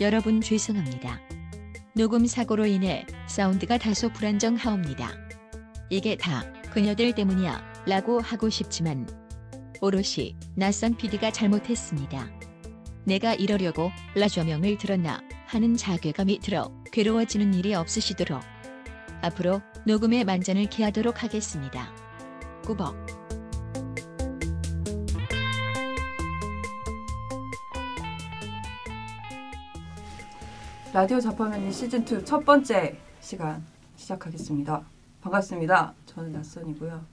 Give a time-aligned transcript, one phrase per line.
[0.00, 1.20] 여러분 죄송합니다.
[1.92, 5.10] 녹음 사고로 인해 사운드가 다소 불안정하옵니다.
[5.90, 9.08] 이게 다 그녀들 때문이야 라고 하고 싶지만
[9.80, 12.30] 오롯이 낯선 PD가 잘못했습니다.
[13.06, 18.40] 내가 이러려고 라조명을 들었나 하는 자괴감이 들어 괴로워지는 일이 없으시도록
[19.20, 21.92] 앞으로 녹음에 만전을 기하도록 하겠습니다.
[22.64, 23.17] 꾸벅
[30.92, 33.62] 라디오 자파면이 시즌 2 첫 번째 시간
[33.96, 34.82] 시작하겠습니다.
[35.20, 35.94] 반갑습니다.
[36.06, 37.04] 저는 낯선이고요.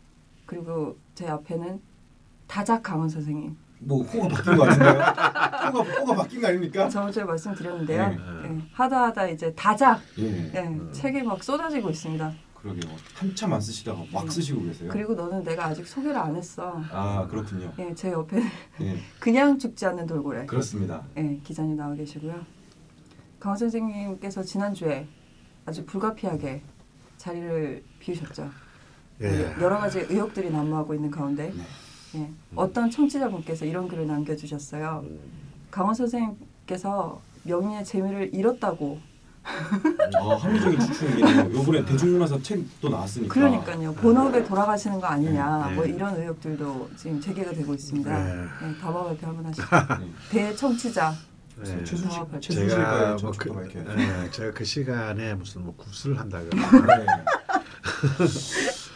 [0.46, 1.82] 그리고 제 앞에는
[2.48, 3.56] 다작 강원 선생님.
[3.80, 4.92] 뭐 호가 바뀐 거 같은데요?
[4.92, 6.88] 호가 호가 바뀐 거 아닙니까?
[6.90, 8.08] 저번 주에 말씀드렸는데요.
[8.10, 8.18] 네.
[8.46, 10.52] 예, 하다 하다 이제 다작 예.
[10.54, 12.34] 예, 책이 막 쏟아지고 있습니다.
[12.62, 12.94] 그러게요.
[13.14, 14.90] 한참 안 쓰시다가 막 쓰시고 계세요.
[14.92, 16.82] 그리고 너는 내가 아직 소개를 안 했어.
[16.92, 17.72] 아 그렇군요.
[17.80, 18.48] 예, 제 옆에는
[18.82, 18.98] 예.
[19.20, 20.46] 그냥 죽지 않는 돌고래.
[20.46, 21.04] 그렇습니다.
[21.18, 22.55] 예, 기자님 나와 계시고요.
[23.40, 25.08] 강원 선생님께서 지난주에
[25.66, 26.62] 아주 불가피하게
[27.18, 28.50] 자리를 비우셨죠.
[29.22, 29.56] 예.
[29.62, 31.64] 여러 가지 의혹들이 난무하고 있는 가운데 네.
[32.22, 35.04] 예, 어떤 청취자분께서 이런 글을 남겨주셨어요.
[35.72, 39.00] 강원 선생님께서 명리의 재미를 잃었다고.
[39.44, 41.54] 아 합리적인 추측이네요.
[41.54, 43.34] 요번에 대중문화사 책도 나왔으니까.
[43.34, 43.94] 그러니까요.
[43.94, 45.68] 본업에 돌아가시는 거 아니냐.
[45.70, 45.76] 네.
[45.76, 48.24] 뭐 이런 의혹들도 지금 제기가 되고 있습니다.
[48.24, 48.44] 네.
[48.64, 49.64] 예, 담화 발표 한번 하시죠.
[50.02, 50.10] 네.
[50.32, 51.14] 대청취자.
[51.58, 51.84] 네.
[51.84, 53.80] 최순실 제가 최순실과의 제가 저뭐 그, 그, 이렇게.
[53.80, 57.06] 예, 제가 그 시간에 무슨 뭐 굿을 한다거나 네.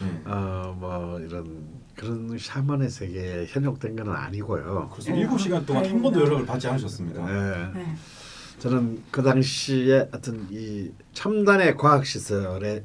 [0.02, 0.24] 네.
[0.32, 4.90] 어뭐 이런 그런 샤먼의 세계에 현혹된 건 아니고요.
[4.94, 7.22] 그래서 일곱 시간 동안 한 번도 연락을 받지 않으셨습니다.
[7.30, 7.80] 예.
[7.80, 7.96] 네.
[8.60, 12.84] 저는 그 당시에 하여튼 이 첨단의 과학 시설에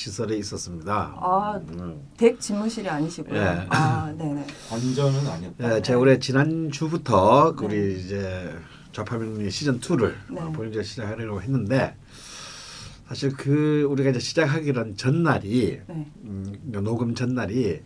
[0.00, 1.14] 시설에 있었습니다.
[1.20, 2.08] 아, 음.
[2.16, 3.38] 댁 집무실이 아니시고요.
[3.38, 3.66] 예.
[3.68, 4.46] 아, 네네.
[4.72, 5.76] 완전은 아니었다.
[5.76, 7.66] 예, 제가 올해 지난 주부터 네.
[7.66, 8.50] 우리 이제
[8.92, 10.40] 좌파명리 시즌 2를 네.
[10.52, 11.96] 본인들 시작하려고 했는데
[13.08, 16.10] 사실 그 우리가 이제 시작하기로 전날이 네.
[16.24, 17.82] 음, 녹음 전날이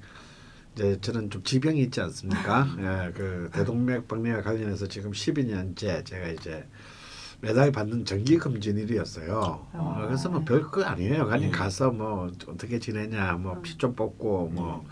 [0.75, 2.69] 이제 저는 좀 지병이 있지 않습니까?
[2.79, 6.65] 예, 그 대동맥 박리와 관련해서 지금 12년째 제가 이제
[7.45, 9.67] 매달 받는 정기 검진일이었어요.
[9.73, 9.77] 아.
[9.79, 11.25] 어, 그래서 뭐 별거 아니에요.
[11.27, 11.51] 그냥 네.
[11.51, 14.85] 가서 뭐 어떻게 지내냐, 뭐 피 좀 뽑고 뭐.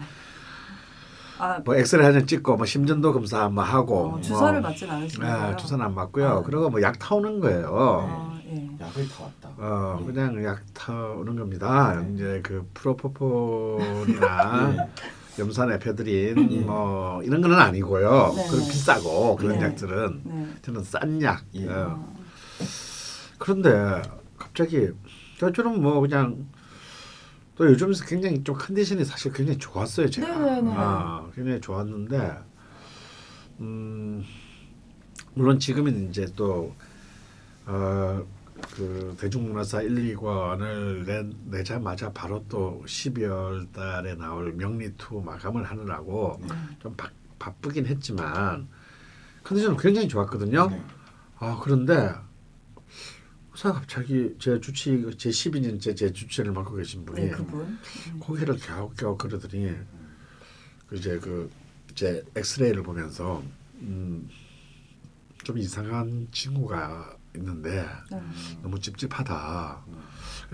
[1.38, 5.52] 아, 뭐 엑스레이 한장 찍고 뭐 심전도 검사 뭐 하고 어, 주사를 뭐, 맞진 않으시나요?
[5.52, 6.26] 예, 주사는 안 맞고요.
[6.28, 6.42] 아.
[6.42, 8.06] 그리고 뭐 약 타오는 거예요.
[8.08, 8.68] 아, 예.
[8.80, 9.48] 약을 다 왔다.
[9.58, 10.06] 어 네.
[10.12, 12.00] 그냥 약 타오는 겁니다.
[12.00, 12.12] 네.
[12.14, 14.88] 이제 그 프로포폴이나 네.
[15.38, 16.60] 염산 에페드린 예.
[16.60, 18.34] 뭐 이런 거는 아니고요.
[18.36, 18.46] 네.
[18.48, 19.64] 그런 비싸고 그런 네.
[19.64, 20.46] 약들은 네.
[20.62, 21.42] 저는 싼 약.
[21.54, 21.66] 예.
[21.68, 22.12] 어.
[23.42, 24.02] 아, 그런데
[24.38, 24.90] 갑자기
[25.38, 26.46] 저는 뭐 그냥
[27.56, 30.38] 또 요즘 굉장히 좀 컨디션이 사실 굉장히 좋았어요 제가.
[30.38, 30.72] 네네네.
[30.76, 32.38] 아, 굉장히 좋았는데
[33.60, 34.24] 음
[35.34, 36.72] 물론 지금은 이제 또
[37.66, 38.24] 어,
[38.76, 46.48] 그 대중문화사 1, 2권을 내, 내자마자 바로 또 12월 달에 나올 명리2 마감을 하느라고 네.
[46.80, 48.68] 좀 바, 바쁘긴 했지만
[49.42, 50.68] 컨디션은 굉장히 좋았거든요.
[50.70, 50.82] 네.
[51.38, 52.14] 아 그런데
[53.54, 57.78] 사 갑자기 제 주치 제 12년째 제 주치를 맡고 계신 분이 네, 그분.
[58.18, 59.74] 고개를 갸웃갸웃 그러더니
[60.86, 61.50] 그 이제 그
[61.90, 63.42] 이제 엑스레이를 보면서
[63.80, 64.26] 음,
[65.44, 68.22] 좀 이상한 친구가 있는데 네.
[68.62, 69.84] 너무 찝찝하다.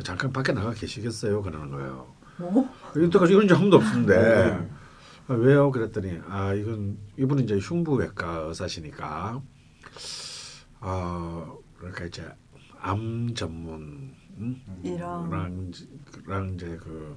[0.03, 1.43] 잠깐 밖에 나가 계시겠어요?
[1.43, 2.13] 그러는 거예요.
[2.39, 2.69] 뭐?
[2.97, 4.71] 이때까지 이런 적한 번도 없는데 네.
[5.29, 5.71] 아, 왜요?
[5.71, 9.41] 그랬더니 아 이건 이분은 이제 흉부외과 의사시니까
[10.81, 12.29] 아 그러니까 이제
[12.81, 14.63] 암 전문 음?
[14.83, 15.31] 이런.
[15.31, 15.73] 랑,
[16.27, 17.17] 랑 이제 그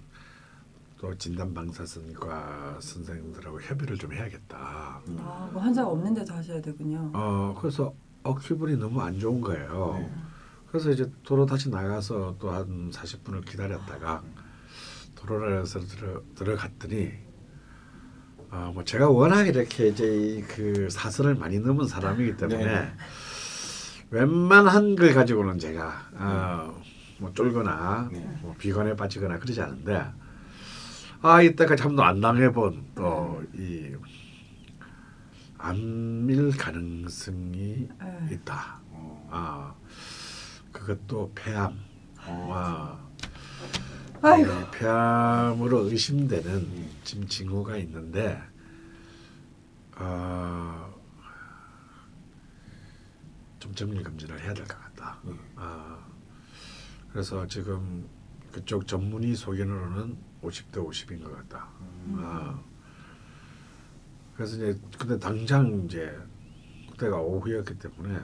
[1.02, 5.02] 또 진단 방사선과 선생님들하고 협의를 좀 해야겠다.
[5.18, 7.10] 아, 뭐 환자가 없는 데서 하셔야 되군요.
[7.16, 9.96] 어 그래서 어 기분이 너무 안 좋은 거예요.
[9.98, 10.12] 네.
[10.68, 14.22] 그래서 이제 도로 다시 나가서 또 한 40분을 기다렸다가
[15.16, 17.14] 도로에서 들어 들어갔더니
[18.52, 22.94] 아뭐 제가 워낙 이렇게 이제 그 사선을 많이 넘은 사람이기 때문에 네.
[24.12, 26.82] 웬만한 걸 가지고는 제가 어
[27.22, 28.20] 뭐 쫄거나 네.
[28.42, 30.04] 뭐 비관에 빠지거나 그러지 않은데
[31.22, 33.96] 아 이때까지 한 번도 안 당해본 또이
[35.60, 38.28] 암일 가능성이 네.
[38.32, 38.80] 있다.
[38.90, 39.28] 어.
[39.30, 39.76] 아
[40.72, 41.80] 그것도 폐암.
[42.26, 43.00] 어.
[44.24, 44.38] 아.
[44.38, 46.90] 이 폐암으로 의심되는 음.
[47.04, 48.42] 지금 징후가 있는데
[49.96, 50.91] 아,
[53.62, 55.20] 좀 정밀 검진을 해야 될 것 같다.
[55.26, 55.38] 음.
[55.56, 56.00] 아,
[57.14, 58.08] 그래서 지금
[58.52, 61.68] 그쪽 전문의 소견으로는 50대 50인 것 같다.
[62.16, 62.60] 아,
[64.36, 66.12] 그래서 이제 근데 당장 이제
[66.92, 68.20] 그때가 오후였기 때문에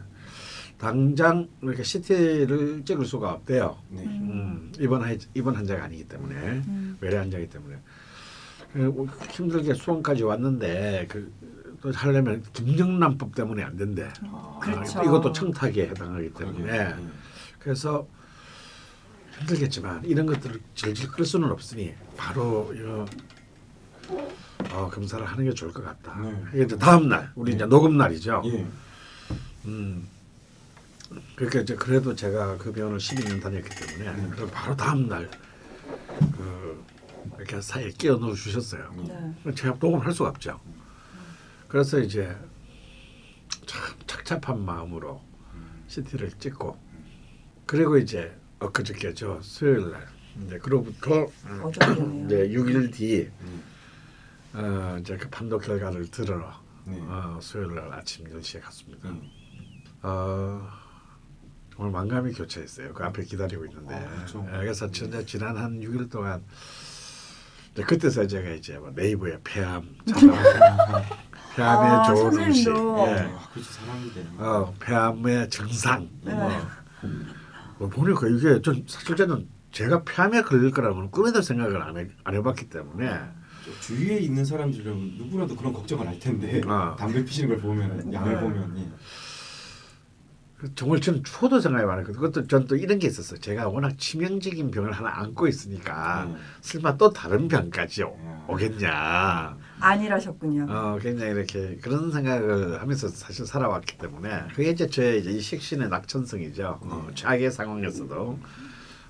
[0.79, 3.77] 당장 이렇게 CT를 찍을 수가 없대요.
[3.89, 4.03] 네.
[4.03, 5.03] 음, 입원
[5.35, 6.97] 입원 환자가 아니기 때문에 음.
[6.99, 7.77] 외래 환자이기 때문에
[8.73, 11.31] 그 힘들게 수원까지 왔는데 그
[11.81, 14.09] 또 하려면 김영란법 때문에 안 된대.
[14.23, 14.99] 아, 그렇죠.
[14.99, 16.71] 아, 이것도 청탁에 해당하기 때문에.
[16.71, 16.95] 네.
[17.59, 18.07] 그래서
[19.39, 23.05] 힘들겠지만 이런 것들을 질질 끌 수는 없으니 바로 이거
[24.71, 26.19] 어, 검사를 하는 게 좋을 것 같다.
[26.19, 26.43] 네.
[26.53, 27.55] 이게 이제 다음 날 우리 네.
[27.57, 28.41] 이제 녹음 날이죠.
[28.45, 28.65] 예.
[29.65, 30.07] 음.
[31.35, 34.29] 그러니까 이제 그래도 제가 그 병원을 12년 다녔기 때문에 네.
[34.29, 35.29] 그럼 바로 다음 날
[36.35, 36.83] 그,
[37.37, 38.91] 이렇게 사이에 끼워 넣어 주셨어요.
[39.43, 39.53] 네.
[39.53, 40.59] 제가 녹음할 수가 없죠.
[41.67, 42.35] 그래서 이제
[43.65, 45.21] 참 착잡한 마음으로
[45.87, 46.77] CT를 찍고
[47.65, 50.07] 그리고 이제 엊그저께죠 수요일 날
[50.45, 51.27] 이제 그로부터
[51.63, 52.25] 어저께네요.
[52.25, 53.63] 이제 6일 뒤 음.
[54.53, 56.53] 어, 이제 그 판독 결과를 들으러
[56.85, 56.99] 네.
[57.01, 59.09] 어, 수요일 날 아침 10시에 갔습니다.
[59.09, 59.29] 음.
[60.03, 60.67] 어,
[61.73, 62.93] 정말 만감이 교차했어요.
[62.93, 63.93] 그 앞에 기다리고 있는데.
[63.95, 64.45] 아, 그렇죠.
[64.47, 66.43] 예, 그래서 진짜 지난 한 6일 동안
[67.75, 69.95] 그때서 제가 이제 뭐 네이버에 폐암
[71.57, 73.05] 폐암의 아, 좋은 음식, 선생님도.
[73.07, 73.71] 예, 아, 그렇죠.
[73.71, 74.27] 사람인데.
[74.37, 76.07] 어, 폐암의 증상.
[76.23, 76.33] 네.
[76.33, 76.59] 뭐,
[77.79, 82.35] 뭐 보니까 이게 전 사실 저는 제가 폐암에 걸릴 거라고는 꿈에도 생각을 안, 해, 안
[82.35, 83.07] 해봤기 때문에
[83.65, 86.95] 저 주위에 있는 사람들은 누구라도 그런 걱정을 할 텐데 아.
[86.97, 88.39] 담배 피시는 걸 보면 양을 네.
[88.39, 88.89] 보면 예.
[90.57, 92.19] 그 정말 저는 초도 생각이 많았거든요.
[92.19, 93.39] 그것도 전 또 이런 게 있었어요.
[93.39, 96.35] 제가 워낙 치명적인 병을 하나 안고 있으니까 네.
[96.61, 98.45] 설마 또 다른 병까지 오- 야.
[98.47, 99.57] 오겠냐.
[99.79, 100.65] 안일하셨군요.
[100.67, 105.89] 어, 굉장히 이렇게 그런 생각을 하면서 사실 살아왔기 때문에 그게 이제 저의 이제 이 식신의
[105.89, 106.79] 낙천성이죠.
[106.81, 107.13] 어, 네.
[107.13, 108.39] 최악의 상황에서도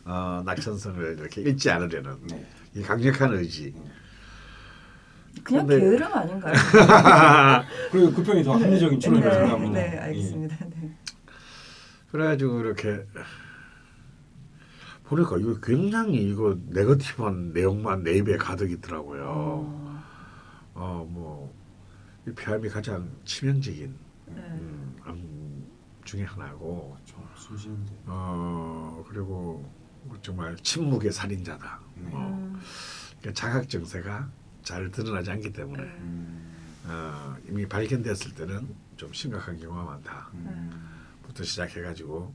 [0.04, 2.46] 어, 낙천성을 이렇게 잃지 않으려는 네.
[2.76, 3.74] 이 강력한 의지.
[5.46, 6.54] 그냥 근데- 게으름 아닌가요?
[7.92, 9.80] 그리고 그 편이 더 합리적인 추론이라고 네, 생각합니다.
[9.82, 10.58] 네, 알겠습니다.
[10.66, 10.97] 네.
[12.12, 13.06] 그래가지고 이렇게
[15.04, 19.24] 보니까 이거 굉장히 이거 네거티브한 내용만 네이버에 가득 있더라고요.
[19.26, 20.04] 어,
[20.74, 21.54] 어, 뭐,
[22.28, 23.96] 이 폐암이 가장 치명적인
[24.28, 24.36] 네.
[24.36, 25.66] 음, 암
[26.04, 27.94] 중에 하나고, 저 숨쉬는데.
[28.06, 29.70] 어, 그리고
[30.22, 31.80] 정말 침묵의 살인자다.
[31.96, 32.10] 네.
[32.12, 32.60] 어, 음,
[33.20, 34.30] 그러니까 자각 증세가
[34.62, 36.54] 잘 드러나지 않기 때문에 음.
[36.86, 38.68] 어, 이미 발견됐을 때는
[38.98, 40.32] 좀 심각한 경우가 많다.
[41.38, 41.42] 음.
[41.42, 42.34] 부터 시작해가지고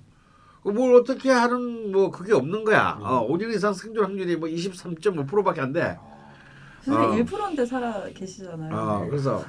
[0.62, 2.96] 그뭘 어떻게 하는 뭐 그게 없는 거야.
[3.00, 3.04] 음.
[3.04, 5.99] 어, 5년 이상 생존 확률이 뭐 23.5%밖에 안 돼.
[6.82, 7.25] 선생님 어.
[7.25, 8.75] 1%인데 살아 계시잖아요.
[8.75, 9.44] 어, 그래서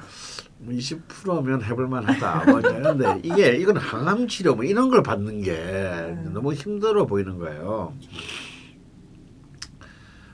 [0.58, 2.44] 뭐 20%면 해볼 만하다.
[2.50, 7.38] 뭐 이제 근데 이게 이건 항암 치료 뭐 이런 걸 받는 게 너무 힘들어 보이는
[7.38, 7.94] 거예요.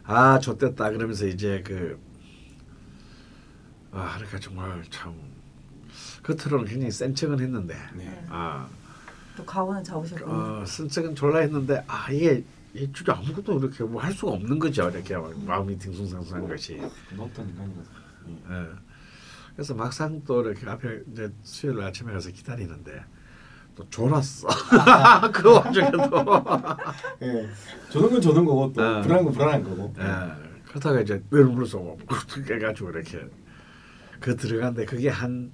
[0.05, 0.91] 아, 좋됐다.
[0.91, 1.99] 그러면서 이제 그
[3.93, 5.15] 아, 그러니까 정말 참
[6.23, 8.25] 겉으로는 굉장히 센 척은 했는데 네.
[8.29, 8.69] 아,
[9.41, 10.31] 또 가오는 잡으셨군요.
[10.33, 12.45] 어, 쓴 척은 졸라 했는데 아, 이게
[12.75, 14.89] 이 진짜 아무것도 이렇게 뭐 할 수가 없는 거죠.
[14.91, 16.81] 이렇게 마음이 딩숭상숭한 것이.
[17.19, 17.85] 어떤 인간이거든.
[18.29, 18.55] 예.
[18.55, 18.67] 예.
[19.57, 23.03] 그래서 막상 또 이렇게 앞에 이제 수요일 아침에 가서 기다리는데
[23.75, 24.47] 또 졸았어.
[25.33, 25.99] 그 와중에도.
[27.23, 27.49] 예.
[27.91, 29.01] 저는 건 저는 거고 또 어.
[29.03, 29.95] 불안한 건 불안한 거고.
[29.99, 30.65] 예.
[30.69, 31.99] 그러다가 이제 외로움을 쏘고
[32.47, 33.27] 깨가지고 이렇게
[34.21, 35.51] 그 들어갔는데 그게 한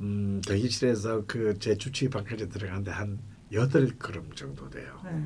[0.00, 3.18] 음, 대기실에서 그 제 주치의 방까지 들어가는데 한
[3.52, 5.00] 여덟 걸음 정도 돼요.
[5.04, 5.22] 네.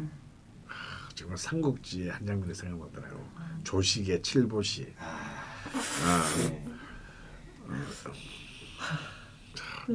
[1.14, 3.20] 정말 삼국지의 한 장면이 생각나더라고.
[3.62, 4.92] 조식의 칠보시.
[4.98, 6.64] 아, 네.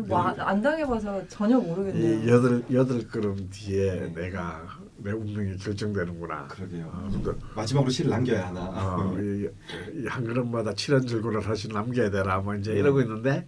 [0.07, 2.23] 뭐 안- 안 당해봐서 전혀 모르겠네요.
[2.23, 6.47] 이 여덟 여덟 걸음 뒤에 내가 내 운명이 결정되는구나.
[6.47, 6.85] 그러게요.
[6.93, 7.09] 어,
[7.55, 8.61] 마지막으로 시를 남겨야 하나.
[8.69, 9.49] 어, 이,
[9.93, 13.47] 이 한 걸음마다 칠한 줄고를 다시 남겨야 되나 뭐 이제 이러고 있는데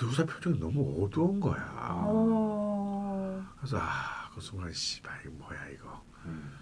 [0.00, 1.72] 누사 표정이 너무 어두운 거야.
[2.06, 3.44] 어...
[3.58, 6.02] 그래서 아, 그 순간 씨발 이거 뭐야 이거.
[6.26, 6.52] 음.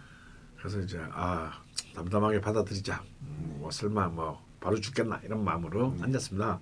[0.56, 1.52] 그래서 이제 아
[1.94, 3.02] 담담하게 받아들이자.
[3.22, 6.02] 음, 뭐 설마 뭐 바로 죽겠나 이런 마음으로 음.
[6.02, 6.60] 앉았습니다.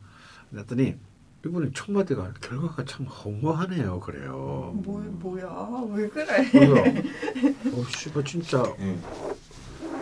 [0.53, 0.97] 앉았더니
[1.45, 4.01] 이분이 첫 마디가 결과가 참 허무하네요.
[4.01, 4.73] 그래요.
[4.83, 5.49] 뭐 뭐야
[5.91, 6.47] 왜 그래?
[7.73, 8.99] 어 씨발 진짜 예.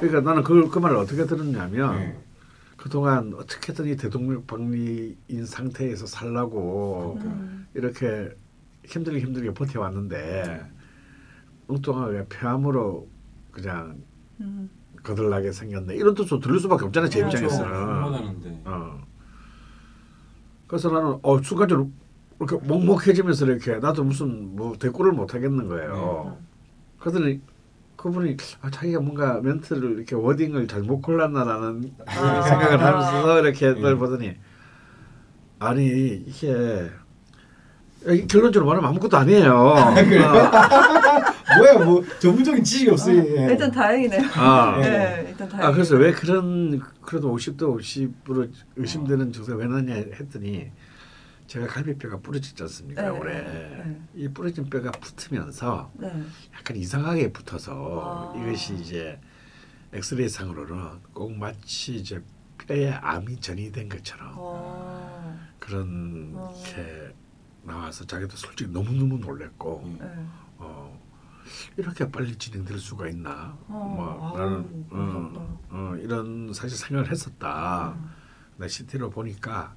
[0.00, 2.27] 그러니까 나는 그, 그 말을 어떻게 들었냐면 예.
[2.78, 7.66] 그동안 어떻게든 이 대동맥박리인 상태에서 살라고 음.
[7.74, 8.30] 이렇게
[8.86, 10.64] 힘들게 힘들게 버텨왔는데
[11.66, 13.08] 엉뚱하게 폐암으로
[13.50, 14.00] 그냥
[14.40, 14.70] 음.
[15.02, 17.38] 거들나게 생겼네 이런 뜻으로 들릴 수밖에 없잖아요 제 그렇죠.
[17.38, 18.62] 입장에서는.
[18.64, 19.00] 어.
[20.68, 21.90] 그래서 나는 어 순간적으로
[22.40, 26.36] 이렇게 먹먹해지면서 이렇게 나도 무슨 뭐 대꾸를 못 하겠는 거예요.
[26.38, 26.46] 네.
[27.00, 27.40] 그러더니
[27.98, 32.40] 그분이 아, 자기가 뭔가 멘트를 이렇게 워딩을 잘 못 골랐나라는 아.
[32.42, 33.80] 생각을 하면서 이렇게 네.
[33.80, 34.36] 널 보더니
[35.58, 35.86] 아니
[36.26, 36.88] 이게
[38.06, 39.74] 이 결론적으로 말하면 아무것도 아니에요.
[39.76, 39.90] 아,
[41.58, 43.16] 뭐야 뭐 전문적인 지식이 없어요.
[43.18, 43.46] 예.
[43.50, 44.22] 일단 다행이네요.
[44.36, 44.78] 아.
[44.80, 45.66] 네, 일단 다행.
[45.66, 50.70] 아 그래서 왜 그런 그래도 50도 50으로 의심되는 증세가 왜 나냐 했더니
[51.48, 54.00] 제가 갈비뼈가 부러지지 않습니까 네, 올해 네.
[54.14, 56.22] 이 부러진 뼈가 붙으면서 네.
[56.54, 58.38] 약간 이상하게 붙어서 아.
[58.38, 59.18] 이것이 이제
[59.94, 62.22] 엑스레이 상으로는 꼭 마치 이제
[62.58, 65.48] 뼈에 암이 전이된 것처럼 어.
[65.58, 66.54] 그런 어.
[66.66, 67.14] 게
[67.62, 69.98] 나와서 자기도 솔직히 너무 너무 놀랬고 음.
[69.98, 70.26] 네.
[70.58, 71.00] 어,
[71.78, 73.56] 이렇게 빨리 진행될 수가 있나?
[73.68, 74.86] 어, 뭐 나는.
[74.90, 77.94] 어, 어, 이런 사실 생각을 했었다.
[77.96, 78.10] 음.
[78.58, 79.74] 나 CT로 보니까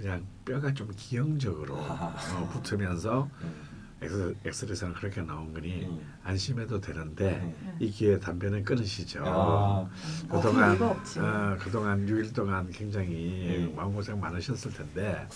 [0.00, 2.06] 그냥 뼈가 좀 기형적으로 아하.
[2.38, 3.70] 어, 붙으면서 음.
[4.00, 6.00] 엑스, 엑스레이상은 그렇게 나온 거니 음.
[6.24, 7.76] 안심해도 되는데 음.
[7.78, 9.22] 이 기회에 담배는 끊으시죠.
[9.26, 9.90] 아,
[10.30, 11.20] 그동안 없지.
[11.20, 13.76] 어, 그동안 6일 동안 굉장히 음.
[13.76, 15.28] 마음고생 많으셨을 텐데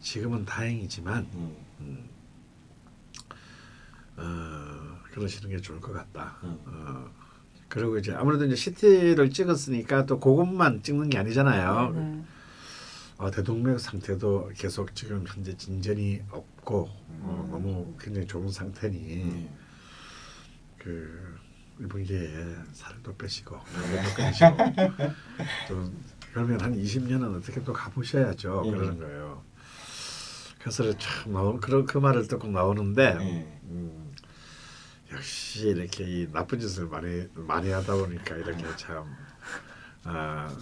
[0.00, 1.56] 지금은 다행이지만 음.
[1.80, 2.08] 음,
[4.18, 6.36] 어, 그러시는 게 좋을 것 같다.
[6.42, 6.58] 음.
[6.66, 7.10] 어,
[7.68, 11.92] 그리고 이제 아무래도 이제 CT를 찍었으니까 또 그것만 찍는 게 아니잖아요.
[11.94, 12.24] 네.
[13.18, 16.88] 어, 대동맥 상태도 계속 지금 현재 진전이 없고
[17.20, 17.50] 어, 음.
[17.50, 19.48] 너무 굉장히 좋은 상태니 음.
[20.78, 21.38] 그
[21.80, 24.02] 이번 기회에 살도 빼시고 네.
[24.02, 24.56] 살도 빼시고
[25.68, 28.70] 좀 그러면 한 20년은 어떻게 또 가보셔야죠 예.
[28.70, 29.42] 그러는 거예요.
[30.58, 33.60] 그래서 참 나오 그런 그 말을 듣고 나오는데 예.
[33.64, 34.12] 음,
[35.10, 39.04] 역시 이렇게 이 나쁜 짓을 많이 많이 하다 보니까 이렇게 참
[40.04, 40.54] 아,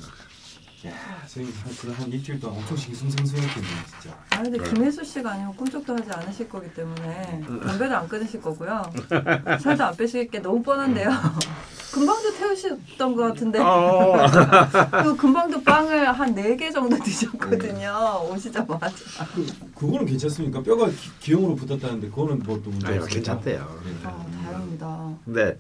[0.87, 0.93] 야,
[1.27, 4.19] 선생님 한, 그한 일주일 동안 엄청 싱숭생숭했겠네요, 진짜.
[4.31, 4.59] 아 근데.
[4.71, 8.83] 김혜수 씨가 아니면 꿈쩍도 하지 않으실 거기 때문에 담배도 안 끊으실 거고요.
[9.63, 11.09] 살도 안 빼실 게 너무 뻔한데요.
[11.93, 14.27] 금방도 태우셨던 것 같은데 어.
[15.05, 18.29] 그 금방도 빵을 한 네 개 정도 드셨거든요.
[18.31, 18.91] 오시자마자.
[19.35, 20.61] 그, 그거는 괜찮습니까?
[20.63, 23.15] 뼈가 기, 기형으로 붙었다는데 그거는 뭐또 문제 아유, 없습니까?
[23.41, 23.81] 괜찮대요.
[23.87, 24.07] 예.
[24.07, 25.15] 아, 다행입니다.
[25.25, 25.59] 근데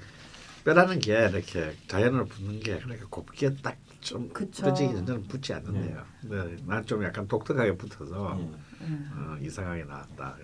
[0.64, 4.28] 뼈라는 게 이렇게 자연으로 붙는 게 그렇게 곱게 딱 좀.
[4.28, 6.02] 부러지기 전에는 붙지 않는데요.
[6.20, 8.42] 근데 난좀 약간 독특하게 붙어서 예.
[8.86, 8.96] 네.
[9.16, 10.36] 어, 이상하게 나왔다.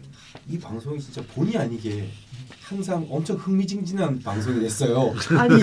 [0.48, 2.08] 이 방송이 진짜 본의 아니게
[2.62, 5.14] 항상 엄청 흥미진진한 방송이 됐어요.
[5.36, 5.60] 아니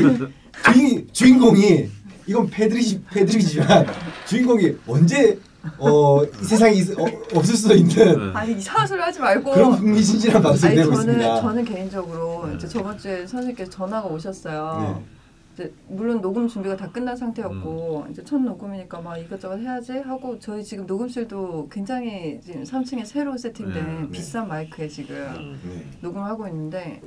[0.63, 1.89] 주인, 주인공이
[2.27, 3.87] 이건 패드립 패드립이지만
[4.27, 5.39] 주인공이 언제
[5.79, 9.51] 어, 이 세상에 있, 어, 없을 수도 있는 아니 이상한 소리 하지 말고.
[9.51, 11.41] 그런 흥미진진한 방송이 되고 저는 있습니다.
[11.41, 12.55] 저는 개인적으로 네.
[12.55, 14.97] 이제 저번 주에 선생님께서 전화가 오셨어요.
[14.99, 15.16] 네.
[15.57, 18.11] 이제 물론 녹음 준비가 다 끝난 상태였고 음.
[18.11, 23.73] 이제 첫 녹음이니까 막 이것저것 해야지 하고 저희 지금 녹음실도 굉장히 지금 3층에 새로 세팅된
[23.73, 24.09] 네, 네.
[24.11, 25.89] 비싼 마이크에 지금 네.
[26.01, 27.01] 녹음을 하고 있는데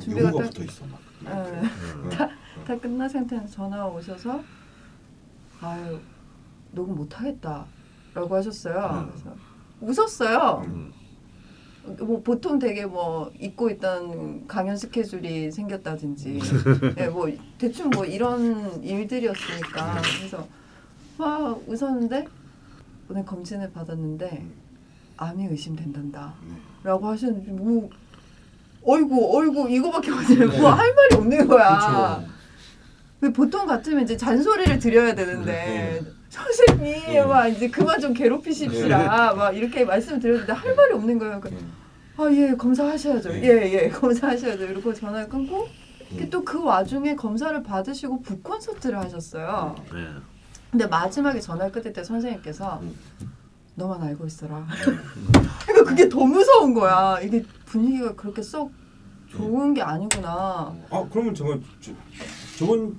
[0.00, 1.00] 준비가 딱- 붙어 있어 막.
[1.24, 1.32] 네.
[1.32, 2.08] 음.
[2.10, 2.28] 다,
[2.64, 4.40] 다 끝난 상태에서 전화가 오셔서
[5.60, 5.98] 아유
[6.70, 9.10] 녹음 못 하겠다라고 하셨어요.
[9.10, 9.10] 음.
[9.10, 9.34] 그래서
[9.80, 10.62] 웃었어요.
[10.68, 10.92] 음.
[11.98, 16.40] 뭐 보통 되게 뭐 잊고 있던 강연 스케줄이 생겼다든지.
[16.98, 20.02] 예, 뭐 대충 뭐 이런 일들이었으니까.
[20.18, 20.46] 그래서
[21.16, 22.26] 막 웃었는데
[23.08, 24.44] 오늘 검진을 받았는데
[25.16, 26.34] 암이 의심된단다.
[26.48, 26.56] 네.
[26.82, 27.88] 라고 하시는데 뭐
[28.84, 32.24] 어이구 어이구 이거밖에 뭐할 말이 없는 거야.
[33.20, 37.24] 근데 보통 같으면 이제 잔소리를 드려야 되는데 선생님 네.
[37.24, 41.58] 막 이제 그만 좀 괴롭히십시라 막 이렇게 말씀을 드렸는데 할 말이 없는 거예요 그 네.
[42.18, 43.28] 아, 예, 검사하셔야죠.
[43.28, 43.42] 네.
[43.42, 44.64] 예, 예, 검사하셔야죠.
[44.64, 45.68] 이러고 전화를 끊고
[46.10, 46.30] 네.
[46.30, 49.74] 또그 와중에 검사를 받으시고 북 콘서트를 하셨어요.
[49.92, 50.06] 네.
[50.70, 52.96] 근데 마지막에 전화를 끊을 때 선생님께서 음.
[53.74, 54.66] 너만 알고 있어라.
[55.66, 57.20] 그러니까 그게 더 무서운 거야.
[57.20, 58.72] 이게 분위기가 그렇게 썩
[59.28, 60.74] 좋은 게 아니구나.
[60.90, 61.92] 아 그러면 저거 저,
[62.58, 62.98] 저번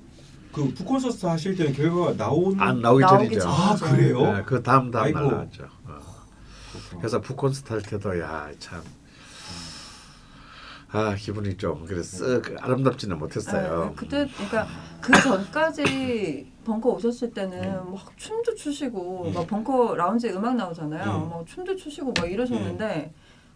[0.52, 3.40] 그 북콘서트 하실 때는 결과가 나온 안 나오기 전이죠.
[3.40, 3.50] 전.
[3.50, 4.32] 아 그래요?
[4.36, 5.22] 네, 그 다음 다음 날.
[5.28, 5.64] 나왔죠.
[5.64, 5.98] 어.
[6.72, 7.00] 그렇구나.
[7.00, 8.82] 그래서 북콘서트 할 때도 야 참
[10.90, 13.88] 아 기분이 좀 그래 쓱 아름답지는 못했어요.
[13.90, 14.66] 네, 그때 그러니까
[15.02, 17.68] 그 전까지 벙커 오셨을 때는 네.
[17.68, 19.32] 막 춤도 추시고 네.
[19.34, 21.04] 막 벙커 라운지에 음악 나오잖아요.
[21.04, 21.28] 네.
[21.28, 23.12] 막 춤도 추시고 막 이러셨는데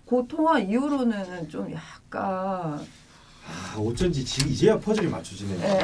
[0.07, 2.79] 그 통화 이후로는 좀 약간
[3.47, 5.59] 아, 어쩐지 지금 이제야 퍼즐이 맞춰지네요.
[5.61, 5.81] 예.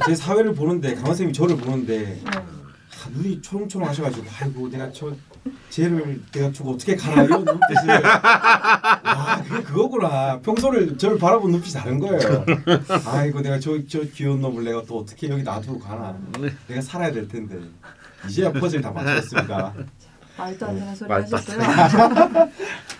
[0.06, 2.22] 제 사회를 보는데 강원 선생님이 저를 보는데 네.
[2.26, 5.12] 아, 눈이 초롱초롱 하셔가지고 아이고 내가 저
[5.70, 7.90] 쟤를 내가 저거 어떻게 가라 이런 눈빛이.
[7.90, 10.38] 아 그게 그거구나.
[10.40, 12.44] 평소를 저를 바라본 눈빛이 다른 거예요.
[13.06, 16.16] 아이고 내가 저, 저 귀여운 놈을 내가 또 어떻게 여기 놔두고 가나.
[16.68, 17.58] 내가 살아야 될 텐데.
[18.28, 19.74] 이제야 퍼즐 다 맞췄습니다
[20.42, 22.48] 말도 안 되는 소리 말도 안 하셨어요.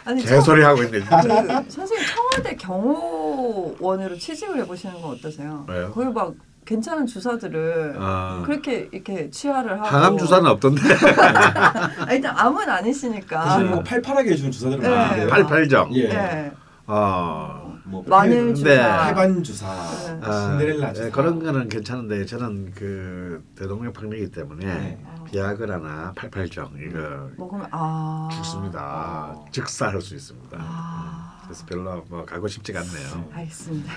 [0.04, 1.00] 아니 청, 개소리 하고 있네.
[1.00, 5.64] 그 선생님 청와대 경호원으로 취직을 해보시는 건 어떠세요?
[5.68, 5.90] 왜요?
[5.92, 6.32] 거기 막
[6.64, 8.42] 괜찮은 주사들을 어.
[8.46, 10.80] 그렇게 이렇게 취하를 하고 항암 주사는 없던데.
[12.06, 13.44] 아, 일단 암은 아니시니까.
[13.44, 14.88] 사실 뭐 팔팔하게 해주는 주사들은 네.
[14.88, 15.28] 많은데요.
[15.28, 15.94] 팔팔정.
[15.94, 16.08] 예.
[16.08, 16.52] 네.
[16.86, 17.61] 어.
[17.92, 18.54] 뭐 마늘 네.
[18.54, 19.04] 주사.
[19.04, 20.20] 해반 주사, 네.
[20.22, 25.04] 아, 신데렐라 예, 주사 그런 거는 괜찮은데 저는 그 대동맥 박리기 때문에 네.
[25.30, 28.80] 비아그라나 팔팔정 이거 먹으면 아 죽습니다.
[28.80, 29.44] 아.
[29.50, 30.56] 즉사할 수 있습니다.
[30.58, 31.42] 아.
[31.44, 33.28] 그래서 별로 뭐 가고 싶지가 않네요.
[33.34, 33.92] 알겠습니다.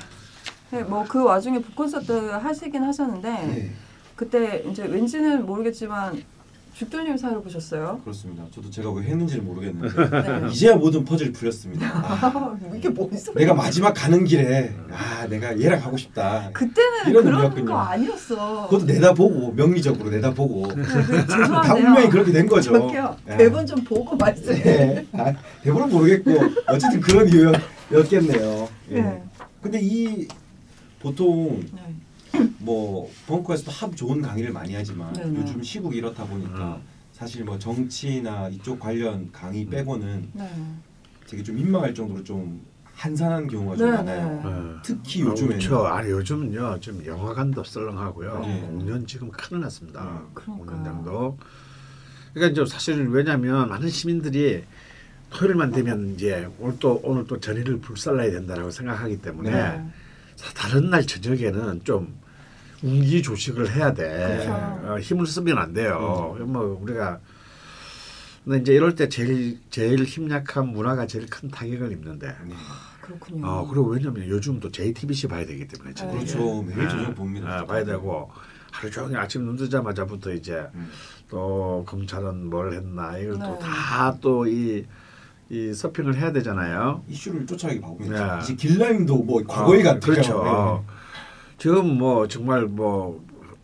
[0.72, 3.74] 네, 뭐그 와중에 북콘서트 하시긴 하셨는데 네,
[4.18, 6.22] 그때 이제 왠지는 모르겠지만
[6.76, 8.02] 죽돌님 사를 보셨어요.
[8.04, 8.44] 그렇습니다.
[8.54, 9.88] 저도 제가 왜 했는지는 모르겠는데
[10.46, 10.52] 네.
[10.52, 11.88] 이제야 모든 퍼즐이 풀렸습니다.
[11.88, 13.40] 아, 아, 이게 뭔 소리야?
[13.40, 16.50] 내가 마지막 가는 길에 아 내가 얘랑 가고 싶다.
[16.52, 17.66] 그때는 이런 그런 의미였군요.
[17.66, 18.68] 거 아니었어.
[18.68, 21.74] 그것도 내다보고 명리적으로 내다보고 네, 죄송한데요.
[21.88, 22.74] 운명이 그렇게 된 거죠.
[22.74, 23.38] 저기요 야.
[23.38, 24.62] 대본 좀 보고 말씀해.
[24.64, 25.08] 네.
[25.14, 26.32] 아, 대본은 모르겠고
[26.68, 28.68] 어쨌든 그런 이유였겠네요.
[28.92, 29.02] 예.
[29.02, 29.24] 네.
[29.62, 30.28] 근데 이
[31.00, 31.96] 보통 네.
[32.60, 35.40] 뭐 벙커에서도 하도 좋은 강의를 많이 하지만 네네.
[35.40, 36.82] 요즘 시국이 이렇다 보니까 음.
[37.12, 40.50] 사실 뭐 정치나 이쪽 관련 강의 빼고는 네.
[41.28, 42.62] 되게 좀 민망할 정도로 좀
[42.94, 44.28] 한산한 경우가 좀 네, 많아요.
[44.28, 44.42] 네.
[44.46, 44.80] 어.
[44.84, 45.86] 특히 아, 요즘에는 그렇죠.
[45.86, 48.40] 아니 요즘은요 좀 영화관도 썰렁하고요.
[48.40, 48.62] 네.
[48.62, 50.02] 공연 지금 큰일 났습니다.
[50.04, 50.66] 음, 그러니까요.
[50.66, 51.38] 공연장도.
[52.34, 54.64] 그러니까 이제 사실 왜냐하면 많은 시민들이
[55.30, 59.86] 토요일만 되면 이제 오늘 또 오늘 또 전의를 불살라야 된다라고 생각하기 때문에 네.
[60.36, 62.14] 사- 다른 날 저녁에는 좀
[62.84, 64.44] 운기 조식을 해야 돼.
[64.44, 64.52] 그렇죠.
[64.94, 66.36] 어, 힘을 쓰면 안 돼요.
[66.46, 67.20] 뭐 우리가
[68.44, 72.28] 근데 이제 이럴 때 제일 제일 힘약한 문화가 제일 큰 타격을 입는데.
[72.46, 72.56] 네.
[73.02, 73.46] 그렇군요.
[73.48, 76.18] 어 그리고 왜냐면 요즘 또 JTBC 봐야 되기 때문에 저녁에.
[76.18, 76.62] 그렇죠.
[76.64, 76.90] 매일 네.
[76.90, 77.60] 저녁 봅니다.
[77.60, 78.32] 아, 봐야 되고
[78.72, 80.90] 하루 종일 아침 눈 뜨자마자부터 이제 음.
[81.30, 83.46] 또 검찰은 뭘 했나 이걸 네.
[83.46, 84.86] 또다 또 이
[85.50, 87.04] 이 서핑을 해야 되잖아요.
[87.08, 88.38] 이슈를 쫓아가기 바쁩니다.
[88.38, 88.44] 네.
[88.44, 90.00] 이제 길라임도 뭐 과거의 어, 같아요.
[90.00, 90.44] 그렇죠.
[90.44, 90.50] 네.
[90.50, 90.86] 어.
[91.58, 93.24] 지금 뭐 정말 뭐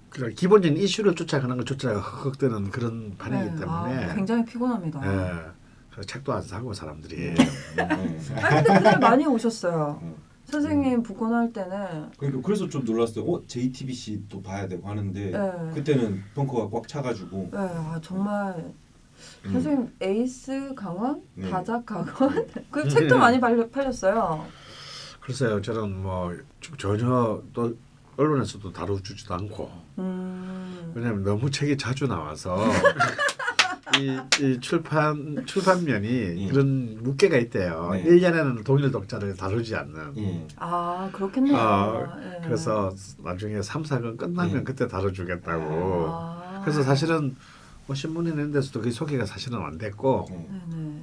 [0.10, 3.56] 그냥 기본적인 이슈를 쫓아가는 것조차가 흑흑되는 그런 판이기 네.
[3.60, 5.00] 때문에 아, 굉장히 피곤합니다.
[5.06, 5.62] 예.
[5.90, 7.84] 그래서 책도 안 사고 사람들이 네.
[7.84, 10.00] 아 근데 그날 많이 오셨어요.
[10.02, 10.16] 음.
[10.46, 13.24] 선생님 북권할 때는 그러니까 그래서 좀 놀랐어요.
[13.26, 15.74] 어 JTBC도 봐야 되고 하는데 네.
[15.74, 18.74] 그때는 벙커가 꽉 차가지고 네, 아, 정말
[19.46, 19.52] 음.
[19.54, 21.50] 선생님 에이스 강원, 네.
[21.50, 24.46] 다작 강원 그 책도 많이 팔렸어요.
[25.22, 26.36] 글쎄요 저는 뭐
[26.78, 27.74] 전혀 또
[28.22, 32.58] 언론에서도 다뤄주지도 않고 음, 왜냐하면 너무 책이 자주 나와서
[34.00, 36.08] 이, 이 출판 출판면이
[36.38, 36.48] 예.
[36.48, 37.90] 그런 무게가 있대요.
[37.92, 38.04] 네.
[38.04, 40.14] 일 1년에는 동일 독자를 다루지 않는.
[40.18, 40.48] 예.
[40.56, 41.58] 아 그렇겠네요.
[41.58, 42.42] 어, 예.
[42.46, 44.64] 그래서 나중에 3, 4권 끝나면 예.
[44.64, 46.06] 그때 다뤄주겠다고.
[46.10, 46.62] 아.
[46.64, 47.36] 그래서 사실은
[47.86, 50.48] 뭐 신문에 낸 데서도 그 소개가 사실은 안 됐고 네.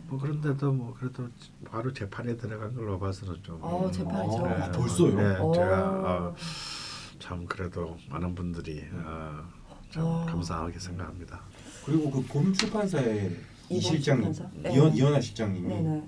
[0.06, 1.28] 뭐 그런데도 뭐 그래도
[1.70, 3.58] 바로 재판에 들어간 걸로 봐서는 좀.
[3.60, 4.46] 어, 재판이죠.
[4.46, 5.14] 아, 네, 벌써요?
[5.14, 5.52] 네, 오.
[5.52, 6.34] 제가 어,
[7.18, 9.44] 참 그래도 많은 분들이 어,
[9.90, 10.26] 참 오.
[10.26, 11.40] 감사하게 생각합니다.
[11.84, 13.36] 그리고 그곰 출판사의
[13.70, 14.48] 이 출판사?
[14.54, 14.72] 네.
[14.72, 16.02] 이현 이현아 실장님이 네네.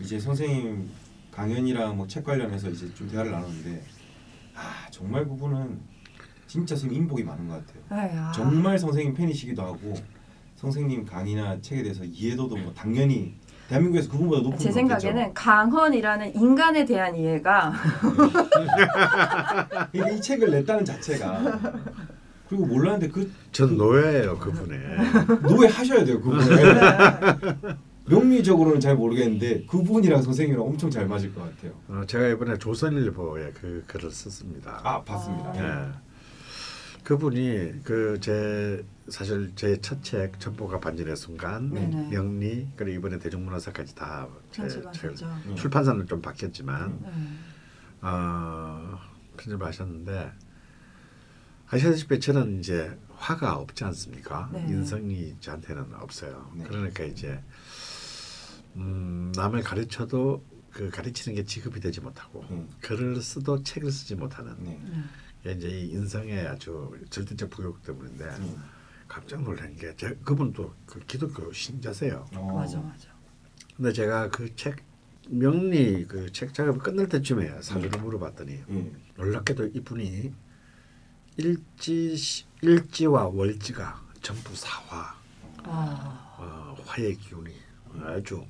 [0.00, 0.88] 이제 선생님
[1.30, 3.82] 강연이랑 뭐 책 관련해서 이제 좀 대화를 나눴는데
[4.54, 5.80] 아 정말 그분은
[6.46, 7.82] 진짜 선생님 인복이 많은 것 같아요.
[8.10, 8.32] 에이, 아.
[8.32, 9.94] 정말 선생님 팬이시기도 하고
[10.56, 13.34] 선생님 강의나 책에 대해서 이해도도 뭐 당연히
[13.72, 17.72] 대한민국에서 그분보다 높은 제건 생각에는 강헌이라는 인간에 대한 이해가.
[19.92, 21.60] 그러니까 이 책을 냈다는 자체가
[22.48, 24.78] 그리고 몰랐는데 그전 노예예요 그분의.
[25.42, 26.44] 노예 하셔야 돼요 그분을
[27.62, 27.76] 네.
[28.06, 31.72] 명리적으로는 잘 모르겠는데 그분이랑 선생님이랑 엄청 잘 맞을 것 같아요.
[31.88, 34.80] 어, 제가 이번에 조선일보에 그 글을 썼습니다.
[34.82, 35.52] 아 봤습니다.
[35.56, 35.92] 아.
[35.96, 37.02] 예.
[37.04, 42.10] 그분이 그 제 사실 제 첫책 전보가 반전의 순간, 네네.
[42.10, 45.26] 명리 그리고 이번에 대중문화사까지 다제책 편집하셨죠.
[45.46, 45.56] 음.
[45.56, 47.10] 출판사는 좀 바뀌었지만 네.
[48.02, 48.98] 어,
[49.36, 50.32] 편집하셨는데
[51.68, 54.50] 아시다시피 저는 이제 화가 없지 않습니까?
[54.52, 54.66] 네.
[54.68, 56.50] 인성이 저한테는 없어요.
[56.54, 56.64] 네.
[56.64, 57.42] 그러니까 이제
[58.76, 62.68] 음, 남을 가르쳐도 그 가르치는 게 지급이 되지 못하고 음.
[62.80, 64.80] 글을 쓰도 책을 쓰지 못하는 네.
[64.82, 65.02] 네.
[65.40, 68.62] 이게 이제 이 인성의 아주 절대적 부योग 때문인데 음.
[69.12, 72.26] 깜짝 놀란 게 제, 그분도 그 기독교 신자세요.
[72.34, 72.54] 어.
[72.56, 73.08] 맞아 맞아.
[73.76, 74.76] 근데 제가 그 책
[75.28, 78.92] 명리 그 책 작업을 끝날 때쯤에 사주를 물어봤더니 예.
[79.16, 80.32] 놀랍게도 이분이
[81.36, 85.14] 일지 일지와 월지가 전부 사화
[85.64, 87.52] 아, 어, 화의 기운이
[88.02, 88.44] 아주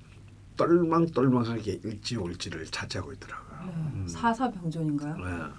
[0.57, 3.66] 똘망똘망하게 일지 월지를 차지하고 있더라고요.
[3.66, 3.72] 네.
[3.72, 4.07] 음.
[4.09, 5.16] 사사병존인가요?
[5.16, 5.53] 네.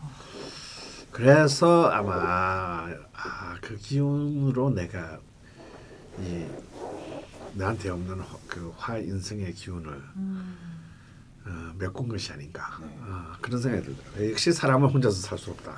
[1.14, 5.20] 그래서 아마 아, 그 기운으로 내가
[6.20, 6.46] 이
[7.54, 10.58] 나한테 없는 화- 그 화인성의 기운을 음,
[11.46, 12.88] 어, 메꾼 것이 아닌가 네.
[13.02, 14.32] 어, 그런 생각이 들더라고요.
[14.32, 15.72] 역시 사람은 혼자서 살 수 없다.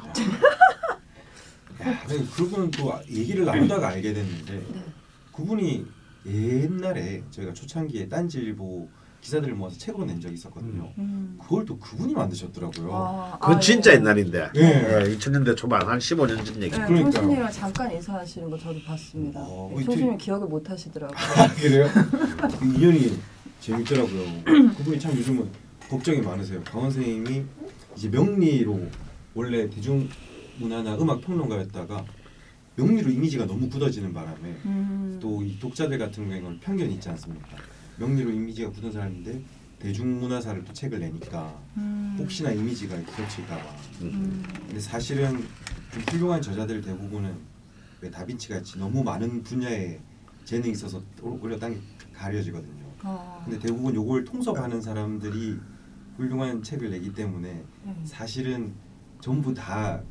[1.82, 4.86] 야, 근데 그분은 또 얘기를 나누다가 알게 됐는데 네.
[5.34, 5.86] 그분이
[6.26, 8.90] 옛날에 저희가 초창기에 딴지일보
[9.22, 10.92] 기사들을 모아서 책으로 낸 적이 있었거든요.
[10.98, 11.38] 음.
[11.42, 12.90] 그걸 또 그분이 만드셨더라고요.
[12.94, 13.96] 아, 그건 아, 진짜 예.
[13.96, 14.52] 옛날인데.
[14.54, 14.96] 네.
[14.96, 16.78] 어, 2000년대 초반 한 15년 전 얘기.
[16.78, 17.12] 네, 그러니까요.
[17.12, 19.40] 총수님이랑 잠깐 인사하시는 거 저도 봤습니다.
[19.42, 21.18] 어, 네, 뭐 총수님 기억을 못 하시더라고요.
[21.18, 21.88] 아, 그래요?
[22.60, 23.18] 그 인연이
[23.62, 24.44] 재밌더라고요.
[24.78, 25.50] 그분이 참 요즘은
[25.90, 26.64] 걱정이 많으세요.
[26.64, 27.44] 강원 선생님이
[27.96, 28.80] 이제 명리로
[29.34, 32.06] 원래 대중문화나 음악 평론가였다가
[32.76, 35.20] 명리로 이미지가 너무 굳어지는 바람에 음.
[35.22, 37.48] 또이 독자들 같은 경우는 편견이 있지 않습니까?
[37.98, 39.42] 명리로 이미지가 굳은 사람인데
[39.80, 42.16] 대중문화사를 또 책을 내니까 음.
[42.20, 43.76] 혹시나 이미지가 겹칠까봐.
[44.02, 44.44] 음.
[44.68, 45.44] 근데 사실은
[45.92, 47.36] 좀 훌륭한 저자들 대부분은
[48.02, 50.00] 왜 다빈치 같이 너무 많은 분야에
[50.46, 51.78] 재능이 있어서 오히려 땅이
[52.14, 52.86] 가려지거든요.
[53.04, 53.42] 어.
[53.46, 55.58] 근데 대부분 요걸 통섭하는 사람들이
[56.18, 57.96] 훌륭한 책을 내기 때문에 네.
[58.06, 58.74] 사실은
[59.22, 60.02] 전부 다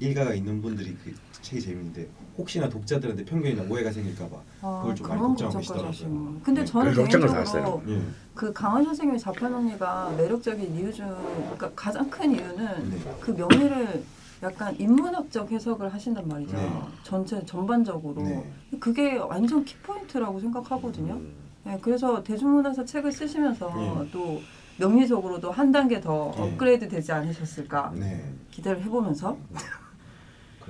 [0.00, 5.20] 일가가 있는 분들이 그 책이 재밌는데 혹시나 독자들한테 편견이나 오해가 생길까봐 아, 그걸 좀 많이
[5.20, 6.40] 걱정하고 계시더라고요.
[6.42, 6.64] 근데 네.
[6.64, 7.82] 저는 개인적으로.
[7.88, 8.02] 예.
[8.34, 11.06] 그 강원 선생님의 자편언니가 매력적인 이유 중
[11.54, 12.98] 그러니까 가장 큰 이유는 네.
[13.20, 14.02] 그 명예를
[14.42, 16.56] 약간 인문학적 해석을 하신단 말이죠.
[16.56, 16.82] 네.
[17.02, 18.52] 전체 전반적으로 네.
[18.80, 21.14] 그게 완전 키포인트라고 생각하거든요.
[21.14, 21.34] 음.
[21.64, 24.10] 네, 그래서 대중문화사 책을 쓰시면서 네.
[24.12, 24.42] 또
[24.78, 26.42] 명리적으로도 한 단계 더 네.
[26.42, 28.32] 업그레이드 되지 않으셨을까 네.
[28.50, 29.36] 기대를 해보면서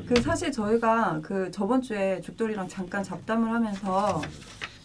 [0.06, 0.20] 그.
[0.22, 4.20] 사실 저희가 그 저번 주에 죽돌이랑 잠깐 잡담을 하면서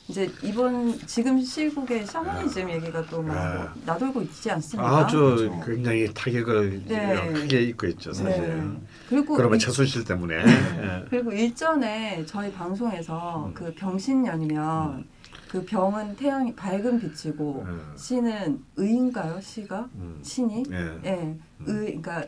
[0.08, 3.74] 이제 이번 지금 시국의 샤머니즘 얘기가 또막 아.
[3.86, 4.98] 나돌고 있지 않습니까?
[4.98, 5.62] 아주 그렇죠.
[5.66, 7.32] 굉장히 타격을 네.
[7.34, 8.42] 크게 입고 있죠 사실.
[8.42, 8.88] 네.
[9.08, 10.36] 그리고 그러면 이- 최순실 때문에.
[10.36, 11.06] 예.
[11.12, 13.54] 그리고 일전에 저희 방송에서 음.
[13.54, 15.06] 그 병신년이면
[15.48, 17.94] 그 병은 태양이 밝은 빛이고 음.
[17.96, 19.40] 신은 의인가요?
[19.42, 20.20] 시가 음.
[20.24, 21.00] 신이 예.
[21.06, 22.24] 예, 의 그러니까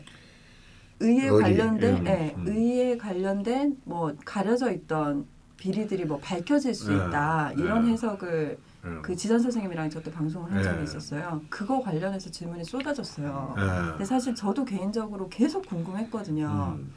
[1.02, 2.44] 의에 관련된 음, 예, 음.
[2.46, 7.92] 의에 관련된 뭐 가려져 있던 비리들이 뭐 밝혀질 수 네, 있다 이런 네.
[7.92, 9.00] 해석을 음.
[9.02, 10.84] 그 지선 선생님이랑 저도 방송을 한 적이 네.
[10.84, 11.40] 있었어요.
[11.48, 13.54] 그거 관련해서 질문이 쏟아졌어요.
[13.56, 13.90] 예.
[13.90, 16.78] 근데 사실 저도 개인적으로 계속 궁금했거든요.
[16.78, 16.92] 음.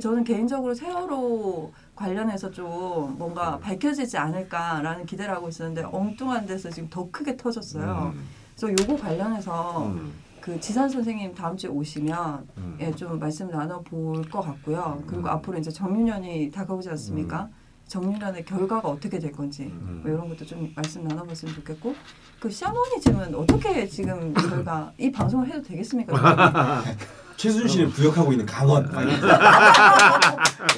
[0.00, 3.60] 저는 개인적으로 세월호 관련해서 좀 뭔가 음.
[3.60, 8.12] 밝혀지지 않을까라는 기대를 하고 있었는데 엉뚱한 데서 지금 더 크게 터졌어요.
[8.14, 8.24] 음.
[8.56, 10.12] 그래서 요거 관련해서 음.
[10.40, 12.78] 그 지산 선생님 다음 주에 오시면 음.
[12.80, 15.02] 예, 좀 말씀 나눠볼 것 같고요.
[15.06, 15.26] 그리고 음.
[15.28, 17.48] 앞으로 이제 정유년이 다가오지 않습니까?
[17.86, 20.00] 정유년의 결과가 어떻게 될 건지 음.
[20.02, 21.94] 뭐 이런 것도 좀 말씀 나눠봤으면 좋겠고
[22.38, 26.84] 그 샤머니즘은 어떻게 지금 저희가 이 방송을 해도 되겠습니까?
[27.36, 28.90] 최순실을 부역하고 있는 강원.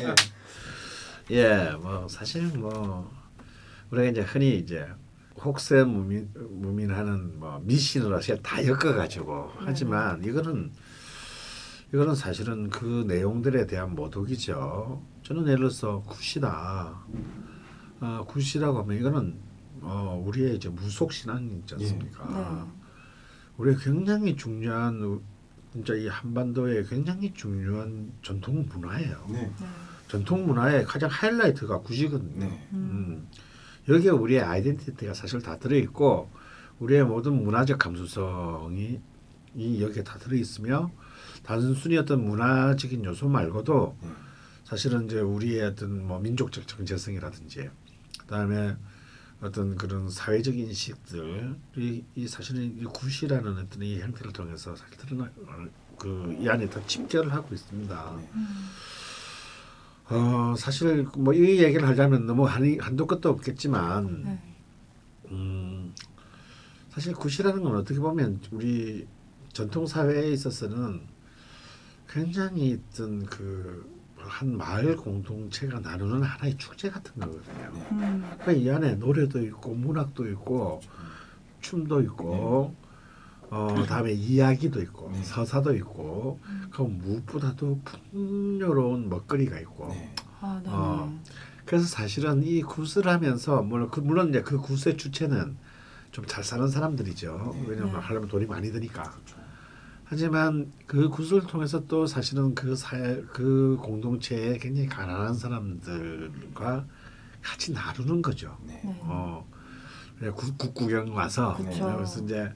[0.00, 0.14] 예.
[1.36, 3.10] 예, 뭐 사실 뭐
[3.90, 4.86] 우리가 이제 흔히 이제
[5.44, 10.70] 혹세 무민 무민하는 뭐 미신으로 사실 다 엮어가지고 하지만 이거는
[11.92, 15.02] 이거는 사실은 그 내용들에 대한 모독이죠.
[15.22, 16.98] 저는 예를 들어서 굿이다.
[18.00, 19.34] 어, 굿이라고 하면 이거는
[19.82, 22.26] 어, 우리의 이제 무속 신앙이지 않습니까?
[22.66, 22.80] 네.
[23.56, 25.22] 우리 굉장히 중요한 우-
[25.72, 29.26] 진짜 이 한반도의 굉장히 중요한 전통 문화예요.
[29.30, 29.40] 네.
[29.46, 29.66] 네.
[30.08, 32.38] 전통 문화의 가장 하이라이트가 굿이거든요.
[32.46, 32.68] 네.
[32.72, 33.28] 음.
[33.90, 36.30] 여기에 우리의 아이덴티티가 사실 다 들어있고
[36.78, 39.00] 우리의 모든 문화적 감수성이
[39.56, 40.90] 이 여기에 다 들어있으며
[41.42, 44.08] 단순히 어떤 문화적인 요소 말고도 네.
[44.64, 47.68] 사실은 이제 우리의 어떤 뭐 민족적 정체성이라든지
[48.20, 48.76] 그다음에
[49.40, 55.30] 어떤 그런 사회적 인식들이 이 사실은 이 굿이라는 어떤 이 형태를 통해서 사실 드러나
[55.98, 58.16] 그이 안에 다 집결을 하고 있습니다.
[58.16, 58.28] 네.
[60.10, 64.38] 어 사실 뭐 이 얘기를 하자면 너무 한, 한도 끝도 없겠지만 네.
[65.30, 65.94] 음
[66.90, 69.06] 사실 굿이라는 건 어떻게 보면 우리
[69.52, 71.00] 전통 사회에 있어서는
[72.08, 77.70] 굉장히 어떤 그한 마을 공동체가 나누는 하나의 축제 같은 거거든요.
[77.92, 78.24] 음.
[78.40, 80.80] 그러니까 이 안에 노래도 있고 문학도 있고
[81.60, 82.74] 춤도 있고
[83.50, 85.22] 어 다음에 이야기도 있고 네.
[85.22, 86.38] 서사도 있고
[86.70, 90.14] 그 무엇보다도 풍요로운 먹거리가 있고 네.
[90.40, 90.70] 아, 네.
[90.72, 91.20] 어.
[91.64, 95.56] 그래서 사실은 이 굿을 하면서 물론 그 물론 이제 그 굿의 주체는
[96.12, 97.52] 좀 잘 사는 사람들이죠.
[97.54, 97.64] 네.
[97.68, 97.98] 왜냐면 네.
[97.98, 99.02] 하려면 돈이 많이 드니까.
[99.02, 99.36] 그렇죠.
[100.04, 106.84] 하지만 그 굿을 통해서 또 사실은 그 사회 그 공동체에 굉장히 가난한 사람들과
[107.42, 108.56] 같이 나누는 거죠.
[108.82, 109.46] 어,
[110.34, 111.94] 국, 국 구경 와서 그쵸.
[111.94, 112.52] 그래서 이제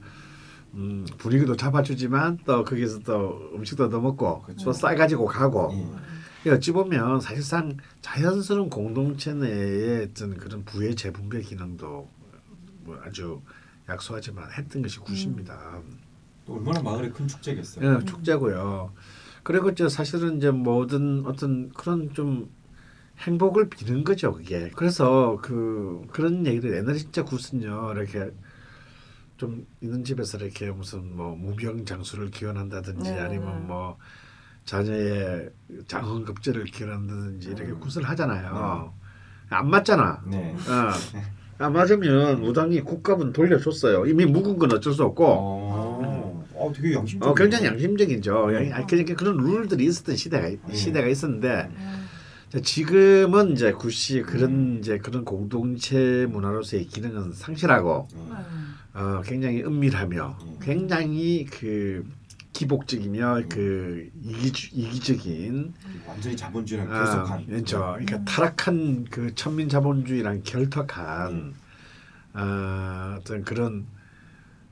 [0.75, 4.65] 음, 분위기도 잡아주지만 또 거기서 또 음식도 더 먹고 그쵸.
[4.65, 6.49] 또 싸가지고 가고 예.
[6.49, 12.07] 이 어찌 보면 사실상 자연스러운 공동체 내의 어떤 그런 부의 재분배 기능도
[12.83, 13.41] 뭐 아주
[13.89, 15.81] 약소하지만 했던 것이 굿입니다.
[16.45, 17.99] 또 얼마나 마을의 큰 축제겠어요.
[18.01, 18.91] 예, 축제고요.
[19.43, 22.49] 그리고 이제 사실은 이제 모든 어떤 그런 좀
[23.19, 24.69] 행복을 비는 거죠 그게.
[24.75, 28.31] 그래서 그 그런 얘기를 옛날에 진짜 굿은요 이렇게
[29.37, 33.19] 좀 있는 집에서 이렇게 무슨 뭐 무병 장수를 기원한다든지 네.
[33.19, 33.97] 아니면 뭐
[34.63, 35.49] 자녀의
[35.87, 37.79] 장흥 급제를 기원한다든지 이렇게 음.
[37.79, 38.93] 굿을 하잖아요.
[39.49, 40.23] 안 맞잖아.
[40.25, 40.55] 네.
[40.55, 40.91] 어.
[41.57, 44.05] 안 맞으면 무당이 국값은 돌려줬어요.
[44.07, 45.25] 이미 묵은 건 어쩔 수 없고.
[45.25, 47.29] 어, 어 되게 양심적.
[47.29, 48.53] 어, 굉장히 양심적이죠.
[48.53, 52.05] 양- 아니, 그러니까 그런 룰들이 있었던 시대가 시대가 있었는데 음.
[52.49, 58.07] 자, 지금은 이제 굿이 그런 이제 그런 공동체 문화로서의 기능은 상실하고
[58.95, 60.57] 어, 굉장히 은밀하며 음.
[60.61, 62.09] 굉장히 그
[62.53, 65.73] 기복적이며 그 이기, 이기적인
[66.07, 67.45] 완전히 자본주의랑 아, 결속한.
[67.45, 67.79] 그렇죠.
[67.79, 71.53] 그러니까 타락한 그 천민 자본주의랑 결탁한 음.
[72.33, 73.85] 어, 어떤 그런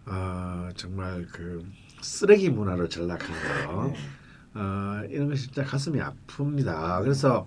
[0.06, 1.66] 어, 정말 그
[2.02, 3.28] 쓰레기 문화로 전락한
[3.68, 3.96] 거 네.
[4.54, 7.02] 어, 이런 것이 진짜 가슴이 아픕니다.
[7.02, 7.46] 그래서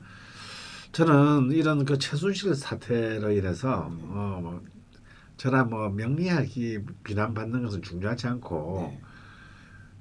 [0.93, 4.01] 저는 이런 그 최순실 사태로 인해서 음.
[4.11, 4.63] 어, 뭐
[5.37, 9.01] 저나 뭐 명리학이 비난받는 것은 중요하지 않고 네.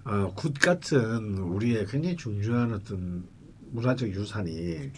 [0.06, 3.28] 어, 굿 같은 우리의 굉장히 중요한 어떤
[3.72, 4.92] 문화적 유산이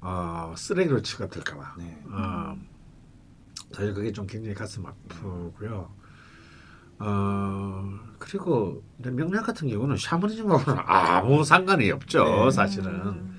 [0.00, 2.02] 어, 쓰레기로 취급될까봐 네.
[2.10, 2.56] 어,
[3.72, 5.90] 사실 그게 좀 굉장히 가슴 아프고요.
[6.98, 12.24] 어, 그리고 명리 같은 경우는 샤머니즘하고는 아무 상관이 없죠.
[12.24, 12.50] 네.
[12.52, 13.36] 사실은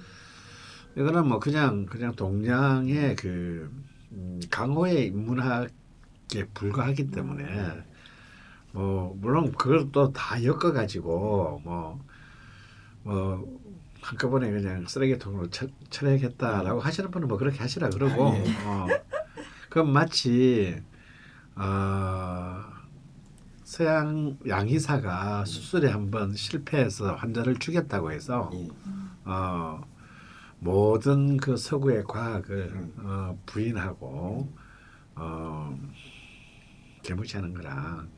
[0.98, 3.72] 이거는 뭐 그냥 그냥 동양의 그
[4.12, 5.68] 음, 강호의 인문학에
[6.54, 7.84] 불과하기 때문에
[8.74, 12.00] 뭐 물론 그걸 또 다 엮어 가지고 뭐
[13.04, 13.60] 뭐
[14.02, 18.44] 한꺼번에 그냥 쓰레기통으로 처, 처리하겠다라고 하시는 분은 뭐 그렇게 하시라 그러고 아, 예.
[18.66, 18.88] 어,
[19.70, 20.82] 그건 마치
[21.56, 22.63] 어,
[23.63, 28.70] 서양 양의사가 수술에 한번 실패해서 환자를 죽였다고 해서 예.
[29.26, 29.82] 어,
[30.60, 32.94] 모든 그 서구의 과학을 음.
[33.00, 34.52] 어, 부인하고
[35.16, 35.80] 어,
[37.12, 38.10] 개무시하는 거랑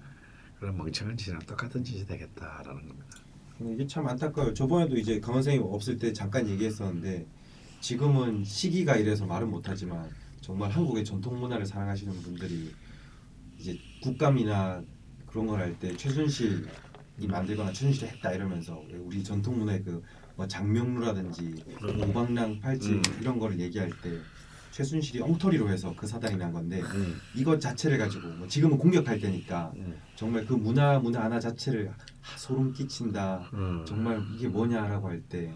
[0.60, 3.06] 그런 멍청한 짓이랑 똑같은 짓이 되겠다라는 겁니다.
[3.62, 4.54] 이게 참 안타까워요.
[4.54, 7.26] 저번에도 이제 강원 선생님 없을 때 잠깐 얘기했었는데
[7.82, 10.10] 지금은 시기가 이래서 말은 못하지만
[10.42, 12.74] 정말 한국의 전통 문화를 사랑하시는 분들이
[13.58, 14.82] 이제 국감이나
[15.28, 16.66] 그런 걸 할 때 최순실이
[17.28, 20.02] 만들거나 최순실이 했다 이러면서 우리 전통 문화의 그
[20.40, 21.54] 뭐 장명루라든지
[22.02, 23.02] 오방랑 팔찌 음.
[23.20, 24.18] 이런 거를 얘기할 때
[24.84, 29.74] 최순실이 엉터리로 해서 그 사단이 난 건데 음, 이것 자체를 가지고 뭐 지금은 공격할 때니까
[29.76, 33.50] 음, 정말 그 문화 문화 하나 자체를 아, 소름 끼친다.
[33.54, 33.84] 음.
[33.86, 35.54] 정말 이게 뭐냐라고 할 때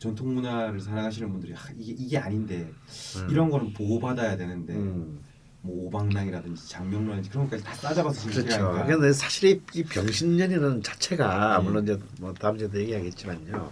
[0.00, 2.72] 전통 문화를 사랑하시는 분들이 아, 이게 이게 아닌데
[3.18, 3.28] 음.
[3.30, 5.20] 이런 거는 보호받아야 되는데 음.
[5.62, 8.84] 뭐 오방랑이라든지 장명루라든지 그런 것까지 다 싸잡아서 그렇죠.
[8.84, 11.62] 근데 사실 이- 이 병신년이라는 자체가 네.
[11.64, 13.70] 물론 이제 뭐 다음 주에도 얘기하겠지만요.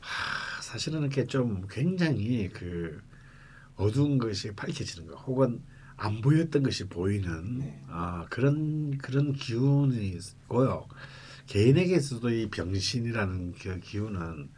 [0.00, 3.00] 하, 사실은 이렇게 좀 굉장히 그
[3.76, 5.62] 어두운 것이 밝혀지는 거, 혹은
[5.96, 7.82] 안 보였던 것이 보이는 네.
[7.88, 10.86] 아, 그런 그런 기운이 있고요.
[11.46, 14.50] 개인에게서도 이 병신이라는 그 기운은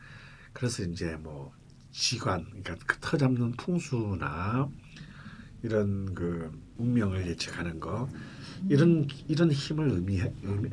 [0.53, 1.53] 그래서 이제 뭐
[1.93, 4.69] 지관, 그러니까 그 터잡는 풍수나
[5.63, 8.09] 이런 그 운명을 예측하는 거
[8.69, 10.21] 이런 이런 힘을 의미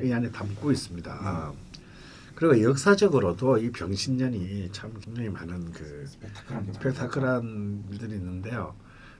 [0.03, 1.53] 이 안에 담고 있습니다.
[2.35, 6.05] 그리고 역사적으로도 이 병신년이 참 굉장히 많은 그
[6.73, 8.75] 스펙타클한 일들이 있는데요.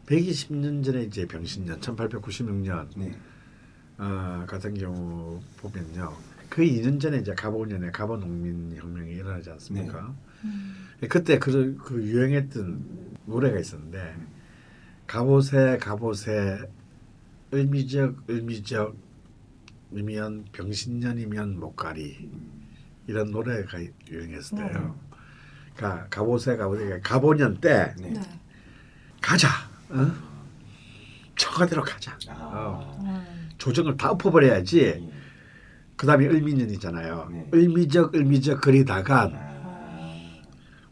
[0.06, 3.18] 120년 전에 이제 병신년 1896년 네.
[3.98, 6.14] 어, 같은 경우 보면요.
[6.50, 10.14] 그 2년 전에 이제 가보년에 가보 농민 혁명이 일어나지 않습니까?
[11.10, 14.16] 그때 그, 그 유행했던 노래가 있었는데
[15.08, 16.60] 갑옷에 갑옷에
[17.54, 18.96] 을미적 을미적
[19.92, 22.30] 이면 병신년이면 못가리
[23.08, 25.00] 이런 노래가 유행했어요.
[25.76, 28.10] 그러니까 갑옷에 갑옷에 가보년 때 네.
[28.10, 28.22] 네.
[29.22, 29.48] 가자,
[29.90, 30.12] 어?
[31.36, 32.18] 청와대로 가자.
[32.30, 32.34] 아.
[32.34, 32.98] 어.
[33.02, 33.50] 음.
[33.58, 34.80] 조정을 다 엎어버려야지.
[34.80, 35.10] 예.
[35.96, 37.30] 그 다음에 을미년이잖아요.
[37.32, 37.50] 네.
[37.54, 40.16] 을미적 을미적 거리다가 아.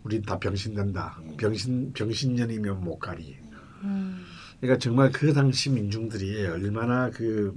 [0.03, 1.19] 우리 다 병신 된다.
[1.37, 3.37] 병신 병신년이면 못 가리.
[3.83, 4.25] 음.
[4.59, 7.55] 그러니까 정말 그 당시 민중들이 얼마나 그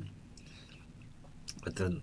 [1.66, 2.02] 어떤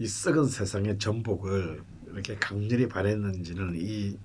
[0.00, 4.16] 이 썩은 세상의 전복을 이렇게 강렬히 바랬는지는 이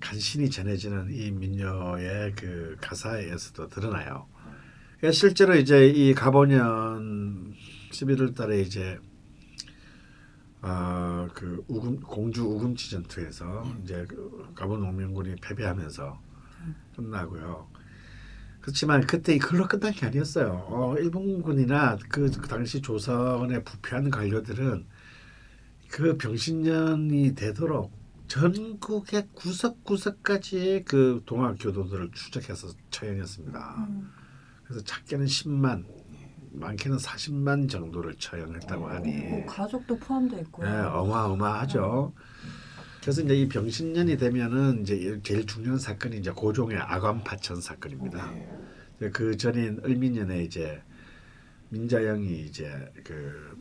[0.00, 4.26] 간신히 전해지는 이 민요의 그 가사에서도 드러나요.
[4.96, 7.54] 그러니까 실제로 이제 이 가보년
[7.92, 8.98] 11월 달에 이제
[10.62, 16.18] 아그 우금 공주 우금치 전투에서 이제 그 가본 농민군이 패배하면서
[16.96, 17.68] 끝나고요.
[18.66, 20.66] 그렇지만 그때 이걸로 끝난 게 아니었어요.
[20.66, 24.84] 어, 일본군이나 그, 그 당시 조선의 부패한 관료들은
[25.88, 27.92] 그 병신년이 되도록
[28.26, 33.86] 전국의 구석구석까지 그 동학 교도들을 추적해서 처형했습니다.
[33.88, 34.10] 음.
[34.64, 35.84] 그래서 작게는 10만,
[36.50, 40.68] 많게는 40만 정도를 처형했다고 하니 뭐 가족도 포함되어 있고요.
[40.68, 42.12] 네, 어마어마하죠.
[43.06, 48.32] 그래서 이제 이 병신년이 되면은 이제 제일 중요한 사건이 이제 고종의 아관 파천 사건입니다.
[48.98, 49.10] 네.
[49.10, 50.82] 그 전인 을민년에 이제
[51.68, 53.56] 민자영이 이제 그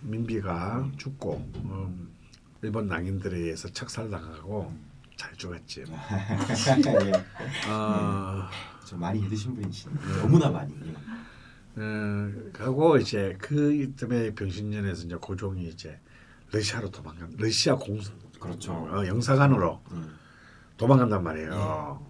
[0.00, 2.10] 민비가 죽고 음,
[2.62, 4.74] 일본 낭인들에 의해서 척살당하고
[5.16, 5.84] 잘 죽었지.
[5.86, 7.12] 예.
[7.70, 8.48] 어,
[8.88, 9.94] 좀 많이 믿으신 분이시네.
[10.22, 10.72] 너무나 많이.
[11.76, 16.00] 어, 하고 이제 그 이듬해 병신년에서 이제 고종이 이제
[16.50, 18.72] 러시아로 도망간 러시아 공수 그렇죠.
[18.72, 20.14] 어, 영사관으로 음.
[20.76, 22.04] 도망간단 말이에요.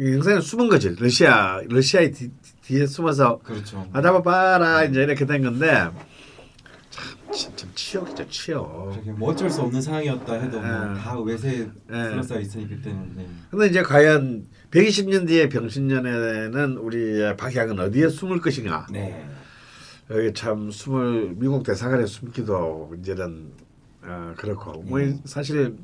[0.00, 0.94] 이 영사관 숨은 거지.
[0.98, 2.30] 러시아 러시아의 뒤,
[2.62, 3.86] 뒤에 숨어서 그렇죠.
[3.92, 5.88] 아 잡아봐라 이제 이렇게 된 건데
[6.90, 9.02] 참 진짜 치욕이죠 치욕.
[9.18, 10.62] 뭐 어쩔 수 없는 상황이었다 해도 예.
[10.62, 12.08] 뭐다 외세 예.
[12.10, 13.26] 둘러싸여 있으니 그때는 네.
[13.50, 18.86] 근데 이제 과연 120년 뒤에 병신년에는 우리 박약은 어디에 숨을 것인가?
[18.90, 19.26] 네.
[20.10, 23.50] 여기 참 숨을 미국 대사관에 숨기도 이제는
[24.06, 25.16] 어, 그렇고 뭐 예.
[25.24, 25.76] 사실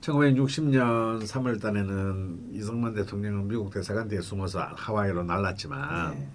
[0.00, 6.28] 1960년 3월 달에는 이승만 대통령은 미국 대사관 뒤에 숨어서 하와이로 날랐지만 네.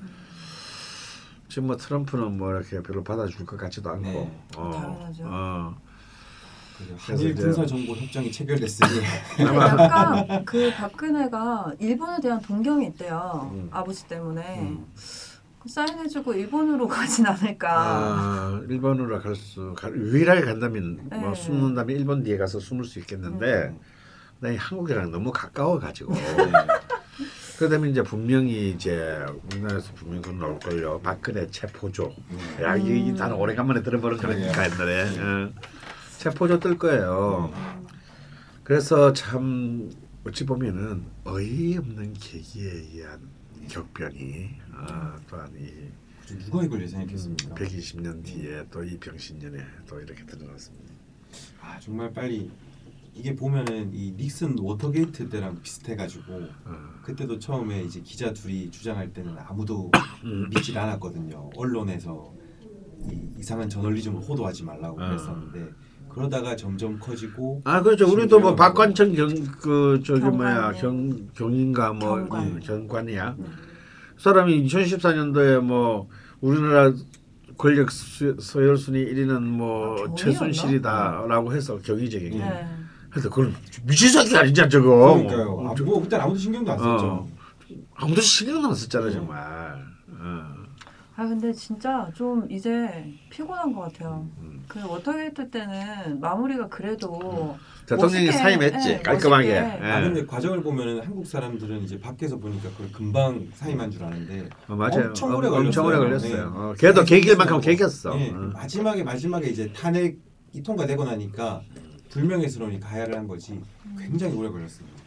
[1.49, 4.41] 지금 뭐 트럼프는 뭐 이렇게 별로 받아줄 것 같지도 않고 네.
[4.55, 5.23] 어, 당연하죠.
[5.25, 5.77] 어.
[6.97, 9.01] 한일 군사 정보 협정이 체결됐으니
[9.35, 13.49] 근데 약간 그 박근혜가 일본에 대한 동경이 있대요.
[13.53, 13.67] 음.
[13.69, 14.87] 아버지 때문에 음.
[15.59, 17.69] 그 사인해주고 일본으로 가진 않을까.
[17.71, 21.35] 아, 일본으로 갈 수 유일하게 간다면 뭐 네.
[21.35, 23.79] 숨는다면 일본 뒤에 가서 숨을 수 있겠는데 음.
[24.39, 26.21] 나 한국이랑 너무 가까워 가지고 네.
[27.57, 29.19] 그러다면 이제 분명히 이제
[29.51, 30.99] 우리나라에서 분명히 그건 나올 걸요.
[31.01, 32.13] 박근혜 체포조.
[32.57, 32.63] 네.
[32.63, 33.15] 야, 이, 이 음.
[33.17, 34.17] 단어 오래간만에 들어보는.
[34.17, 35.03] 거니까 옛날에.
[35.19, 35.51] 어.
[36.19, 37.51] 체포조 뜰 거예요.
[37.53, 37.85] 음.
[38.63, 39.89] 그래서 참
[40.25, 43.19] 어찌 보면은 어이없는 계기에 의한
[43.67, 45.89] 격변이 어, 또한 이
[46.45, 47.55] 누가 이걸 예상했겠습니까?
[47.55, 50.93] 120년 뒤에 또 이 병신년에 또 이렇게 드러났습니다.
[51.61, 52.51] 아 정말 빨리
[53.15, 56.33] 이게 보면은 이 닉슨 워터게이트 때랑 비슷해가지고
[56.65, 56.99] 어.
[57.03, 59.91] 그때도 처음에 이제 기자 둘이 주장할 때는 아무도
[60.23, 60.49] 음.
[60.49, 61.49] 믿질 않았거든요.
[61.55, 62.33] 언론에서
[63.11, 65.09] 이 이상한 저널리즘을 호도하지 말라고 아.
[65.09, 65.71] 그랬었는데
[66.09, 68.11] 그러다가 점점 커지고 아 그렇죠.
[68.11, 69.29] 우리도 뭐 박관천 경
[69.61, 70.71] 그 저기 뭐야.
[70.73, 72.43] 경 경인가 뭐 경관.
[72.47, 73.35] 음, 경관이야.
[73.39, 73.45] 음.
[74.15, 76.09] 그 사람이 2014년도에 뭐
[76.41, 76.91] 우리나라
[77.57, 80.15] 권력 수, 서열 순위 1위는 뭐 아?
[80.15, 82.33] 최순실이다라고 해서 경위적인.
[82.33, 82.37] 예.
[82.39, 82.67] 네.
[83.09, 83.53] 그래서 그건
[83.85, 85.13] 미친 새끼 아니냐 저거.
[85.15, 85.67] 그러니까요.
[85.69, 87.05] 아, 뭐 그때 아무도 신경도 안 썼죠.
[87.05, 87.27] 어.
[87.95, 89.37] 아무도 신경 안 썼잖아 정말.
[90.19, 90.45] 어.
[91.15, 94.25] 아 근데 진짜 좀 이제 피곤한 것 같아요.
[94.41, 94.58] 음.
[94.69, 99.49] 그 워터게이트 때는 마무리가 그래도 대통령이 멋있게, 사임했지 예, 깔끔하게.
[99.49, 99.59] 예.
[99.81, 104.75] 아 근데 과정을 보면은 한국 사람들은 이제 밖에서 보니까 그걸 금방 사임한 줄 아는데 어,
[104.75, 105.07] 맞아요.
[105.07, 106.31] 엄청 오래 어, 엄청 오래 걸렸어요.
[106.31, 106.51] 걸렸어요.
[106.51, 106.57] 네.
[106.69, 108.13] 어, 걔도 개길 만큼 개겼어.
[108.15, 108.51] 네, 어.
[108.53, 110.13] 마지막에 마지막에 이제 탄핵이
[110.63, 111.61] 통과되고 나니까
[112.11, 113.59] 불명예스러우니 가야를 한 거지
[113.97, 114.99] 굉장히 오래 걸렸습니다.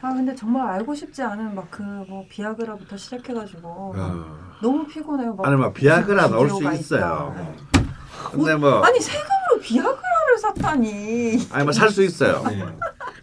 [0.00, 4.36] 아 근데 정말 알고 싶지 않은 막 그 뭐 비아그라부터 시작해가지고 어.
[4.62, 5.34] 너무 피곤해요.
[5.34, 7.34] 막 아니 뭐 비아그라 나올 수 있어요.
[8.30, 11.48] 근데 뭐 아니 세금으로 비아그라를 샀다니.
[11.52, 12.42] 아니 뭐 살 수 있어요.
[12.48, 12.64] 네.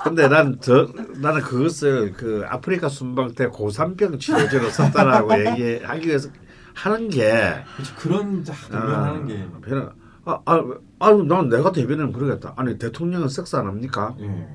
[0.04, 6.30] 근데 난저 나는 그것을 그 아프리카 순방 때 고산병 치료제로 썼다라고 얘기하기 위해서
[6.74, 7.96] 하는 게 그렇죠.
[7.98, 9.90] 그런 자 변명하는 게 별로
[10.26, 10.64] 아, 아,
[11.00, 12.54] 아, 난 내가 대변하면 그러겠다.
[12.56, 14.16] 아니 대통령은 섹스 안 합니까?
[14.20, 14.48] 예.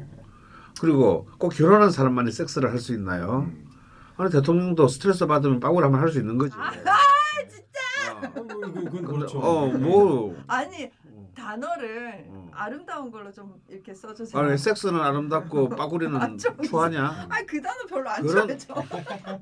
[0.80, 3.46] 그리고 꼭 결혼한 사람만이 섹스를 할 수 있나요?
[3.48, 3.64] 음.
[4.16, 6.54] 아니 대통령도 스트레스 받으면 하면 할 수 있는 거지.
[6.56, 6.92] 아, 어, 뭐,
[8.20, 9.38] 그건, 그건 근데, 그렇죠.
[9.38, 10.90] 어, 뭐 아니
[11.34, 12.50] 단어를 어.
[12.52, 14.40] 아름다운 걸로 좀 이렇게 써주세요.
[14.40, 17.26] 아니 섹스는 아름답고 빠구리는 아, 좀 추하냐?
[17.28, 19.40] 아니 그 단어 별로 안 그런- 좋아해요.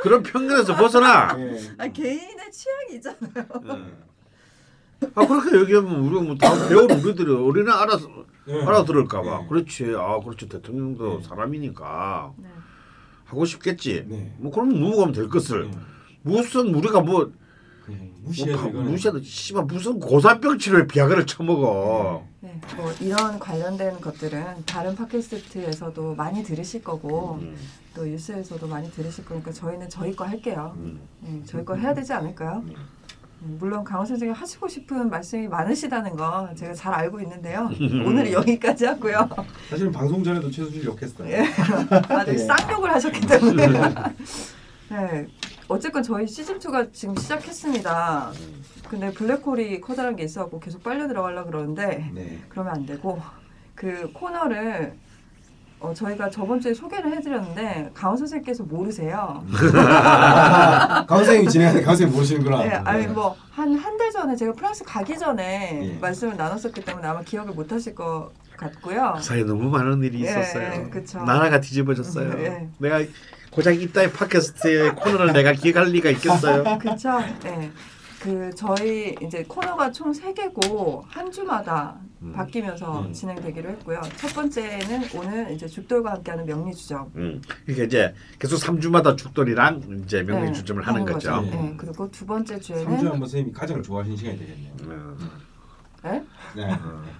[0.00, 1.34] 그런 편견에서 벗어나.
[1.38, 1.58] 예.
[1.78, 3.46] 아 개인의 취향이 있잖아요.
[3.64, 5.08] 예.
[5.14, 8.08] 아 그렇게 얘기하면 우리가 뭐 다 배운 우리들이 어린애 알아서
[8.48, 8.62] 예.
[8.62, 9.40] 알아들을까봐.
[9.42, 9.48] 예.
[9.48, 9.94] 그렇지.
[9.96, 11.28] 아 그렇지 대통령도 네.
[11.28, 12.48] 사람이니까 네.
[13.24, 14.04] 하고 싶겠지.
[14.06, 14.32] 네.
[14.38, 15.66] 뭐 그럼 넘어가면 될 것을.
[15.66, 15.70] 예.
[16.24, 17.32] 무슨 우리가 뭐, 뭐
[18.24, 18.32] 바-
[18.68, 22.24] 이거는 무시해도 씨발 무슨 고산병 치료에 비아그를 처먹어.
[22.40, 27.56] 네, 뭐 이런 관련된 것들은 다른 팟캐스트에서도 많이 들으실 거고 음,
[27.94, 30.72] 또 뉴스에서도 많이 들으실 거니까 저희는 저희 거 할게요.
[30.76, 31.00] 음.
[31.20, 32.62] 네, 저희 거 해야 되지 않을까요?
[32.66, 32.74] 네.
[33.44, 37.68] 음, 물론 강원 선생님 하시고 싶은 말씀이 많으시다는 거 제가 잘 알고 있는데요.
[38.06, 39.28] 오늘은 여기까지 하고요.
[39.68, 41.26] 사실은 방송 전에도 최수실 욕했어요.
[41.32, 41.44] 예.
[42.08, 43.66] 아주 쌍욕을 하셨기 때문에.
[44.90, 45.26] 네.
[45.72, 48.30] 어쨌건 저희 시즌 2가 지금 시작했습니다.
[48.88, 52.38] 근데 블랙홀이 커다란 게 있어갖고 계속 빨려 들어가려 그러는데 네.
[52.48, 53.20] 그러면 안 되고
[53.74, 54.94] 그 코너를
[55.80, 59.44] 어, 저희가 저번 주에 소개를 해드렸는데 강원 선생님께서 모르세요.
[59.74, 62.58] 아, 강 선생님이 진행하는데 강 선생님 모르시는구나.
[62.62, 65.98] 네, 아니 뭐 한 한 달 전에 제가 프랑스 가기 전에 예.
[65.98, 69.14] 말씀을 나눴었기 때문에 아마 기억을 못하실 것 같고요.
[69.16, 70.84] 그 사이에 너무 많은 일이 예, 있었어요.
[70.84, 71.22] 예, 그쵸.
[71.24, 72.32] 나라가 뒤집어졌어요.
[72.44, 72.68] 예.
[72.78, 73.00] 내가
[73.52, 76.64] 고작 이따의 팟캐스트의 코너를 내가 기획할 리가 있겠어요?
[76.80, 77.20] 그렇죠.
[77.44, 77.70] 네.
[78.18, 82.32] 그 저희 이제 코너가 총 세 개고 한 주마다 음.
[82.32, 83.12] 바뀌면서 음.
[83.12, 84.00] 진행되기로 했고요.
[84.16, 87.10] 첫 번째는 오늘 이제 죽돌과 함께하는 명리 주점.
[87.16, 87.42] 음.
[87.68, 91.32] 이게 이제 계속 3주마다 죽돌이랑 이제 명리 네, 주점을 하는 거죠.
[91.32, 91.42] 거죠.
[91.42, 91.74] 네.
[91.76, 94.72] 그리고 두 번째 3주 주에는 한번 선생님이 가장을 좋아하시는 시간이 되겠네요.
[94.84, 95.30] 음.
[96.04, 96.24] 네?
[96.56, 96.78] 네.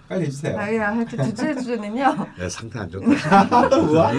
[0.09, 0.59] 빨리 해주세요.
[0.59, 2.27] 아, 예, 하여튼 둘째 주제는요.
[2.39, 3.69] 네, 상태 안 좋다.
[3.79, 4.13] 우와.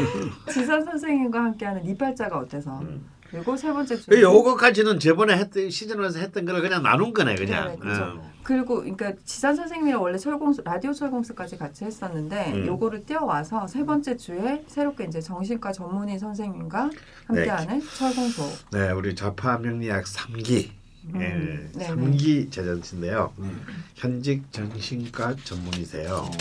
[0.49, 2.79] 지선 선생님과 함께하는 니팔자가 어때서.
[2.79, 3.05] 음.
[3.29, 4.05] 그리고 세 번째 주.
[4.07, 7.69] 그 요거까지는 저번에 했던 시즌에서 했던 걸 그냥 나눈 거네 그냥.
[7.69, 7.77] 네.
[7.81, 8.21] 음.
[8.43, 12.67] 그리고 그러니까 지산 선생님이랑 원래 철공수 라디오 철공수까지 같이 했었는데 음.
[12.67, 16.89] 요거를 띄워와서 세 번째 주에 새롭게 이제 정신과 전문의 선생님과
[17.25, 18.43] 함께하는 철공소.
[18.71, 20.82] 네, 우리 좌파 명리학 3기.
[21.05, 21.95] 음, 예, 네네.
[21.95, 23.33] 3기 제전인데요.
[23.37, 23.47] 네.
[23.95, 26.15] 현직 정신과 전문의세요.
[26.15, 26.31] 어,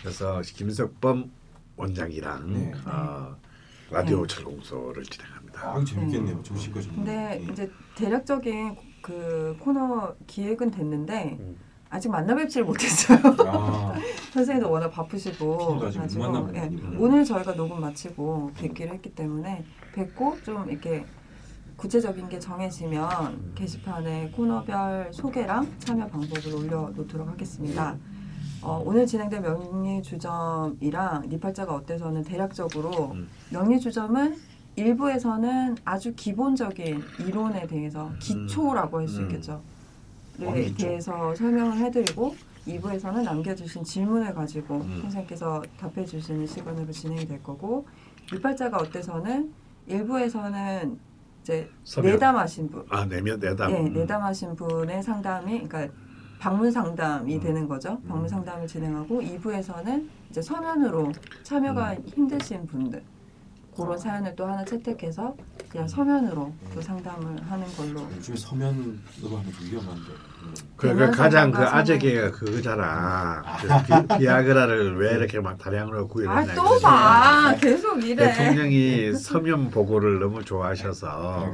[0.00, 1.30] 그래서 김석범
[1.76, 2.72] 원장이랑 네.
[2.84, 3.36] 어,
[3.90, 4.34] 라디오 네.
[4.34, 5.60] 철공소를 진행합니다.
[5.62, 6.42] 아, 재밌겠네요.
[6.42, 6.94] 정신과 좀.
[6.96, 11.56] 근데 이제 대략적인 그 코너 기획은 됐는데 음.
[11.88, 13.18] 아직 만나 뵙지를 못했어요.
[13.48, 13.94] 아,
[14.32, 16.70] 선생님도 워낙 바쁘시고 가지고, 예.
[16.96, 21.04] 오늘 저희가 녹음 마치고 뵙기로 했기 때문에 뵙고 좀 이렇게
[21.80, 27.96] 구체적인 게 정해지면 게시판에 코너별 소개랑 참여 방법을 올려놓도록 하겠습니다.
[28.60, 33.28] 어, 오늘 진행된 명리주점이랑 니팔자가 어때서는 대략적으로 음.
[33.50, 34.36] 명리주점은
[34.76, 39.30] 일부에서는 아주 기본적인 이론에 대해서 기초라고 할수 음.
[39.30, 39.62] 있겠죠.
[40.38, 40.76] 에 왕기초.
[40.76, 44.98] 대해서 설명을 해드리고 2부에서는 남겨주신 질문을 가지고 음.
[45.00, 47.86] 선생님께서 답해 주시는 시간으로 진행이 될 거고
[48.30, 49.50] 니팔자가 어때서는
[49.86, 51.09] 일부에서는
[51.50, 52.12] 이제 서면.
[52.12, 53.72] 내담하신 분, 아 내면 내담.
[53.72, 55.92] 예, 내담하신 분의 상담이 그러니까
[56.38, 57.40] 방문 상담이 음.
[57.40, 58.00] 되는 거죠.
[58.06, 58.28] 방문 음.
[58.28, 62.04] 상담을 진행하고 2부에서는 이제 서면으로 참여가 음.
[62.06, 63.02] 힘드신 분들
[63.76, 65.34] 그런 사연을 또 하나 채택해서
[65.68, 70.29] 그냥 서면으로 또 상담을 하는 걸로 요즘에 서면으로 하면 좀 위험한데.
[70.42, 70.54] 음.
[70.76, 73.42] 그, 그 가장 그 아재개가 그거잖아.
[73.60, 73.68] 그
[74.08, 76.52] 비, 비아그라를 왜 이렇게 막 다량으로 구입했냐.
[76.52, 81.52] 아 또 봐 계속 이래 대통령이 서면 보고를 너무 좋아하셔서.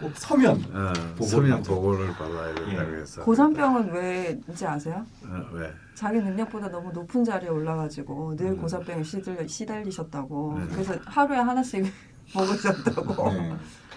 [0.00, 0.52] 꼭 서면.
[0.72, 1.74] 어, 보고를 서면 하죠.
[1.74, 3.00] 보고를 받아야 된다고 예.
[3.00, 3.22] 해서.
[3.24, 5.04] 고산병은 왜인지 아세요?
[5.26, 5.72] 어, 왜?
[5.96, 8.56] 자기 능력보다 너무 높은 자리에 올라가지고 늘 음.
[8.58, 10.66] 고산병에 시들, 시달리셨다고 네.
[10.72, 11.92] 그래서 하루에 하나씩
[12.32, 13.56] 먹으셨다고 네.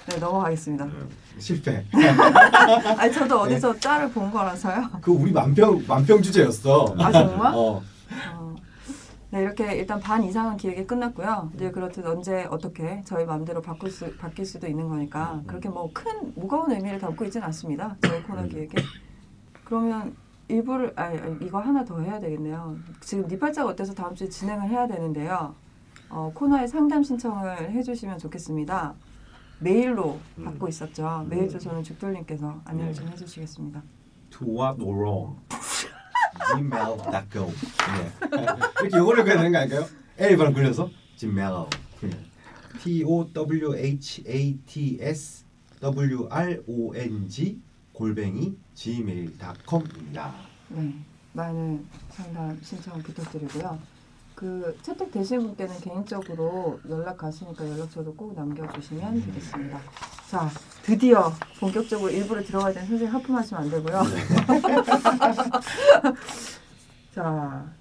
[0.10, 0.88] 네 넘어가겠습니다.
[1.38, 1.86] 실패.
[2.98, 4.90] 아니 저도 어디서 짤을 본 거라서요.
[5.02, 6.96] 그 우리 만평 만평 주제였어.
[6.98, 7.54] 아 정말?
[7.56, 7.82] 어.
[8.36, 8.56] 어.
[9.30, 11.52] 네 이렇게 일단 반 이상은 기획이 끝났고요.
[11.56, 16.34] 이제 그렇듯 언제 어떻게 저희 마음대로 바꿀 수 바뀔 수도 있는 거니까 그렇게 뭐 큰
[16.36, 17.96] 무거운 의미를 담고 있지는 않습니다.
[18.02, 18.82] 저희 코너 기획에.
[19.64, 20.16] 그러면
[20.48, 22.76] 일부를 아 이거 하나 더 해야 되겠네요.
[23.00, 25.56] 지금 니팔자가 어때서 다음 주에 진행을 해야 되는데요.
[26.10, 28.94] 어, 코너에 상담 신청을 해주시면 좋겠습니다.
[29.62, 30.44] 메일로 음.
[30.46, 31.26] 받고 있었죠.
[31.30, 33.82] 메일 주소는 죽돌님께서 안내를 좀 해주시겠습니다.
[34.32, 35.38] To what wrong?
[36.56, 37.48] gmail.com.
[37.48, 38.12] 네.
[38.82, 39.86] 이렇게 영어를 해야 되는 거 아닐까요?
[40.18, 41.66] L 발음 걸려서 gmail.
[42.82, 45.46] T O W H A T S
[45.82, 47.60] W R O N G
[47.94, 50.34] 골뱅이 gmail.com입니다.
[50.70, 50.94] 네,
[51.34, 53.78] 많은 상담 신청 부탁드리고요.
[54.42, 59.80] 그 채택되신 분께는 개인적으로 연락 가시니까 연락처도 꼭 남겨주시면 되겠습니다.
[60.32, 60.50] 자,
[60.82, 64.02] 드디어 본격적으로 일부를 들어가야 되는 선생님 하품하시면 안 되고요.
[67.14, 67.72] 자,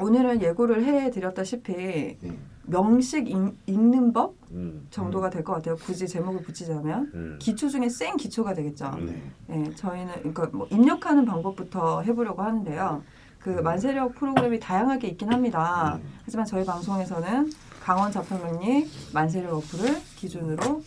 [0.00, 2.38] 오늘은 예고를 해드렸다시피 네.
[2.66, 5.74] 명식 읽, 읽는 법 음, 정도가 될것 같아요.
[5.74, 7.38] 굳이 제목을 붙이자면 음.
[7.40, 8.92] 기초 중에 센 기초가 되겠죠.
[9.00, 9.20] 네.
[9.48, 13.02] 네, 저희는 그러니까 뭐 입력하는 방법부터 해보려고 하는데요.
[13.46, 16.00] 그 만세력 프로그램이 다양하게 있긴 합니다.
[16.02, 16.18] 음.
[16.24, 20.82] 하지만 저희 방송에서는 강원 자판명리 만세력 어플을 기준으로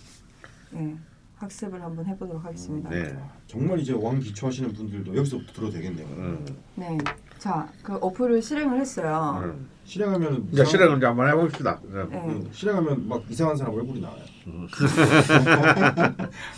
[0.74, 0.98] 예,
[1.38, 2.90] 학습을 한번 해보도록 하겠습니다.
[2.90, 3.18] 네.
[3.48, 6.06] 정말 이제 왕 기초 하시는 분들도 여기서부터 들어도 되겠네요.
[6.06, 6.46] 음.
[6.76, 6.98] 네,
[7.38, 9.40] 자, 그 어플을 실행을 했어요.
[9.42, 9.70] 음.
[9.86, 11.80] 실행하면 이제 실행을 이제 한번 해봅시다.
[11.84, 12.04] 네.
[12.10, 12.24] 네.
[12.28, 14.22] 응, 실행하면 막 이상한 사람 얼굴이 나와요.
[14.50, 14.68] 음.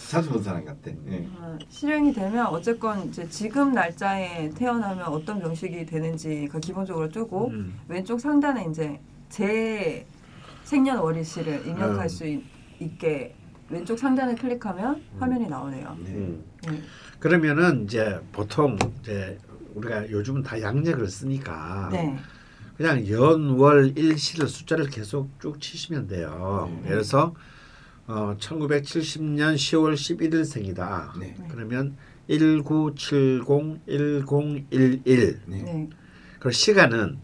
[0.10, 0.92] 자주 본 사람 같아.
[1.06, 1.28] 네.
[1.38, 7.80] 어, 실행이 되면 어쨌건 이제 지금 날짜에 태어나면 어떤 명식이 되는지가 기본적으로 뜨고 음.
[7.88, 10.06] 왼쪽 상단에 이제 제
[10.64, 12.08] 생년월일시를 입력할 음.
[12.08, 12.42] 수 있,
[12.98, 13.36] 게
[13.70, 15.98] 왼쪽 상단을 클릭하면 화면이 나오네요.
[16.04, 16.12] 네.
[16.12, 16.44] 음.
[16.68, 16.82] 네.
[17.20, 19.38] 그러면은 이제 보통 이제
[19.76, 22.18] 우리가 요즘은 다 양력을 쓰니까 네.
[22.76, 26.70] 그냥 연월 일시를 숫자를 계속 쭉 치시면 돼요.
[26.84, 26.90] 네.
[26.90, 27.04] 들
[28.08, 31.14] 어, 1970년 10월 11일 생이다.
[31.20, 31.36] 네.
[31.50, 31.96] 그러면
[32.28, 33.46] 1970
[34.26, 35.40] 1011.
[35.46, 35.62] 네.
[35.64, 35.90] 네.
[36.40, 37.20] 그리고 시간은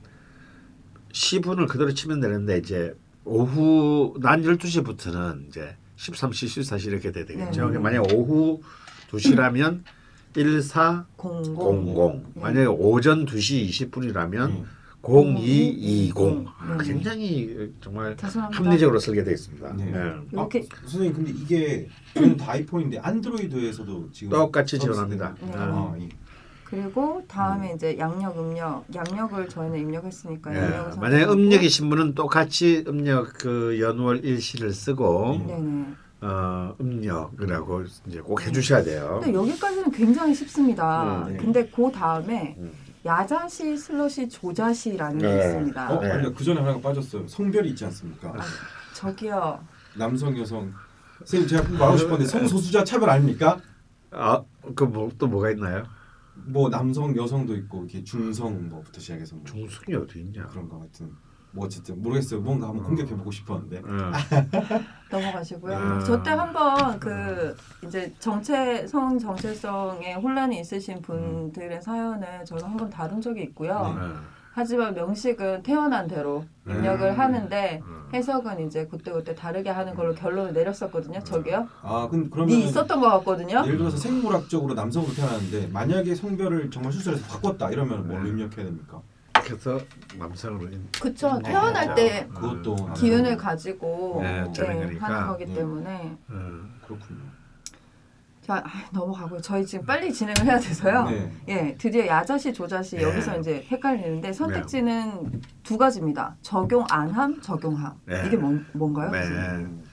[1.12, 7.50] 시분을 그대로 치면 되는데 이제 오후 낮 12시부터는 이제 13시, 14시 이렇게 돼야 되겠죠.
[7.50, 7.58] 네.
[7.58, 8.62] 그러니까 만약 오후
[9.12, 9.84] 2시라면
[10.36, 11.18] 1400.
[11.18, 12.24] 공공.
[12.36, 12.42] 네.
[12.42, 14.64] 만약에 오전 2시 20분이라면 네.
[15.08, 16.14] 0220.
[16.16, 16.84] 네.
[16.84, 18.64] 굉장히 정말 죄송합니다.
[18.64, 19.74] 합리적으로 설계되어 있습니다.
[19.78, 19.86] 네.
[19.86, 20.14] 네.
[20.32, 25.36] 이렇게 아, 선생님 근데 이게 저는 다 아이폰인데 안드로이드에서도 지금 똑같이 지원합니다.
[25.42, 25.52] 네.
[25.56, 26.10] 아, 예.
[26.66, 30.60] 그리고 다음에 이제 양력 음력 양력을 저희는 입력했으니까 네.
[30.60, 31.24] 양력을 만약에.
[31.26, 35.86] 음력이신 분은 똑같이 음력 그 연월 일시를 쓰고 네네.
[36.20, 39.22] 어, 음력이라고 이제 꼭 해주셔야 돼요.
[39.24, 41.26] 근데 여기까지는 굉장히 쉽습니다.
[41.28, 41.38] 음, 네.
[41.38, 42.72] 근데 그 다음에 음.
[43.08, 45.38] 야자시 슬러시 조자시라는 게 네.
[45.38, 45.96] 있습니다.
[45.96, 46.12] 어, 네.
[46.12, 47.28] 아니요 그 전에 하나가 빠졌어요.
[47.28, 48.34] 성별이 있지 않습니까?
[48.94, 49.60] 저기요.
[49.96, 50.72] 남성 여성.
[51.20, 53.60] 선생님 제가 꼭 말하고 싶었는데 성소수자 차별 아닙니까?
[54.12, 54.44] 아,
[54.76, 55.86] 그뭐또 뭐가 있나요?
[56.36, 60.46] 뭐 남성 여성도 있고 이렇게 중성 뭐부터 시작해서 뭐 중성이 어디 있냐?
[60.48, 61.12] 그런 거 같은
[61.58, 62.40] 뭐 어쨌든 모르겠어요.
[62.40, 63.80] 뭔가 한번 공격해 보고 싶었는데.
[63.80, 64.12] 어.
[65.10, 65.76] 넘어가시고요.
[65.76, 66.00] 아.
[66.04, 73.44] 저때 한번 그 이제 정체 성 정체성에 혼란이 있으신 분들의 사연을 저는 한번 다룬 적이
[73.44, 73.74] 있고요.
[73.74, 74.38] 어.
[74.54, 77.20] 하지만 명식은 태어난 대로 입력을 음.
[77.20, 78.10] 하는데 음.
[78.14, 81.20] 해석은 이제 그때그때 다르게 하는 걸로 결론을 내렸었거든요.
[81.24, 81.68] 저기요.
[81.84, 83.64] 아, 근 그러면 니 있었던 것 같거든요.
[83.66, 88.30] 예를 들어서 생물학적으로 남성으로 태어났는데 만약에 성별을 정말 수술해서 바꿨다 이러면 뭘 네.
[88.30, 89.02] 입력해야 됩니까?
[89.48, 89.80] 그래서
[90.20, 91.40] 남성으로 인- 그쵸.
[91.42, 91.96] 네, 태어날.
[91.96, 92.94] 때 그것도 음.
[92.94, 95.28] 기운을 가지고 네, 네, 하는.
[95.28, 95.54] 거기 네.
[95.54, 96.62] 때문에 어.
[96.86, 97.22] 그렇군요.
[98.42, 99.42] 자 아, 넘어가고요.
[99.42, 101.06] 저희 지금 빨리 진행을 해야 돼서요.
[101.10, 101.32] 네.
[101.48, 103.04] 예, 드디어 야자시 조자시 네.
[103.04, 106.36] 여기서 이제 헷갈리는데 선택지는 두 가지입니다.
[106.42, 107.94] 적용 안함, 적용함.
[108.06, 108.24] 네.
[108.28, 109.12] 이게 뭔, 뭔가요?
[109.12, 109.20] 네.
[109.22, 109.84] 음.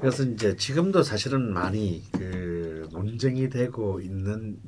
[0.00, 4.58] 그래서 이제 지금도 사실은 많이 그 논쟁이 되고 있는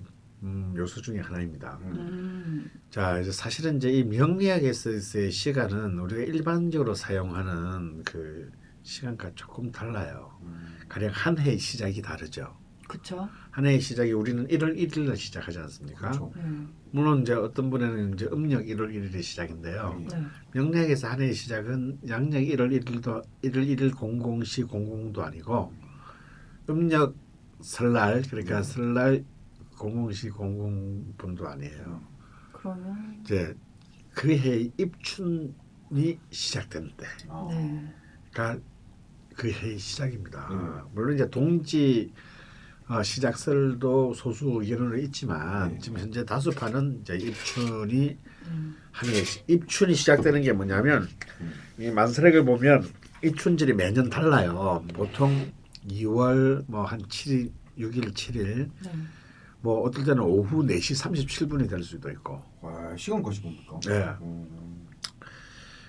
[0.47, 1.78] 음, 요소 중에 하나입니다.
[1.82, 8.51] 음, 자, 이제 사실은 이제 이 명리학에서의 시간은 우리가 일반적으로 사용하는 그
[8.82, 10.38] 시간과 조금 달라요.
[10.42, 10.76] 음.
[10.88, 12.57] 가령 한 해의 시작이 다르죠.
[12.86, 13.28] 그쵸.
[13.51, 16.12] 한 해의 시작이 우리는 1월 1일 날 시작하지 않습니까?
[16.12, 16.32] 그렇죠.
[16.36, 16.42] 네.
[16.92, 20.01] 물론 이제 어떤 분에는 이제 음력 1월 1일이 시작인데요.
[20.09, 20.16] 네.
[20.16, 20.26] 네.
[20.53, 25.72] 명리학에서 한 해의 시작은 양력 1월 1일도 1월 1일 00시 00도 아니고
[26.70, 27.16] 음력
[27.61, 28.62] 설날 그러니까 네.
[28.62, 29.24] 설날
[29.77, 32.03] 00시 00분도 아니에요.
[32.53, 33.55] 그러면 이제
[34.14, 37.93] 그 해의 입춘이 시작되는 때가 네.
[39.37, 40.49] 그 해의 시작입니다.
[40.51, 40.81] 음.
[40.95, 42.12] 물론 이제 동지
[42.89, 45.79] 어, 시작설도 소수 의견은 있지만 네.
[45.81, 48.16] 지금 현재 다수파는 이제 입춘이
[48.47, 48.77] 음.
[48.93, 49.12] 한 해,
[49.49, 51.09] 입춘이 시작되는 게 뭐냐면
[51.41, 51.53] 음.
[51.79, 52.89] 이 만세력을 보면
[53.24, 54.85] 입춘절이 매년 달라요.
[54.95, 55.53] 보통
[55.89, 58.91] 2월 뭐 한 7일, 6일, 7일 네.
[59.67, 62.41] 뭐 어떨 때는 오후 4시 37분이 될 수도 있고.
[62.61, 63.81] 와, 시간 것이 뭡니까?
[63.85, 64.07] 네.
[64.21, 64.87] 음.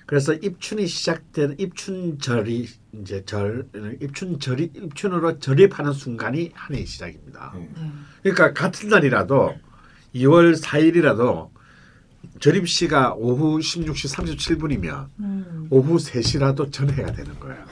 [0.07, 3.67] 그래서 입춘이 시작된 입춘절이 이제 절
[4.01, 7.53] 입춘절이 입춘으로 절입하는 순간이 한 해의 시작입니다.
[7.53, 7.69] 네.
[7.75, 7.91] 네.
[8.23, 9.53] 그러니까 같은 날이라도
[10.15, 11.51] 2월 4일이라도
[12.39, 15.67] 절입 시가 오후 16시 37분이면 음.
[15.69, 17.63] 오후 3시라도 전해가 되는 거예요.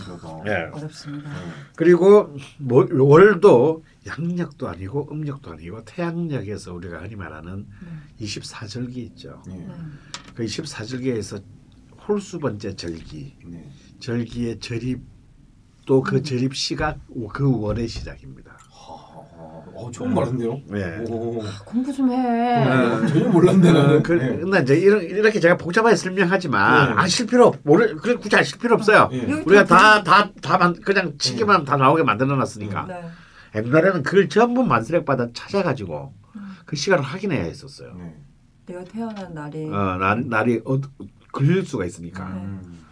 [0.00, 0.18] 하.
[0.18, 0.42] 신기하다.
[0.46, 0.70] 예.
[0.72, 1.30] 어렵습니다.
[1.30, 1.36] 네.
[1.76, 7.66] 그리고 뭐, 월도 양력도 아니고 음력도 아니고 태양력에서 우리가 흔히 말하는
[8.18, 8.26] 네.
[8.26, 9.42] 24절기 있죠.
[9.46, 9.56] 네.
[9.56, 9.74] 네.
[10.34, 11.42] 그 24절기에서
[12.06, 13.70] 홀수 번째 절기, 네.
[14.00, 15.00] 절기의 절입
[15.86, 16.22] 또그 음.
[16.22, 16.98] 절입 시가
[17.32, 18.53] 그 월의 시작입니다.
[19.74, 19.80] 하.
[19.80, 20.60] 어, 처음 말았네요.
[20.68, 21.04] 네.
[21.08, 21.42] 오.
[21.64, 22.66] 공부 좀 해.
[22.66, 24.02] 어, 전혀 몰랐네 어, 나는.
[24.02, 24.36] 그, 네.
[24.36, 26.94] 근데 이제 이런, 이렇게 제가 복잡하게 설명하지만 네.
[26.96, 29.08] 아실 필요 없, 모르, 그래 굳이 아실 필요 없어요.
[29.10, 29.42] 네.
[29.44, 32.86] 우리가 다 다, 다, 다, 그냥 치기만 다 나오게 만들어 놨으니까.
[32.86, 33.04] 네.
[33.56, 36.56] 옛날에는 그걸 전부 만스렉 받아 찾아가지고 음.
[36.64, 37.94] 그 시간을 확인해야 했었어요.
[37.98, 38.16] 네.
[38.66, 40.80] 내가 태어난 날이 어, 날, 날이 어,
[41.32, 42.24] 걸릴 수가 있으니까.
[42.24, 42.84] 음.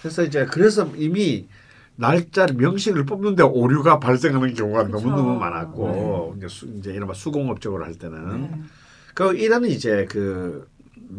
[0.00, 1.48] 그래서 이제 그래서 이미
[1.98, 4.98] 날짜를 명식을 뽑는데 오류가 발생하는 경우가 그쵸.
[4.98, 8.62] 너무 너무 많았고 이제, 수, 이제 이른바 수공업적으로 할 때는 네.
[9.14, 10.70] 그 이란은 이제 그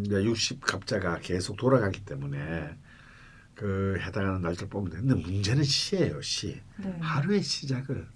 [0.05, 2.77] 이제 60 갑자가 계속 돌아가기 때문에
[3.55, 6.97] 그 해당하는 날짜를 뽑으면 되는데 문제는 시예요 시 네.
[7.01, 8.07] 하루의 시작을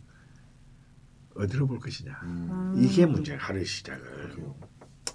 [1.35, 2.75] 어디로 볼 것이냐 음.
[2.77, 4.35] 이게 문제야 하루의 시작을.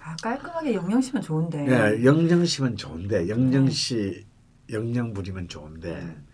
[0.00, 1.66] 아 깔끔하게 영영시면 좋은데.
[1.66, 4.26] 예, 영정시면 좋은데 영정시
[4.70, 6.27] 영정부리면 좋은데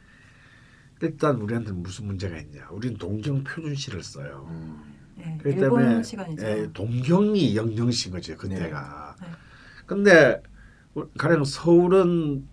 [1.05, 2.67] 일단 우리한테는 무슨 문제가 있냐?
[2.71, 4.47] 우리는 동경 표준시를 써요.
[4.51, 4.83] 음.
[5.17, 6.45] 네, 그렇기 일본 때문에 시간이죠.
[6.47, 9.17] 예, 동경이 영영신 거죠 그때가.
[9.21, 9.27] 네.
[9.27, 9.33] 네.
[9.87, 10.43] 근데
[10.95, 12.49] 우- 가령 서울은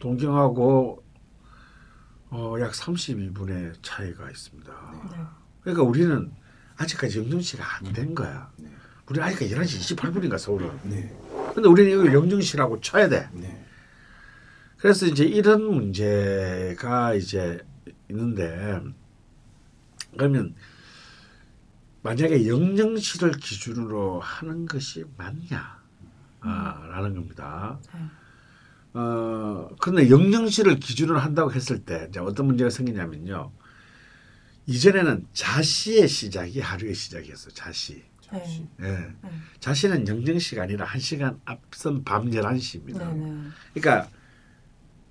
[0.00, 1.02] 동경하고
[2.30, 4.72] 어, 약 32분의 차이가 있습니다.
[5.12, 5.18] 네.
[5.60, 6.32] 그러니까 우리는
[6.76, 8.50] 아직까지 영영시가 안 된 거야.
[8.56, 8.70] 네.
[9.08, 10.64] 우리 아직까지 11시 28분인가 서울이.
[10.84, 11.14] 네.
[11.54, 13.28] 근데 우리는 이걸 영영시라고 쳐야 돼.
[13.34, 13.64] 네.
[14.78, 17.60] 그래서 이제 이런 문제가 이제
[18.12, 18.80] 있는데
[20.12, 20.54] 그러면
[22.02, 25.80] 만약에 영영시를 기준으로 하는 것이 맞냐?
[26.40, 27.78] 아, 라는 겁니다.
[27.94, 28.00] 네.
[28.94, 33.52] 어, 근데 영영시를 기준으로 한다고 했을 때 이제 어떤 문제가 생기냐면요.
[34.66, 37.54] 이전에는 자시의 시작이 하루의 시작이었어요.
[37.54, 38.04] 자시.
[38.20, 38.66] 자시.
[38.80, 38.84] 예.
[38.84, 39.14] 네.
[39.60, 43.14] 자시는 영영시가 아니라 한 시간 앞선 밤 11시입니다.
[43.14, 43.14] 네.
[43.14, 43.48] 네.
[43.74, 44.08] 그러니까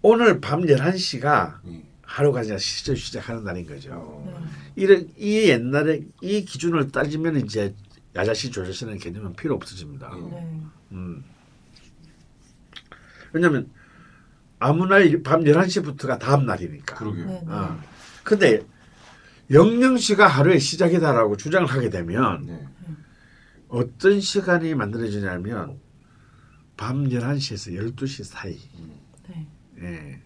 [0.02, 1.84] 오늘 밤 11시가 네.
[2.12, 3.92] 하루가 이제 시절 시작하는 날인 거죠.
[3.94, 4.48] 어.
[4.76, 7.74] 이런 이 옛날에 이 기준을 따지면 이제
[8.16, 10.14] 야자시 조자시는 개념은 필요 없어집니다.
[10.16, 10.30] 네.
[10.30, 10.62] 네.
[10.92, 11.24] 음.
[13.32, 13.70] 왜냐하면
[14.60, 16.96] 아무 날 밤 11시부터가 다음 날이니까.
[16.98, 17.26] 그러게요.
[17.28, 17.42] 네.
[17.46, 17.52] 네.
[17.54, 17.80] 어.
[18.24, 18.62] 근데
[19.50, 22.68] 영영 시가 하루의 시작이다라고 주장을 하게 되면 네.
[23.70, 25.80] 어떤 시간이 만들어지냐면
[26.76, 28.58] 밤 11시에서 12시 사이
[29.30, 29.48] 네.
[29.82, 30.22] 예.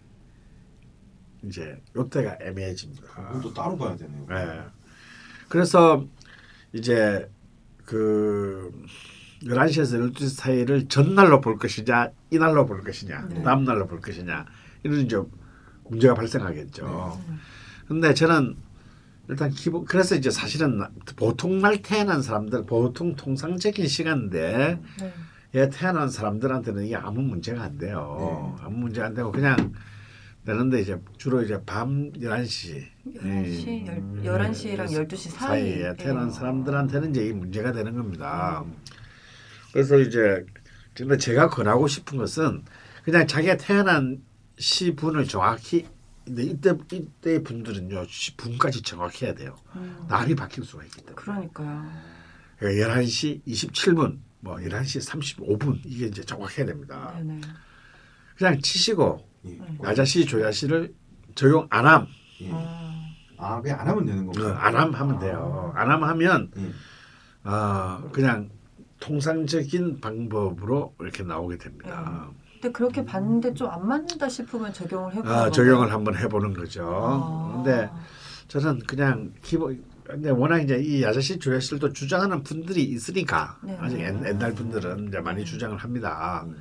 [1.44, 3.02] 이제 요때가 애매해집니다.
[3.28, 4.26] 그것도 따로 봐야 되네요.
[4.30, 4.60] 예.
[5.48, 6.04] 그래서
[6.72, 7.30] 이제
[7.84, 8.72] 그
[9.42, 13.42] 11시에서 12시 사이를 전날로 볼 것이냐 이날로 볼 것이냐 네.
[13.42, 14.46] 다음날로 볼 것이냐
[14.82, 15.20] 이런 이제
[15.84, 17.20] 문제가 발생하겠죠.
[17.28, 17.34] 네.
[17.86, 18.56] 근데 저는
[19.28, 25.14] 일단 기본 그래서 이제 사실은 나- 보통 날 태어난 사람들 보통 통상적인 시간대에 네.
[25.54, 28.56] 예, 태어난 사람들한테는 이게 아무 문제가 안 돼요.
[28.58, 28.64] 네.
[28.64, 29.72] 아무 문제가 안 되고 그냥
[30.46, 32.86] 되는데 이제 주로 이제 밤 11시
[33.16, 38.62] 11시, 음, 11시랑 12시 사이에 사이에 태어난 사람들한테는 이제 이 문제가 되는 겁니다.
[38.64, 38.74] 음.
[39.72, 40.46] 그래서 이제
[40.94, 42.64] 근데 제가 권하고 싶은 것은
[43.02, 44.22] 그냥 자기가 태어난
[44.58, 45.86] 시분을 정확히
[46.24, 49.56] 근데 이때 이때 분들은요 시분까지 정확해야 돼요.
[49.74, 50.06] 음.
[50.08, 51.14] 날이 바뀔 수가 있기 때문에.
[51.16, 51.90] 그러니까요.
[52.58, 57.14] 그러니까 11시 27분, 뭐 11시 35분 이게 이제 정확해야 됩니다.
[57.18, 57.40] 네네.
[58.36, 59.50] 그냥 치시고 예.
[59.52, 59.78] 네.
[59.84, 60.94] 야자시 조자시를
[61.34, 62.06] 적용 안 함,
[62.42, 62.50] 예.
[62.52, 63.02] 아,
[63.38, 64.54] 아, 그냥 안 하면 되는 어, 건가요?
[64.58, 65.72] 안함 하면 돼요.
[65.76, 66.70] 안 함 하면 예.
[67.48, 68.50] 어, 그냥
[69.00, 72.28] 통상적인 방법으로 이렇게 나오게 됩니다.
[72.54, 75.50] 근데 그렇게 봤는데 좀 안 맞는다 싶으면 적용을 해보는 아?
[75.50, 76.82] 적용을 한번 해보는 거죠.
[76.90, 77.52] 아.
[77.62, 77.90] 근데
[78.48, 83.76] 저는 그냥 기본 근데 워낙 이제 이 야자시 조야시를 또 주장하는 분들이 있으니까 네.
[83.80, 86.44] 아직 옛, 옛날 분들은 이제 많이 주장을 합니다.
[86.46, 86.56] 음.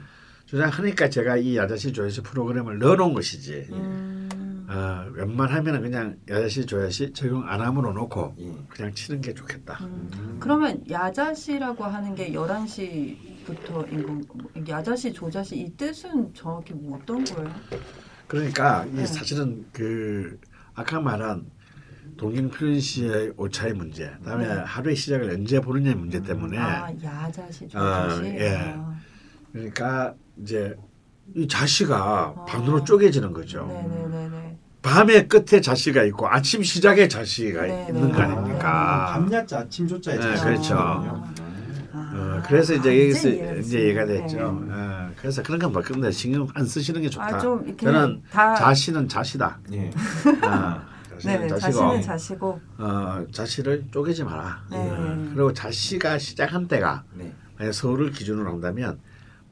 [0.46, 3.68] 주장하니까 제가 이 야자시 조야시 프로그램을 넣어놓은 것이지.
[3.72, 8.52] 음, 어, 웬만하면 그냥 야자시 조야시 적용 안 함으로 놓고 예.
[8.70, 9.80] 그냥 치는 게 좋겠다.
[9.82, 10.10] 음.
[10.14, 10.38] 음.
[10.40, 17.52] 그러면 야자시라고 하는 게 11시부터인 건 야자시 조자시 이 뜻은 정확히 뭐 어떤 거예요?
[18.28, 19.06] 그러니까 이 네.
[19.06, 20.40] 사실은 그
[20.74, 21.50] 아까 말한
[22.18, 24.54] 동경 표현시의 오차의 문제, 그다음에 네.
[24.54, 28.56] 하루의 시작을 언제 보느냐의 문제 때문에 아 야자시 아, 조자시 예.
[28.58, 28.96] 아,
[29.52, 30.76] 그러니까 이제
[31.36, 31.96] 이 자시가
[32.38, 32.46] 아.
[32.46, 33.66] 반으로 쪼개지는 거죠.
[33.66, 38.24] 네네네네 밤의 끝에 자시가 있고 아침 시작에 자시가 네, 있는 거 네.
[38.24, 39.08] 아닙니까?
[39.14, 40.44] 밤야자 아침 조자에 네, 자시.
[40.44, 40.76] 그렇죠.
[40.78, 41.32] 아.
[41.98, 43.30] 어, 그래서 이제 아, 여기서
[43.60, 44.06] 이제 얘가.
[44.06, 44.38] 됐죠.
[44.38, 44.74] 네.
[44.74, 47.26] 어, 그래서 그런 건뭐 근데 신경 안 쓰시는 게 좋다.
[47.26, 49.60] 아, 저는 다 자시는 자시다.
[49.72, 49.88] 예.
[49.90, 50.82] 어,
[51.16, 54.64] 자시는 네네 자시고 자신은 자시고 어, 자시를 쪼개지 마라.
[54.70, 54.78] 네.
[54.78, 57.34] 어, 그리고 자시가 시작한 때가 네.
[57.58, 59.00] 만약 서울을 기준으로 한다면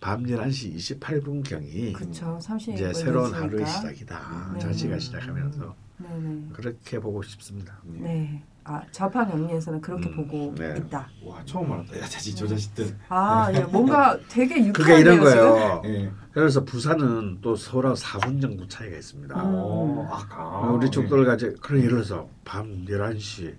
[0.04, 4.52] 밤 11시 28분 경이 그쵸 30분 이제 새로운 하루의 시작이다.
[4.54, 4.60] 네.
[4.60, 7.80] 자시가 시작하면서 네네 그렇게 보고 싶습니다.
[7.86, 8.00] 네.
[8.02, 8.44] 네.
[8.66, 10.76] 아 좌판 영리에서는 그렇게 음, 보고 네.
[10.78, 11.08] 있다.
[11.24, 12.02] 와 처음 알았다.
[12.02, 12.98] 야자시 조자시 뜻.
[13.08, 14.74] 아, 예, 뭔가 되게 유쾌한데요.
[14.74, 15.20] 그게 이런?
[15.22, 15.82] 거예요.
[15.86, 16.12] 예.
[16.34, 19.34] 그래서 부산은 또 서울하고 4분 정도 차이가 있습니다.
[19.42, 19.54] 음.
[19.56, 23.56] 어, 아까 어, 우리 쪽들 가지 그런 예를 들어서 밤 11시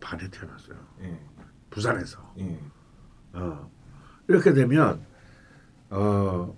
[0.00, 0.76] 반에 태어났어요.
[1.02, 1.20] 예.
[1.68, 2.18] 부산에서.
[2.38, 2.58] 예.
[3.34, 3.70] 어.
[4.28, 5.11] 이렇게 되면
[5.92, 6.54] 어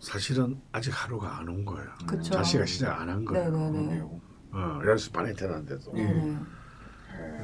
[0.00, 1.88] 사실은 아직 하루가 안 온 거예요.
[2.06, 2.32] 그쵸.
[2.32, 3.50] 자시가 시작 안 한 거예요.
[3.50, 4.00] 네네네.
[4.52, 5.32] 어, 11시 반에
[5.96, 6.02] 예.
[6.02, 6.38] 네네.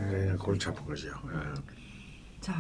[0.09, 1.09] 이제 골치 아픈 거죠.
[1.09, 1.79] 예.
[2.41, 2.55] 자,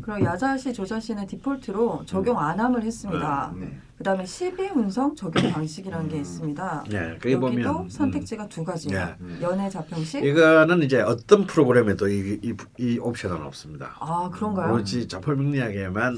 [0.00, 3.52] 그럼 야자시 조자시는 디폴트로 적용 안 함을 했습니다.
[3.56, 3.78] 네.
[3.98, 6.84] 그다음에 12 운성 적용 방식이라는 게 있습니다.
[6.92, 9.16] 예, 거기 여기도 보면 음, 선택지가 두 가지예요.
[9.20, 9.38] 음.
[9.42, 10.24] 연애 자평식.
[10.24, 13.96] 이거는 이제 어떤 프로그램에도 이, 이, 이 옵션은 없습니다.
[13.98, 14.72] 아, 그런가요?
[14.72, 16.16] 오로지 자포명리학에만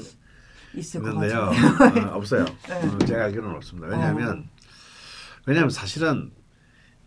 [0.77, 1.51] 있을 것 있는데요.
[1.77, 2.07] 같아요.
[2.07, 2.45] 어, 없어요.
[2.67, 2.75] 네.
[2.75, 3.87] 어, 제가 알기로는 없습니다.
[3.87, 4.47] 왜냐하면
[5.45, 6.31] 왜냐하면 사실은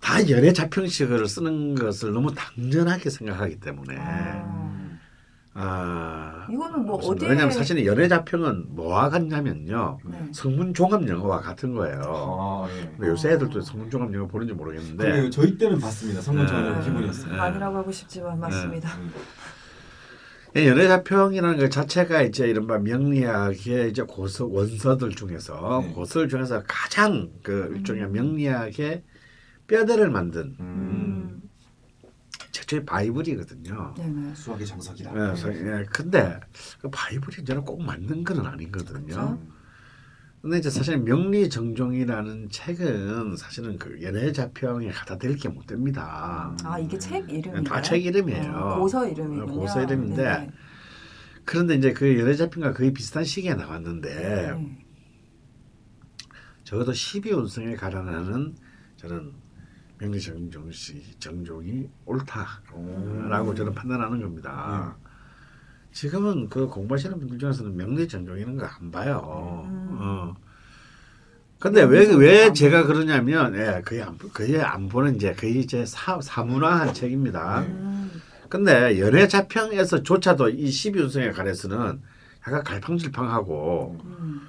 [0.00, 4.98] 다 연애 자평식을 쓰는 것을 너무 당연하게 생각하기 때문에 아,
[5.52, 6.96] 아 이거는 뭐.
[6.96, 10.18] 어디에 왜냐하면 사실은 연애 자평은 뭐와 같냐면요 네.
[10.32, 12.00] 성문 종합 영어와 같은 거예요.
[12.06, 12.90] 아, 예.
[12.96, 15.30] 근데 요새 애들도 성문 종합 영어 보는지 모르겠는데 그래요.
[15.30, 16.22] 저희 때는 봤습니다.
[16.22, 16.50] 성문 네.
[16.50, 17.32] 정원 기분이었어요.
[17.34, 17.38] 네.
[17.38, 18.88] 아니라고 하고 싶지만 맞습니다.
[18.96, 19.12] 음.
[20.56, 25.92] 이 연애 자평이라는 것 자체가 이제 이른바 명리학의 이제 고서 원서들 중에서 네.
[25.92, 29.04] 고서들 중에서 가장 그 일종의 명리학의
[29.68, 31.40] 뼈대를 만든 음.
[32.50, 33.94] 최초의 바이블이거든요.
[33.96, 34.34] 네네.
[34.34, 35.12] 수학의 정석이다.
[35.32, 36.40] 예, 서- 예, 근데
[36.80, 39.04] 그 바이블이 저는 꼭 맞는 건 아니거든요.
[39.06, 39.38] 그렇죠.
[40.42, 46.56] 근데 이제 사실 명리정종이라는 책은 사실은 그 연애 자평에 갖다 댈 게 못 됩니다.
[46.64, 47.62] 아 이게 책 이름인가요?
[47.64, 48.52] 다책 이름이에요.
[48.52, 49.46] 어, 고서 이름이군요.
[49.52, 50.50] 고서 이름인데 네네.
[51.44, 54.08] 그런데 이제 그 연애 자평과 거의 비슷한 시기에 나왔는데
[54.54, 54.76] 네.
[56.64, 58.54] 적어도 12운성에 가라나는
[58.96, 59.32] 저는
[59.98, 64.96] 명리정종 씨 정종이 옳다라고 저는 판단하는 겁니다.
[65.92, 69.64] 지금은 그 공부하시는 분들 중에서는 명리정종이라는 거안 봐요.
[69.66, 69.96] 음.
[70.00, 70.34] 어.
[71.58, 72.86] 근데 왜왜안 제가?
[72.86, 77.60] 그러냐면 예, 거의 안 거의 안 보는 이제 거의 이제 사, 사문화한 책입니다.
[77.60, 78.10] 음.
[78.48, 82.00] 근데 연애 자평에서 조차도 이 12운성에 관해서는
[82.46, 84.40] 약간 갈팡질팡하고 음.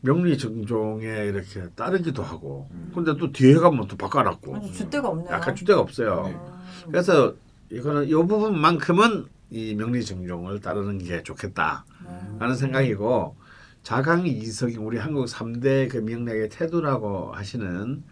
[0.00, 2.92] 명리 정종에 이렇게 따르기도 하고 음.
[2.94, 5.28] 근데 또 뒤에 가면 또 바꿔놨고 아니 줏대가 없네요.
[5.30, 6.24] 약간 주대가 없어요.
[6.26, 6.90] 음.
[6.90, 7.34] 그래서
[7.70, 12.36] 이거는 이 부분만큼은 이 명리정종을 따르는 게 좋겠다 음.
[12.40, 13.36] 하는 생각이고
[13.84, 18.02] 자강 이석영 우리 한국 3대 그 명리학의 태도라고 하시는 음.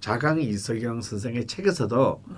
[0.00, 2.34] 자강 이석영 선생의 책에서도 네.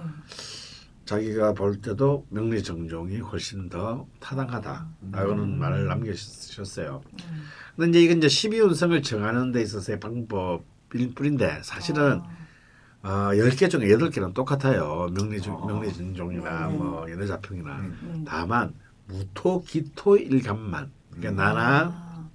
[1.05, 5.59] 자기가 볼 때도 명리정종이 훨씬 더 타당하다라고는 음.
[5.61, 7.03] 말을 남겨주셨어요.
[7.31, 7.43] 음.
[7.77, 12.39] 근데 이제 이건 이제 12운성을 정하는 데 있어서의 방법일 뿐인데 사실은 아.
[13.03, 15.09] 어, 10개 중에 8개는 똑같아요.
[15.15, 15.67] 명리정, 아.
[15.67, 16.77] 명리정종이나 네.
[16.77, 18.13] 뭐 연애 자평이나 음.
[18.15, 18.25] 네.
[18.27, 18.75] 다만
[19.07, 22.29] 무토, 기토, 일감만 그러니까 나나 아.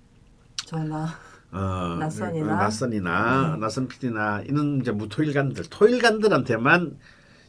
[0.56, 1.08] 전화.
[1.52, 2.56] 어, 낯선이나?
[2.56, 3.60] 낯선이나 네.
[3.60, 6.98] 낯선 PD나 이런 이제 무토일간들 토일간들한테만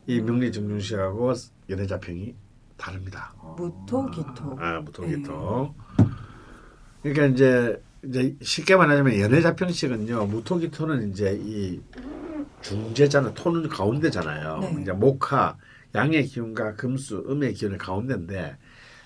[0.06, 0.26] 이 음.
[0.26, 1.32] 명리정종식하고
[1.70, 2.34] 연애 자평이
[2.76, 3.32] 다릅니다.
[3.56, 4.58] 무토 기토.
[4.60, 5.16] 아, 무토, 네.
[5.16, 5.74] 기토.
[7.02, 11.80] 그러니까 이제 이제 쉽게 말하자면 연애 자평식은요 무토, 기토는 이제 이
[12.64, 14.58] 중재잖아 토는 가운데잖아요.
[14.60, 14.78] 네.
[14.82, 15.56] 이제 목화
[15.94, 18.56] 양의 기운과 금수 음의 기운의 가운데인데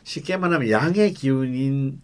[0.04, 2.00] 쉽게 말하면 양의 기운인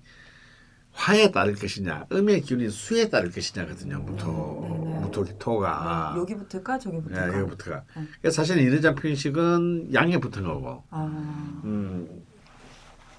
[0.93, 4.01] 화에 따를 것이냐 음의 기운인 수에 따를 것이냐거든요.
[4.01, 5.01] 무토 네, 네.
[5.01, 7.29] 무토 기토가 네, 여기 붙을까 저기 붙을까?
[7.33, 7.85] 예, 여기부터가.
[7.97, 8.03] 네.
[8.21, 11.61] 그래서 사실 연애자평식은 양에 붙은 거고 아.
[11.65, 12.25] 음,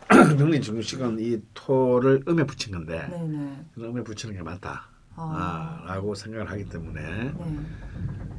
[0.38, 3.65] 명리 중식은 이 토를 음에 붙인 건데 네 네.
[3.79, 4.89] 음에 붙이는 게 맞다.
[5.16, 5.82] 아.
[5.84, 7.34] 아, 라고 생각을 하기 때문에 네.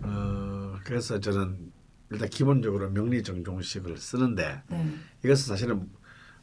[0.02, 1.72] 어, 그래서 저는
[2.10, 4.94] 일단 기본적으로 명리정종식을 쓰는데 네.
[5.24, 5.88] 이것은 사실은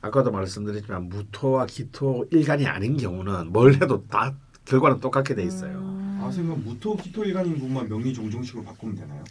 [0.02, 5.78] 아까도 말씀드렸지만 무토와 기토 일간이 아닌 경우는 뭘 해도 다 결과는 똑같게 돼 있어요.
[5.78, 6.18] 음.
[6.20, 9.24] 아, 선생님 무토 기토 일간인 부분만 명리 종종식으로 바꾸면 되나요?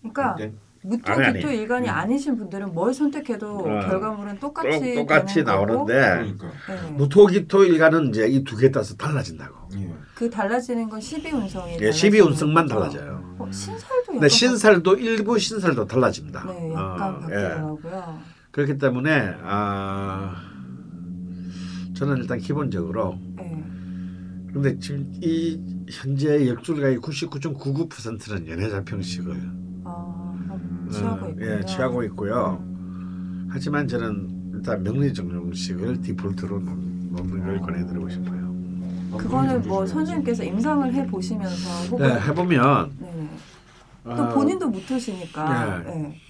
[0.00, 0.52] 그러니까 네.
[0.82, 1.12] 무토.
[1.32, 1.92] 기토 일간이 음.
[1.94, 3.80] 아니신 분들은 뭘 선택해도 어.
[3.86, 6.46] 결과물은 똑같이 똑- 똑같이 되는 거고, 나오는데 그러니까.
[6.68, 6.90] 네.
[6.92, 9.68] 무토 기토 일간은 이제 이 두 개에 따라서 달라진다고.
[9.76, 9.92] 예.
[10.14, 13.36] 그 달라지는 건 12운성이 예, 12운성만 달라져요.
[13.38, 16.40] 어, 신살도 약간 신살도 일부 신살도 달라집니다.
[16.42, 16.52] 바...
[16.52, 17.34] 네, 약간 어, 예.
[17.34, 18.18] 바뀌더라고요.
[18.50, 20.34] 그렇기 때문에 아
[21.94, 23.64] 저는 일단 기본적으로 네.
[24.52, 25.60] 근데 지금 이
[25.90, 29.52] 현재 역술가의 99.99%는 연애자 평식을 아,
[30.90, 31.46] 취하고 어, 있군요.
[31.46, 32.58] 예, 취하고 있고요.
[32.62, 33.48] 음.
[33.50, 36.70] 하지만 저는 일단 명리정종식을 디폴트로 놓-
[37.12, 38.48] 놓는 걸 권해드리고 싶어요.
[39.16, 43.28] 그거는 뭐 선생님께서 임상을 해 보시면서 네, 해보면 네.
[44.04, 45.82] 또 아, 본인도 못하시니까.
[45.84, 45.84] 네.
[45.94, 46.20] 네.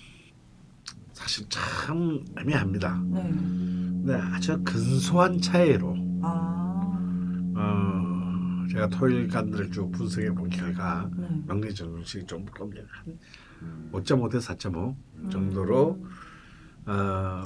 [1.13, 3.03] 사실 참 애매합니다.
[3.11, 3.23] 네.
[3.31, 6.97] 근데 아주 근소한 차이로 아.
[7.57, 11.27] 어, 제가 토일간들을 쭉 분석해 본 결과 네.
[11.47, 13.19] 명리정종식이 좀 그럼 한 음.
[13.93, 14.95] 5.5대 4.5
[15.33, 15.99] 정도로
[16.87, 17.43] 어,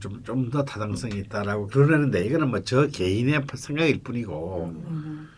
[0.00, 5.28] 좀 좀 더 타당성이 있다라고 그러는데 이거는 뭐 저 개인의 생각일 뿐이고 음.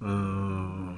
[0.00, 0.96] 어,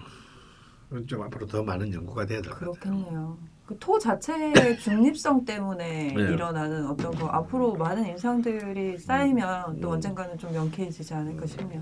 [1.07, 2.73] 좀 앞으로 더 많은 연구가 돼야 될 것 같아요.
[2.73, 3.39] 그렇겠네요.
[3.67, 4.53] 그 토 자체의
[4.83, 6.23] 중립성 때문에 네.
[6.33, 9.93] 일어나는 어떤 거 앞으로 많은 인상들이 쌓이면 또 음.
[9.95, 11.81] 언젠가는 좀 명쾌해지지 않을까 싶네요.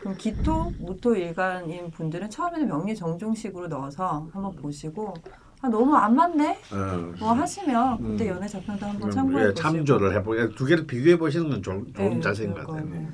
[0.00, 5.14] 그럼 기토, 무토 일간인 분들은 처음에는 명리 정종식으로 넣어서 한번 보시고
[5.62, 8.36] 아 너무 안 맞네 어, 뭐 하시면 그때 음.
[8.36, 10.54] 연애 작품도 한번 참고해 예, 보시고 참조를 해보.
[10.54, 12.88] 두 개를 비교해 보시는 건 좋은, 좋은 네, 자세인 것 같아요.
[12.88, 13.08] 거예요.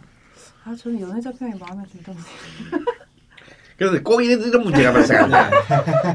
[0.64, 2.20] 아 저는 연애 작품이 마음에 들던데.
[3.78, 5.51] 그런데 꼭 이런 이런 문제가 발생한다.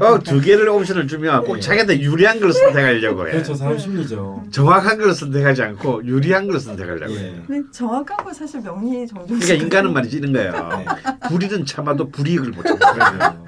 [0.00, 1.60] 어, 두 개를 옵션을 주면 꼭 네.
[1.60, 3.32] 자기한테 유리한 걸 선택하려고 해.
[3.32, 4.44] 그렇죠 사람 심리죠.
[4.50, 7.24] 정확한 걸 선택하지 않고 유리한 걸 선택하려고 해.
[7.24, 7.42] 예.
[7.46, 9.38] 근데 정확한 건 사실 명리 정종.
[9.38, 10.52] 그러니까 인간은 말이지 이런 거예요.
[10.52, 11.28] 네.
[11.28, 13.44] 불의는 참아도 불이익을 못 참는 거예요.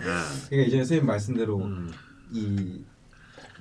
[0.48, 1.90] 그러니까 이제 선생님 말씀대로 음.
[2.32, 2.84] 이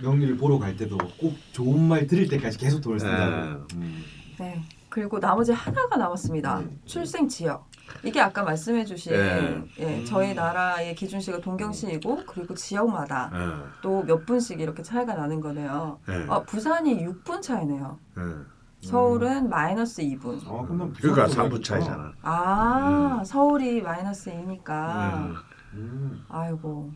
[0.02, 3.06] 명리를 보러 갈 때도 꼭 좋은 말 들을 때까지 계속 돈을 네.
[3.06, 3.68] 쓴다고.
[3.76, 4.04] 음.
[4.40, 4.64] 네.
[4.90, 6.60] 그리고 나머지 하나가 남았습니다.
[6.62, 6.78] 네.
[6.86, 7.70] 출생 지역.
[8.04, 9.64] 이게 아까 말씀해주신 네.
[9.80, 16.00] 예, 저희 나라의 기준시가 동경시이고 그리고 지역마다 어, 또몇 분씩 이렇게 차이가 나는 거네요.
[16.08, 16.26] 네.
[16.28, 18.00] 어, 부산이 6분 차이네요.
[18.16, 18.46] 어.
[18.82, 20.40] 서울은 마이너스 2분.
[20.48, 22.14] 아, 그러니까 부산도 3분 차이잖아.
[22.22, 25.14] 아, 서울이 마이너스 2니까.
[25.16, 25.36] 음.
[25.74, 26.26] 음.
[26.30, 26.92] 아이고.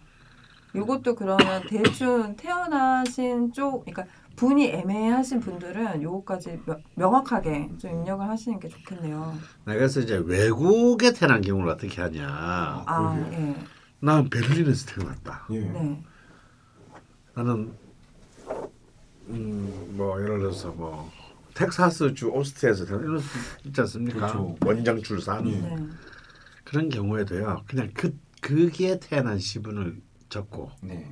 [0.75, 4.05] 요것도 그러면 대충 태어나신 쪽, 그러니까
[4.35, 9.37] 분이 애매하신 분들은 요거까지 명- 명확하게 좀 입력을 하시는 게 좋겠네요.
[9.65, 12.27] 나 그래서 이제 외국에 태어난 경우를 어떻게 하냐.
[12.27, 13.29] 아.
[13.31, 13.55] 예.
[13.99, 15.47] 난 베를린에서 태어났다.
[15.51, 15.59] 예.
[15.59, 16.03] 네.
[17.35, 17.71] 나는
[19.29, 21.09] 음, 뭐 예를 들어서 뭐
[21.53, 23.27] 텍사스 주 오스트에서 태어난 이런 수
[23.67, 24.17] 있지 않습니까?
[24.19, 24.55] 그렇죠.
[24.65, 25.51] 원정 출산 예.
[25.55, 25.75] 네.
[26.63, 27.63] 그런 경우에도요.
[27.67, 30.01] 그냥 그 그기에 태어난 시분을
[30.33, 31.07] 적고 네.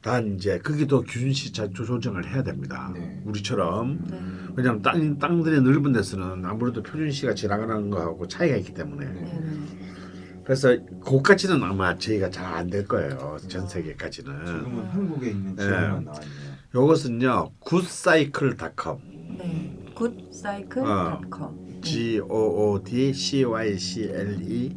[0.00, 2.92] 단 이제 거기도 균시 자주 조정을 해야 됩니다.
[2.94, 3.20] 네.
[3.24, 4.20] 우리처럼 네.
[4.54, 10.42] 왜냐하면 땅 땅들이 넓은 데서는 아무래도 표준 시가 지나가는 거하고 차이가 있기 때문에 네.
[10.44, 10.68] 그래서
[11.04, 13.36] 그까지는 아마 저희가 잘 안 될 거예요.
[13.48, 14.46] 전 세계까지는.
[14.46, 15.62] 지금은 한국에 있는 네.
[15.64, 16.54] 지역만 나와 있네요.
[16.74, 17.50] 요것은요.
[17.60, 18.98] 굿사이클닷컴
[19.38, 19.76] 네.
[19.94, 21.80] 굿사이클.com.
[21.82, 24.74] G O O D C Y C L E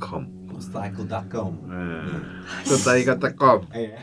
[0.00, 0.41] .com.
[0.62, 1.58] cycle.com.
[1.70, 1.74] 예.
[2.68, 3.66] 굿사이클닷컴.
[3.74, 3.96] 예.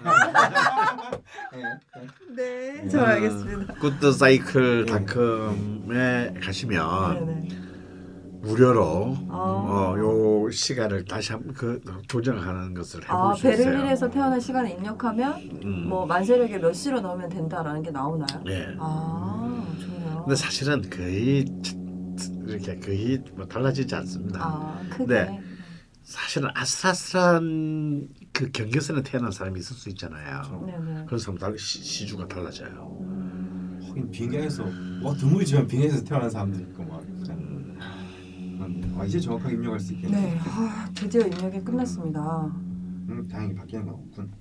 [2.36, 2.88] 네.
[2.88, 3.74] 잘 알겠습니다.
[3.76, 7.70] 굿사이클닷컴에 가시면.
[8.41, 9.36] 무료로 아.
[9.36, 13.66] 어, 요 시간을 다시 한그 조정하는 것을 해볼 아, 수 있어요.
[13.66, 15.34] 베를린에서 태어난 시간을 입력하면
[15.66, 15.89] 음.
[15.89, 18.41] 뭐 만세력에 몇 시로 넣으면 된다라는 게 나오나요?
[18.47, 18.68] 예.
[18.80, 20.22] 아, 좋네요.
[20.24, 21.43] 근데 사실은 거의
[22.47, 24.39] 이렇게 거의 뭐 달라지지 않습니다.
[24.41, 25.05] 아, 크게.
[25.05, 25.41] 네.
[26.14, 30.41] 사실은 아슬아슬한 그 경계선에 태어난 사람이 있을 수 있잖아요.
[30.41, 30.66] 그렇죠.
[30.66, 31.05] 네네.
[31.05, 32.97] 그런 사람 달 시- 시주가 달라져요.
[33.01, 34.66] 음, 하긴 빙하에서
[35.03, 37.03] 뭐 드물지만 빙하에서 태어난 사람들 있고 막.
[37.03, 40.20] 음, 아, 이제 정확하게 입력할 수 있겠네.
[40.20, 42.45] 네, 아, 드디어 입력이 끝났습니다.
[42.45, 44.32] 음, 다행히 바뀌는 거 없군.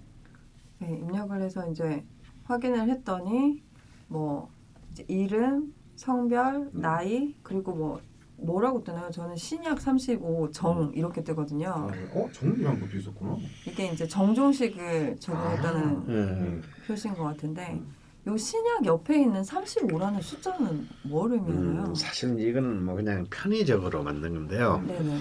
[0.78, 2.02] 네, 입력을 해서 이제
[2.44, 3.62] 확인을 했더니
[4.08, 4.50] 뭐
[4.90, 8.00] 이제 이름, 성별, 나이 그리고 뭐
[8.40, 9.10] 뭐라고 뜨나요?
[9.10, 11.90] 저는 신약 35 정 이렇게 아, 뜨거든요.
[12.12, 13.36] 어, 정리란 것도 있었구나.
[13.66, 16.04] 이게 이제 정종식을 적용했다는 아.
[16.08, 16.62] 음.
[16.86, 17.80] 표시인 것 같은데
[18.26, 21.86] 요 신약 옆에 있는 35라는 숫자는 뭘 의미하나요?
[21.88, 24.82] 음, 사실은 이거는 뭐 그냥 편의적으로 만든 건데요.
[24.86, 25.18] 네네.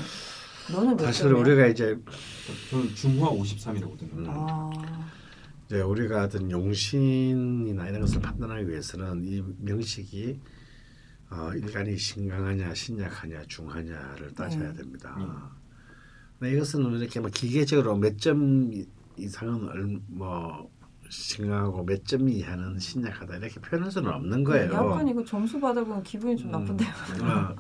[0.74, 1.34] 너는 몇 사실?
[1.34, 1.98] 우리가 이제
[2.70, 4.26] 저는 중화 53이라고 뜬 음.
[4.26, 4.34] 겁니다.
[4.36, 4.72] 아,
[5.66, 10.40] 이제 우리가 어떤 용신이나 이런 것을 판단하기 위해서는 이 명식이
[11.30, 14.78] 어, 일간이 신강하냐 신약하냐 중하냐를 따져야 네.
[14.78, 15.16] 됩니다.
[15.20, 15.58] 음.
[16.40, 18.72] 근데 이것은 이렇게 뭐 기계적으로 몇 점
[19.18, 20.70] 이상은 얼, 뭐
[21.10, 24.72] 신강하고 몇 점 이하는 신약하다 이렇게 표현할 수는 없는 거예요.
[24.72, 26.52] 약간 이거 점수 받아보면 기분이 좀 음.
[26.52, 26.90] 나쁜데요.
[27.24, 27.56] 어,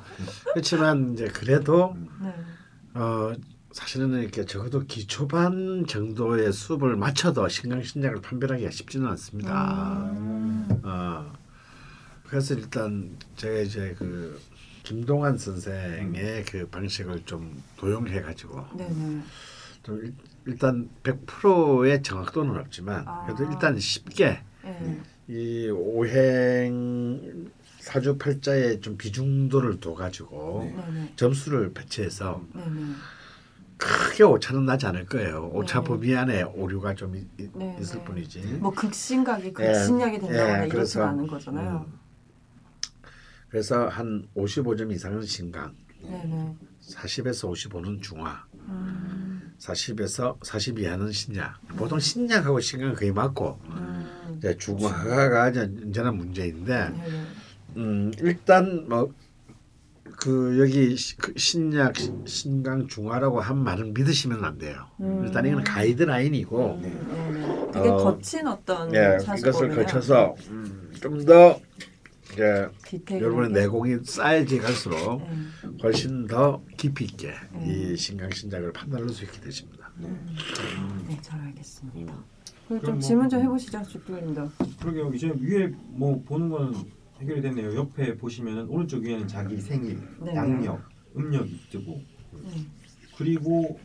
[0.53, 2.33] 그렇지만 이제 그래도 네.
[2.93, 3.33] 어,
[3.71, 10.03] 사실은 이렇게 적어도 기초반 정도의 수업을 맞춰도 신강 신약을 판별하기가 쉽지는 않습니다.
[10.11, 10.67] 음.
[10.83, 11.31] 어,
[12.29, 14.39] 그래서 일단 제가 이제 그
[14.83, 19.21] 김동환 선생의 그 방식을 좀 도용해 가지고 네네.
[19.83, 20.13] 좀 일,
[20.45, 23.47] 일단 100%의 정확도는 없지만 그래도 아.
[23.47, 25.01] 일단 쉽게 네.
[25.27, 27.49] 이 오행
[27.79, 30.85] 사주팔자의 좀 비중도를 둬 가지고 네.
[30.85, 31.13] 네네.
[31.15, 32.93] 점수를 배치해서 네네.
[33.77, 35.51] 크게 오차는 나지 않을 거예요.
[35.53, 35.85] 오차 네.
[35.85, 38.05] 범위 안에 오류가 좀 있, 있- 네, 있을 네.
[38.05, 38.39] 뿐이지.
[38.59, 41.85] 뭐 극신각이 예, 극신약이 된다거나 예, 그래서, 않은 거잖아요.
[41.87, 42.06] 음.
[43.49, 46.55] 그래서 한 55점 이상은 신강, 네네.
[46.81, 51.59] 40에서 55는 중화, 음, 40에서 40 이하는 신약.
[51.77, 56.97] 보통 신약하고 신강은 거의 맞고 음, 이제 중화가 이제 언제나 문제인데 네네.
[57.77, 59.11] 음, 일단 뭐
[60.19, 64.87] 그 여기 시- 그 신약 신- 신강 중화라고 한 말은 믿으시면 안 돼요.
[64.99, 65.21] 음.
[65.23, 66.89] 일단 이건 가이드라인이고 네.
[66.89, 67.71] 네네.
[67.71, 69.37] 되게 어, 거친 어떤 예, 사수법이네요.
[69.37, 71.59] 이것을 거쳐서 음, 좀더
[72.37, 73.25] 이제 디테일하게.
[73.25, 75.69] 여러분의 내공이 쌓여지 갈수록 네.
[75.81, 77.65] 훨씬 더 깊이 있게 음.
[77.65, 79.91] 이 신강 신작을 판단할 수 있게 되십니다.
[79.97, 82.13] 네, 잘 알겠습니다.
[82.67, 84.51] 그리고 그럼 좀 뭐- 질문 좀 해보시죠, 주교님도.
[84.79, 85.11] 그러게요.
[85.15, 86.73] 이제 위에 뭐 보는 거는
[87.19, 87.75] 해결이 됐네요.
[87.75, 90.35] 옆에 보시면은 오른쪽 위에는 자기 생일, 네.
[90.35, 90.79] 양력,
[91.15, 91.99] 음력이 뜨고
[92.43, 92.65] 네.
[93.17, 93.79] 그리고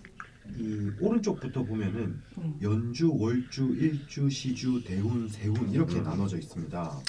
[0.59, 2.53] 이 오른쪽부터 보면은 네.
[2.61, 7.01] 연주, 월주, 일주, 시주, 대운, 세운 이렇게 나눠져 있습니다.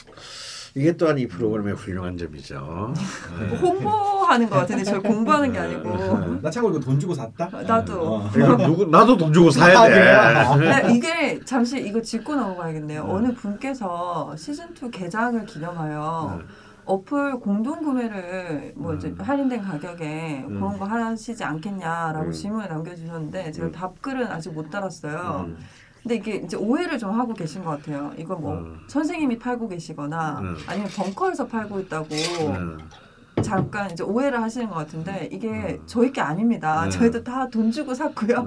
[0.76, 2.94] 이게 또한 이 프로그램의 훌륭한 점이죠.
[3.40, 3.46] 네.
[3.46, 7.50] 뭐 홍보하는 것 같은데 저 공부하는 게 아니고 나 참고로 이거 돈 주고 샀다?
[7.62, 8.02] 나도.
[8.02, 8.30] 어.
[8.32, 10.88] 누구 나도 돈 주고 사야 아, 돼.
[10.88, 13.06] 네, 이게 잠시 이거 짚고 넘어가야겠네요.
[13.06, 13.12] 네.
[13.12, 16.42] 어느 분께서 시즌 2 개장을 기념하여
[16.86, 19.18] 어플 공동 구매를 뭐 이제 음.
[19.20, 20.56] 할인된 가격에 음.
[20.56, 22.32] 그런 거 하시지 않겠냐라고 음.
[22.32, 23.72] 질문을 남겨주셨는데 제가 음.
[23.72, 25.46] 답글은 아직 못 달았어요.
[25.48, 25.58] 음.
[26.04, 28.12] 근데 이게 이제 오해를 좀 하고 계신 것 같아요.
[28.18, 28.80] 이거 뭐 음.
[28.88, 30.58] 선생님이 팔고 계시거나 음.
[30.68, 32.08] 아니면 벙커에서 팔고 있다고
[32.50, 32.78] 음.
[33.42, 35.80] 잠깐 이제 오해를 하시는 것 같은데 이게 음.
[35.86, 36.84] 저희 게 아닙니다.
[36.86, 36.90] 음.
[36.90, 38.44] 저희도 다 돈 주고 샀고요.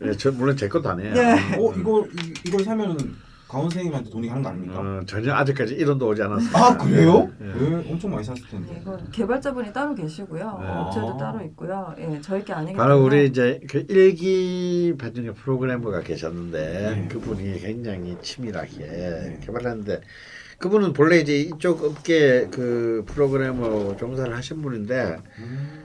[0.00, 0.08] 네.
[0.08, 1.12] 예, 저 물론 제 것도 아니에요.
[1.14, 1.32] 네.
[1.58, 2.96] 어 이거 이, 이걸 사면은
[3.52, 4.80] 강원 선생님한테 돈이 가는 거 아닙니까?
[4.80, 6.56] 어, 전혀 아직까지 1원도 오지 않았어요.
[6.56, 7.30] 아 그래요?
[7.42, 7.44] 예.
[7.44, 8.78] 네, 엄청 많이 샀을 네, 텐데.
[8.80, 10.58] 이건 개발자분이 따로 계시고요.
[10.62, 10.68] 네.
[10.68, 11.16] 업체도 아.
[11.18, 11.94] 따로 있고요.
[11.98, 17.08] 예, 저희 게 아니기 바로 때문에 우리 이제 그 일기 발전의 프로그래머가 계셨는데 네.
[17.08, 19.38] 그분이 굉장히 치밀하게 네.
[19.42, 20.00] 개발했는데
[20.56, 25.82] 그분은 본래 이제 이쪽 업계 그 프로그래머 종사를 하신 분인데 음.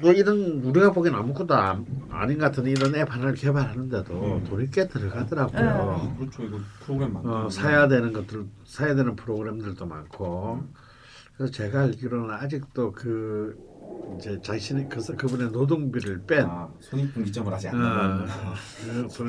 [0.00, 4.44] 또 이런 우리가 보기엔 아무것도 안- 아닌 것 같은 이런 앱 하나를 개발하는데도 음.
[4.44, 5.60] 돈이 꽤 들어가더라고요.
[5.70, 6.42] 아, 그렇죠.
[6.44, 7.50] 이거 프로그램 만드는 어, 거.
[7.50, 10.62] 사야 되는 것들 사야 되는 프로그램들도 많고
[11.36, 13.56] 그래서 제가 알기로는 아직도 그
[14.18, 18.26] 이제 자신의 그 그분의 노동비를 뺀 아, 손익분기점을 아직 안 어, 나왔나.
[19.08, 19.28] 그좀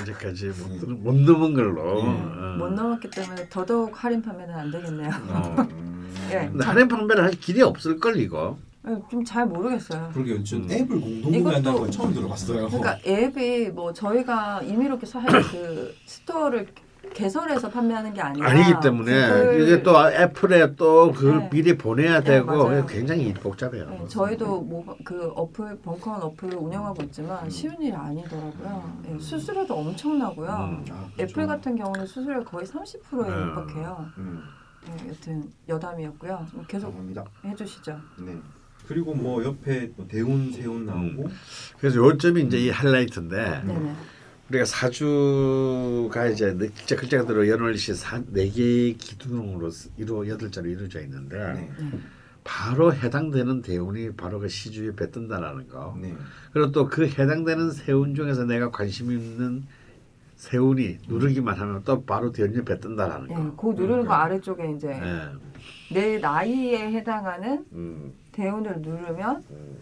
[0.00, 2.00] 아직까지 못, 들- 못 넘은 걸로.
[2.00, 2.06] 예.
[2.06, 2.56] 어.
[2.58, 5.10] 못 넘었기 때문에 더더욱 할인 판매는 안 되겠네요.
[5.28, 5.56] 어.
[5.70, 6.10] 음.
[6.32, 6.50] 예.
[6.62, 8.58] 할인 판매를 할 길이 없을 걸 이거.
[9.10, 10.10] 좀 잘 모르겠어요.
[10.12, 10.42] 그러게요.
[10.42, 10.70] 전 음.
[10.70, 12.68] 앱을 공동구매 한다는 이것도- 건 처음 들어봤어요.
[12.68, 16.66] 그러니까 앱이 뭐 저희가 임의롭게 사실 그 스토어를
[17.14, 21.50] 개설해서 판매하는 게 아니라 아니기 때문에 그걸- 이게 또 애플에 또 그걸 네.
[21.50, 22.86] 미리 보내야 네, 되고 맞아요.
[22.86, 23.88] 굉장히 복잡해요.
[23.90, 27.50] 네, 저희도 뭐 그 어플 벙커원 어플 운영하고 있지만 음.
[27.50, 28.98] 쉬운 일이 아니더라고요.
[29.08, 30.48] 예, 수수료도 엄청나고요.
[30.50, 30.84] 음.
[30.90, 31.48] 아, 애플 그렇죠.
[31.48, 33.42] 같은 경우는 수수료 거의 30%에 네.
[33.46, 34.06] 육박해요.
[34.18, 34.42] 음,
[34.86, 36.46] 네, 여튼 여담이었고요.
[36.68, 37.24] 계속 감사합니다.
[37.44, 37.98] 해주시죠.
[38.20, 38.36] 네.
[38.90, 41.30] 그리고 뭐 옆에 뭐 대운, 세운 나오고
[41.78, 43.94] 그래서 요점이 이제 이 하이라이트인데 네네.
[44.48, 47.92] 우리가 사주가 이제 네 글자 글자 그대로 연월시
[48.32, 51.70] 네 개의 기둥으로 이루어 여덟 자로 이루어져 있는데 네.
[52.42, 55.96] 바로 해당되는 대운이 바로 그 시주에 뱉든다라는 거.
[56.02, 56.12] 네.
[56.52, 59.66] 그리고 또 그 해당되는 세운 중에서 내가 관심 있는
[60.34, 63.56] 세운이 누르기만 하면 또 바로 대운에 뱉든다라는 예, 거.
[63.56, 65.94] 그 누르는 거 아래쪽에 이제 예.
[65.94, 68.14] 내 나이에 해당하는 음,
[68.44, 69.76] 대운을 누르면 음.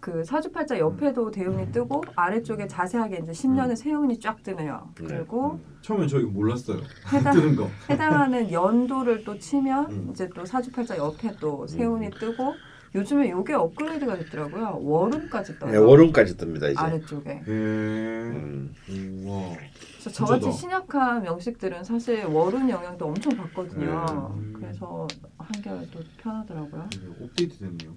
[0.00, 4.90] 그 사주팔자 옆에도 대운이 뜨고 아래쪽에 자세하게 이제 10년의 세운이 쫙 뜨네요.
[5.00, 5.06] 네.
[5.06, 6.80] 그리고 처음엔 저 이거 몰랐어요.
[7.12, 7.68] 해당 뜨는 거.
[7.88, 10.08] 해당하는 연도를 또 치면 음.
[10.10, 12.54] 이제 또 사주팔자 옆에 또 세운이 뜨고
[12.94, 14.78] 요즘에 요게 업그레이드가 됐더라고요.
[14.82, 15.72] 월운까지 떠요.
[15.72, 16.74] 예, 월운까지 뜹니다 이제.
[16.78, 17.30] 아래쪽에.
[17.30, 17.42] へ에.
[17.48, 18.74] 음.
[18.88, 19.56] 우와.
[19.98, 20.52] 그래서 저같이.
[20.52, 24.32] 신약한 명식들은 사실 월운 영향도 엄청 받거든요.
[24.36, 24.52] 음.
[24.56, 26.88] 그래서 한결 또 편하더라고요.
[26.94, 27.94] 이게 업데이트 됐네요.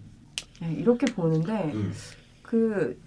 [0.61, 1.93] 네, 이렇게 보는데 음.
[2.41, 2.99] 그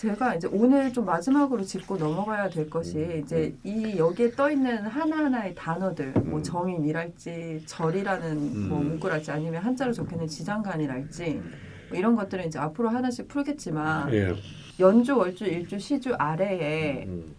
[0.00, 3.20] 제가 이제 오늘 좀 마지막으로 짚고 넘어가야 될 것이 음.
[3.22, 6.42] 이제 이 여기에 떠 있는 하나하나의 단어들 뭐 음.
[6.42, 8.88] 정인이랄지 절이라는 뭐 음.
[8.88, 11.42] 문구랄지 아니면 한자로 적혀 있는 지장간이랄지
[11.90, 14.32] 뭐 이런 것들은 이제 앞으로 하나씩 풀겠지만 예.
[14.78, 17.34] 연주 월주 일주 시주 아래에 음.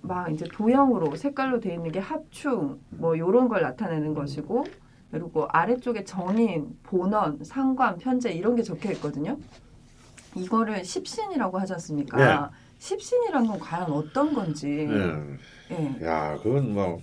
[0.00, 4.64] 막 이제 도형으로 색깔로 돼 있는 게 합충 뭐 요런 걸 나타내는 것이고
[5.12, 9.38] 그리고 아래쪽에 정인, 본원, 상관, 편제 이런 게 적혀 있거든요.
[10.34, 12.16] 이거를 십신이라고 하지 않습니까?
[12.16, 12.56] 네.
[12.78, 14.88] 십신이란 건 과연 어떤 건지.
[14.90, 15.74] 예.
[15.74, 16.06] 예.
[16.06, 17.00] 야, 그건 뭐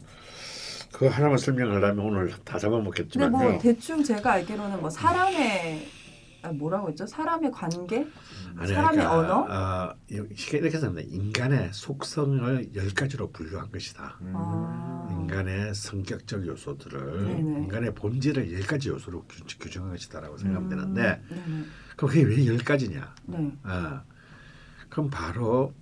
[0.91, 3.30] 그거 하나만 설명하려면 오늘 다 근데 잡아먹겠지만요.
[3.30, 5.88] 뭐 대충 제가 알기로는 뭐 사람의
[6.41, 7.05] 아, 뭐라고 했죠?
[7.05, 8.07] 사람의 관계,
[8.55, 9.45] 아니, 사람의 그러니까, 언어?
[9.53, 11.09] 어, 이렇게 이렇게 생각합니다.
[11.13, 14.17] 인간의 속성을 열 가지로 분류한 것이다.
[14.21, 14.33] 음.
[14.35, 15.07] 아.
[15.11, 17.63] 인간의 성격적 요소들을 네네.
[17.63, 21.65] 인간의 본질을 열 가지 요소로 규, 규정한 것이다라고 생각하면 음, 되는데 네네.
[21.97, 23.13] 그럼 그게 왜 열 가지냐?
[23.25, 23.51] 네.
[23.63, 24.03] 아,
[24.89, 25.73] 그럼 바로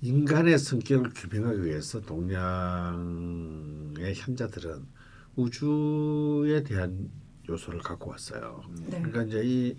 [0.00, 2.34] 인간의 성격을 규명하기 위해서 동양의
[4.14, 4.86] 현자들은
[5.36, 7.10] 우주에 대한
[7.48, 8.62] 요소를 갖고 왔어요.
[8.86, 9.02] 네.
[9.02, 9.76] 그러니까 이제 이,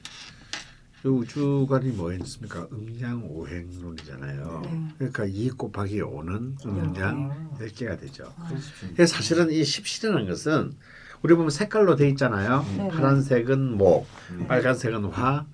[1.04, 2.68] 이 우주관이 뭐였습니까?
[2.72, 4.62] 음양 오행론이잖아요.
[4.64, 4.88] 네.
[4.98, 7.58] 그러니까 2 곱하기 5는 음양 아.
[7.60, 8.34] 10개가 되죠.
[8.48, 8.96] 그렇습니다.
[8.96, 10.74] 그래서 사실은 이 십신이라는 것은
[11.22, 12.64] 우리 보면 색깔로 돼 있잖아요.
[12.78, 12.90] 네, 네.
[12.90, 14.08] 파란색은 목,
[14.38, 14.48] 네.
[14.48, 15.46] 빨간색은 화,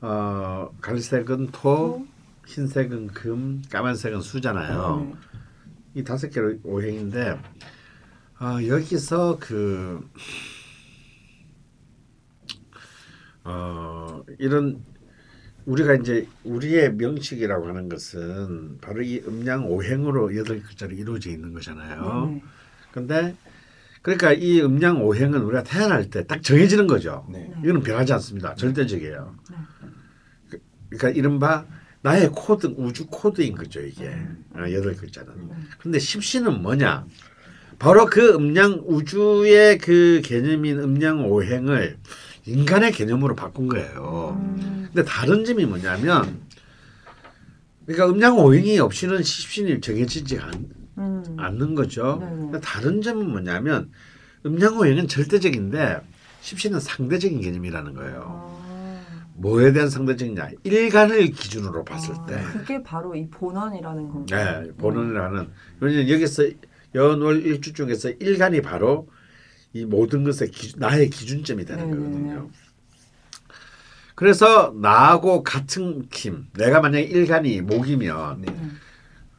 [0.00, 2.06] 어, 갈색은 토,
[2.46, 5.06] 흰색은 금, 까만색은 수잖아요.
[5.06, 5.14] 네.
[5.94, 7.38] 이 다섯 개로 오행인데
[8.40, 10.08] 어, 여기서 그
[13.44, 14.82] 어, 이런
[15.64, 22.30] 우리가 이제 우리의 명식이라고 하는 것은 바로 이 음양 오행으로 여덟 글자로 이루어져 있는 거잖아요.
[22.34, 22.42] 네.
[22.90, 23.34] 근데
[24.02, 27.26] 그러니까 이 음양 오행은 우리가 태어날 때 딱 정해지는 거죠.
[27.30, 27.52] 네.
[27.62, 28.54] 이거는 변하지 않습니다.
[28.56, 29.36] 절대적이에요.
[29.50, 29.56] 네.
[30.50, 30.58] 그-
[30.90, 31.64] 그러니까 이른바
[32.04, 34.08] 나의 코드 우주 코드인 거죠 이게
[34.56, 35.32] 어, 여덟 글자는.
[35.78, 37.06] 근데 십신은 뭐냐?
[37.78, 41.98] 바로 그 음양 우주의 그 개념인 음양 오행을
[42.46, 44.36] 인간의 개념으로 바꾼 거예요.
[44.40, 46.40] 음, 근데 다른 점이 뭐냐면
[47.86, 50.52] 그러니까 음양 오행이 없이는 십신이 정해지지 않,
[50.98, 51.24] 음.
[51.36, 52.18] 않는 거죠.
[52.20, 52.36] 네네.
[52.36, 53.90] 근데 다른 점은 뭐냐면
[54.44, 56.00] 음양 오행은 절대적인데
[56.40, 58.24] 십신은 상대적인 개념이라는 거예요.
[58.26, 58.62] 아,
[59.34, 60.50] 뭐에 대한 상대적이냐?
[60.64, 64.62] 일간을 기준으로 봤을 아, 때, 그게 바로 이 본원이라는 건가요?
[64.62, 65.48] 네, 본원이라는
[65.80, 66.44] 왜냐면 여기서
[66.94, 69.08] 연월 일주 중에서 일간이 바로
[69.74, 71.96] 이 모든 것의 기, 나의 기준점이 되는 네네.
[71.96, 72.50] 거거든요.
[74.14, 78.54] 그래서 나하고 같은 힘, 내가 만약에 일간이 목이면 네.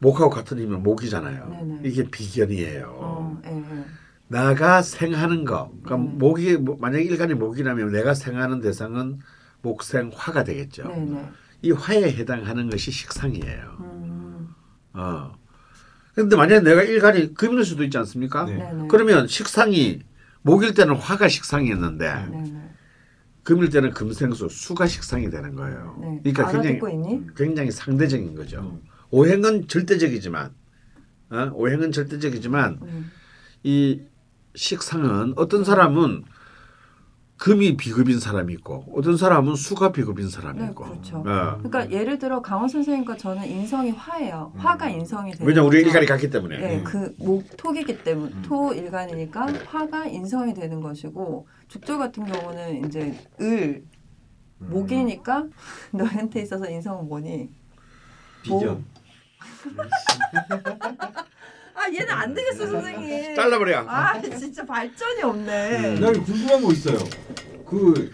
[0.00, 1.48] 목하고 같은 힘은 목이잖아요.
[1.48, 1.80] 네네.
[1.88, 2.96] 이게 비견이에요.
[2.98, 3.84] 어, 예, 예.
[4.26, 6.18] 나가 생하는 거, 그러니까 음.
[6.18, 9.20] 목이 뭐- 만약에 일간이 목이라면 내가 생하는 대상은
[9.62, 10.88] 목생화가 되겠죠.
[10.88, 11.28] 네, 네.
[11.62, 13.76] 이 화에 해당하는 것이 식상이에요.
[13.80, 14.48] 음,
[14.92, 15.32] 어.
[16.14, 18.44] 근데 만약에 내가 일간이 금일 수도 있지 않습니까?
[18.44, 18.56] 네.
[18.56, 18.88] 네, 네.
[18.90, 20.00] 그러면 식상이
[20.44, 22.70] 목일 때는 화가 식상이었는데 네, 네.
[23.42, 25.98] 금일 때는 금생수 수가 식상이 되는 거예요.
[26.00, 26.20] 네.
[26.22, 27.26] 그러니까 굉장히?
[27.34, 28.60] 굉장히 상대적인 거죠.
[28.60, 28.82] 음.
[29.10, 30.54] 오행은 절대적이지만
[31.30, 31.50] 어?
[31.54, 33.10] 오행은 절대적이지만 음.
[33.62, 34.02] 이
[34.54, 36.24] 식상은 어떤 사람은
[37.36, 41.18] 금이 비급인 사람이 있고 어떤 사람은 수가 비급인 사람이 네, 있고 그렇죠.
[41.18, 41.58] 어.
[41.58, 44.52] 그러니까 예를 들어 강원 선생님과 저는 인성이 화예요.
[44.54, 44.60] 음.
[44.60, 45.80] 화가 인성이 되는 왜냐 우리.
[45.80, 46.84] 일간이 같기 때문에 네, 음.
[46.84, 48.42] 그목 토기기 때문 음.
[48.42, 53.84] 토 일간이니까 화가 인성이 되는 것이고 죽조 같은 경우는 이제 을
[54.60, 54.68] 음.
[54.70, 55.46] 목이니까
[55.92, 57.50] 너한테 있어서 인성은 뭐니?
[58.42, 58.84] 비견.
[61.84, 63.34] 아 얘는 안 되겠어 선생님.
[63.34, 63.84] 잘라버려.
[63.86, 66.00] 아 진짜 발전이 없네.
[66.00, 66.98] 나 궁금한 거 있어요.
[67.66, 68.10] 그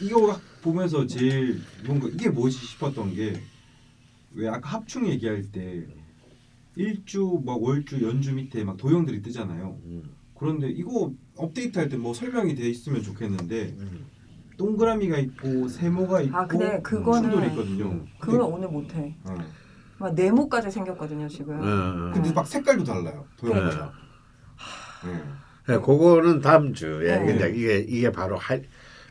[0.00, 3.40] 이거 보면서 제일 뭔가 이게 뭐지 싶었던 게
[4.34, 5.86] 왜 아까 합충 얘기할 때
[6.76, 9.78] 일주 막 월주 연주 밑에 막 도형들이 뜨잖아요.
[9.84, 10.02] 음,
[10.38, 14.06] 그런데 이거 업데이트 할 때 뭐 설명이 돼 있으면 좋겠는데 음.
[14.58, 18.04] 동그라미가 있고 세모가 있고 아 근데 그거는 충돌이 있거든요.
[18.20, 19.16] 그걸 오늘 못해.
[19.24, 19.34] 어.
[19.98, 21.58] 막 네모까지 생겼거든요 지금.
[21.60, 22.12] 어.
[22.12, 23.26] 근데 막 색깔도 달라요.
[23.36, 23.92] 도형마다.
[25.04, 25.22] 네.
[25.66, 27.26] 네, 그거는 다음 주에 네.
[27.26, 28.58] 그냥 이게 이게 바로 하,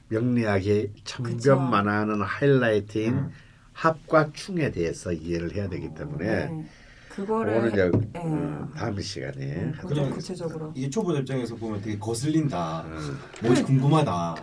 [0.10, 0.94] 명리학의.
[1.04, 3.30] 천변만화하는 하이라이트인 음.
[3.74, 6.66] 합과 충에 대해서 이해를 해야 되기 때문에 네.
[7.10, 8.24] 그거를 이제 네.
[8.24, 9.72] 음, 다음 시간에 네,
[10.10, 10.72] 구체적으로.
[10.76, 12.82] 이게 초보자 입장에서 보면 되게 거슬린다.
[12.86, 14.36] 음, 뭐지 궁금하다.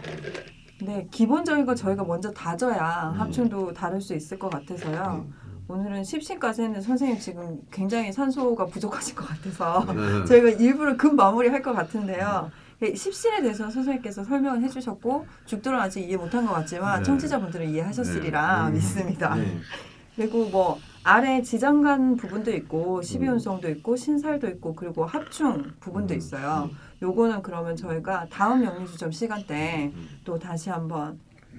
[0.83, 3.21] 네, 기본적인 거 저희가 먼저 다져야 음.
[3.21, 5.27] 합충도 다룰 수 있을 것 같아서요.
[5.69, 5.75] 음.
[5.75, 10.25] 오늘은 10시까지 했는데 선생님 지금 굉장히 산소가 부족하실 것 같아서 음.
[10.27, 12.51] 저희가 일부러 급 마무리 할 것 같은데요.
[12.83, 17.05] 10신에 대해서 선생님께서 설명을 해주셨고 죽도록 아직 이해 못한 것 같지만 네.
[17.05, 18.75] 청취자분들은 이해하셨으리라 음.
[18.75, 19.35] 믿습니다.
[19.37, 19.59] 네.
[20.17, 23.03] 그리고 뭐 아래 지장간 부분도 있고 음.
[23.03, 26.19] 십이운성도 있고 신살도 있고 그리고 합충 부분도 음.
[26.19, 26.69] 있어요.
[27.01, 30.09] 요거는 그러면 저희가 다음 명리주점 시간 때 음.
[30.25, 31.19] 또 다시 한번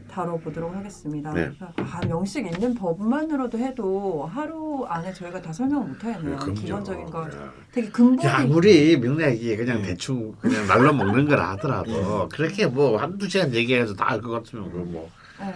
[0.10, 1.34] 다뤄보도록 하겠습니다.
[1.34, 1.52] 네.
[1.60, 6.38] 아, 명식 있는 법만으로도 해도 하루 안에 저희가 다 설명을 못 하겠네요.
[6.38, 6.54] 그럼요.
[6.54, 7.54] 기본적인 거 야.
[7.72, 9.90] 되게 근본이 야, 아무리 명리학이 그냥 네.
[9.90, 14.72] 대충 그냥 날로 먹는 거라 하더라도 그렇게 뭐 한두 시간 얘기해서 다 알 것 같으면
[14.72, 15.10] 그뭐
[15.40, 15.54] 네.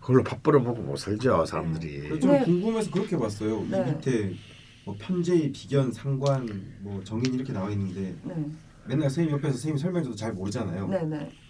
[0.00, 2.20] 그걸로 밥 벌어 먹고 못 살죠 사람들이.
[2.20, 2.44] 좀 네.
[2.44, 3.64] 궁금해서 그렇게 봤어요.
[3.68, 3.84] 네.
[3.88, 4.34] 이 밑에
[4.84, 6.46] 뭐 편제의 비견, 상관,
[6.80, 8.34] 뭐 정인 이렇게 나와 있는데 네.
[8.86, 10.88] 맨날 선생님 옆에서 선생님 설명해줘도 잘 모르잖아요.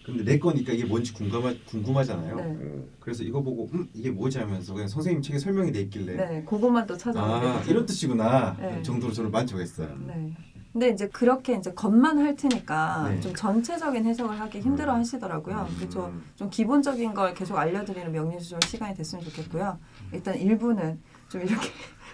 [0.05, 2.37] 근데 내 거니까 이게 뭔지 궁금하, 궁금하잖아요.
[2.37, 2.43] 네.
[2.43, 2.91] 음.
[2.99, 6.45] 그래서 이거 보고 음 이게 뭐지 하면서 그냥 선생님 책에 설명이 돼 있길래 네.
[6.45, 7.71] 그것만 또 찾아보게 아 되죠.
[7.71, 8.83] 이런 뜻이구나 네.
[8.83, 9.95] 정도로 저는 만족했어요.
[10.07, 10.35] 네.
[10.73, 13.21] 근데 이제 그렇게 이제 겉만 핥으니까 네.
[13.21, 15.67] 좀 전체적인 해석을 하기 힘들어 하시더라고요.
[15.69, 15.77] 음.
[15.79, 19.79] 그래서 좀 기본적인 걸 계속 알려드리는 명리수정 시간이 됐으면 좋겠고요.
[20.13, 20.99] 일단 1부는
[21.29, 21.69] 좀 이렇게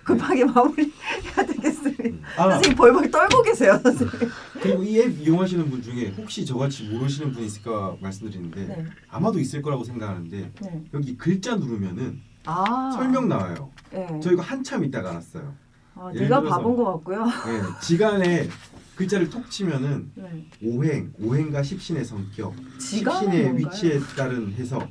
[0.06, 2.28] 급하게 마무리해야 되겠습니다.
[2.36, 4.30] 아 선생님 벌벌 떨고 계세요, 선생님.
[4.62, 8.84] 그리고 이 앱 이용하시는 분 중에 혹시 저같이 모르시는 분 있을까 말씀드리는데 네.
[9.08, 10.84] 아마도 있을 거라고 생각하는데 네.
[10.94, 12.92] 여기 글자 누르면은 아.
[12.94, 13.70] 설명 나와요.
[13.92, 14.06] 네.
[14.22, 15.52] 저 이거 한참 있다가 알았어요.
[15.96, 17.24] 아, 네가 들어서- 바본 것 같고요.
[17.24, 18.48] 네, 지간에
[18.94, 20.46] 글자를 톡 치면은 네.
[20.62, 23.54] 오행, 오행과 십신의 성격, 십신의 뭔가요?
[23.56, 24.88] 위치에 따른 해석,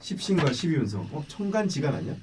[0.00, 1.08] 십신과 십이운성.
[1.12, 2.14] 어, 청간지간 아니야?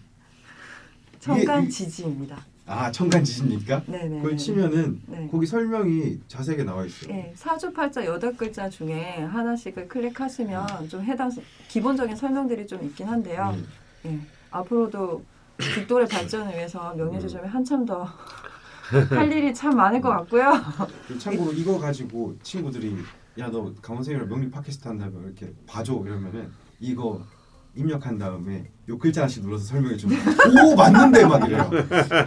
[1.22, 2.38] 청간 지지입니다.
[2.66, 3.84] 아, 청간지진입니까?
[3.86, 4.22] 네네.
[4.22, 5.28] 그걸 치면은 네.
[5.32, 7.12] 거기 설명이 자세하게 나와 있어요.
[7.14, 11.32] 네, 사주팔자 여덟 글자 중에 하나씩을 클릭하시면 좀 해당
[11.68, 13.56] 기본적인 설명들이 좀 있긴 한데요.
[13.56, 13.68] 음.
[14.06, 14.20] 예.
[14.52, 15.24] 앞으로도
[15.58, 18.08] 빅돌의 발전을 위해서 명예조점이 한참 더
[19.10, 20.52] 할 일이 참 많을 것 같고요.
[21.18, 22.98] 참고로 이거 가지고 친구들이
[23.40, 27.22] 야 너 강원생이랑 명리 팟캐스트 한다면 이렇게 봐줘 이러면은 이거
[27.76, 30.20] 입력한 다음에 요 글자 하나씩 눌러서 설명해 주면
[30.66, 31.70] 오 맞는데 막 이래요.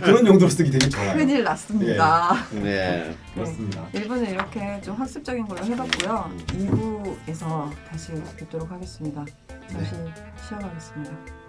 [0.03, 1.15] 그런 용도로 쓰기 되게 좋아요.
[1.15, 2.35] 큰일 났습니다.
[2.53, 3.15] 네.
[3.35, 3.87] 그렇습니다.
[3.93, 6.31] 1부는 이렇게 좀 학습적인 걸로 해봤고요.
[6.47, 9.25] 2부에서 다시 뵙도록 하겠습니다.
[9.71, 9.95] 잠시
[10.49, 11.44] 쉬어가겠습니다.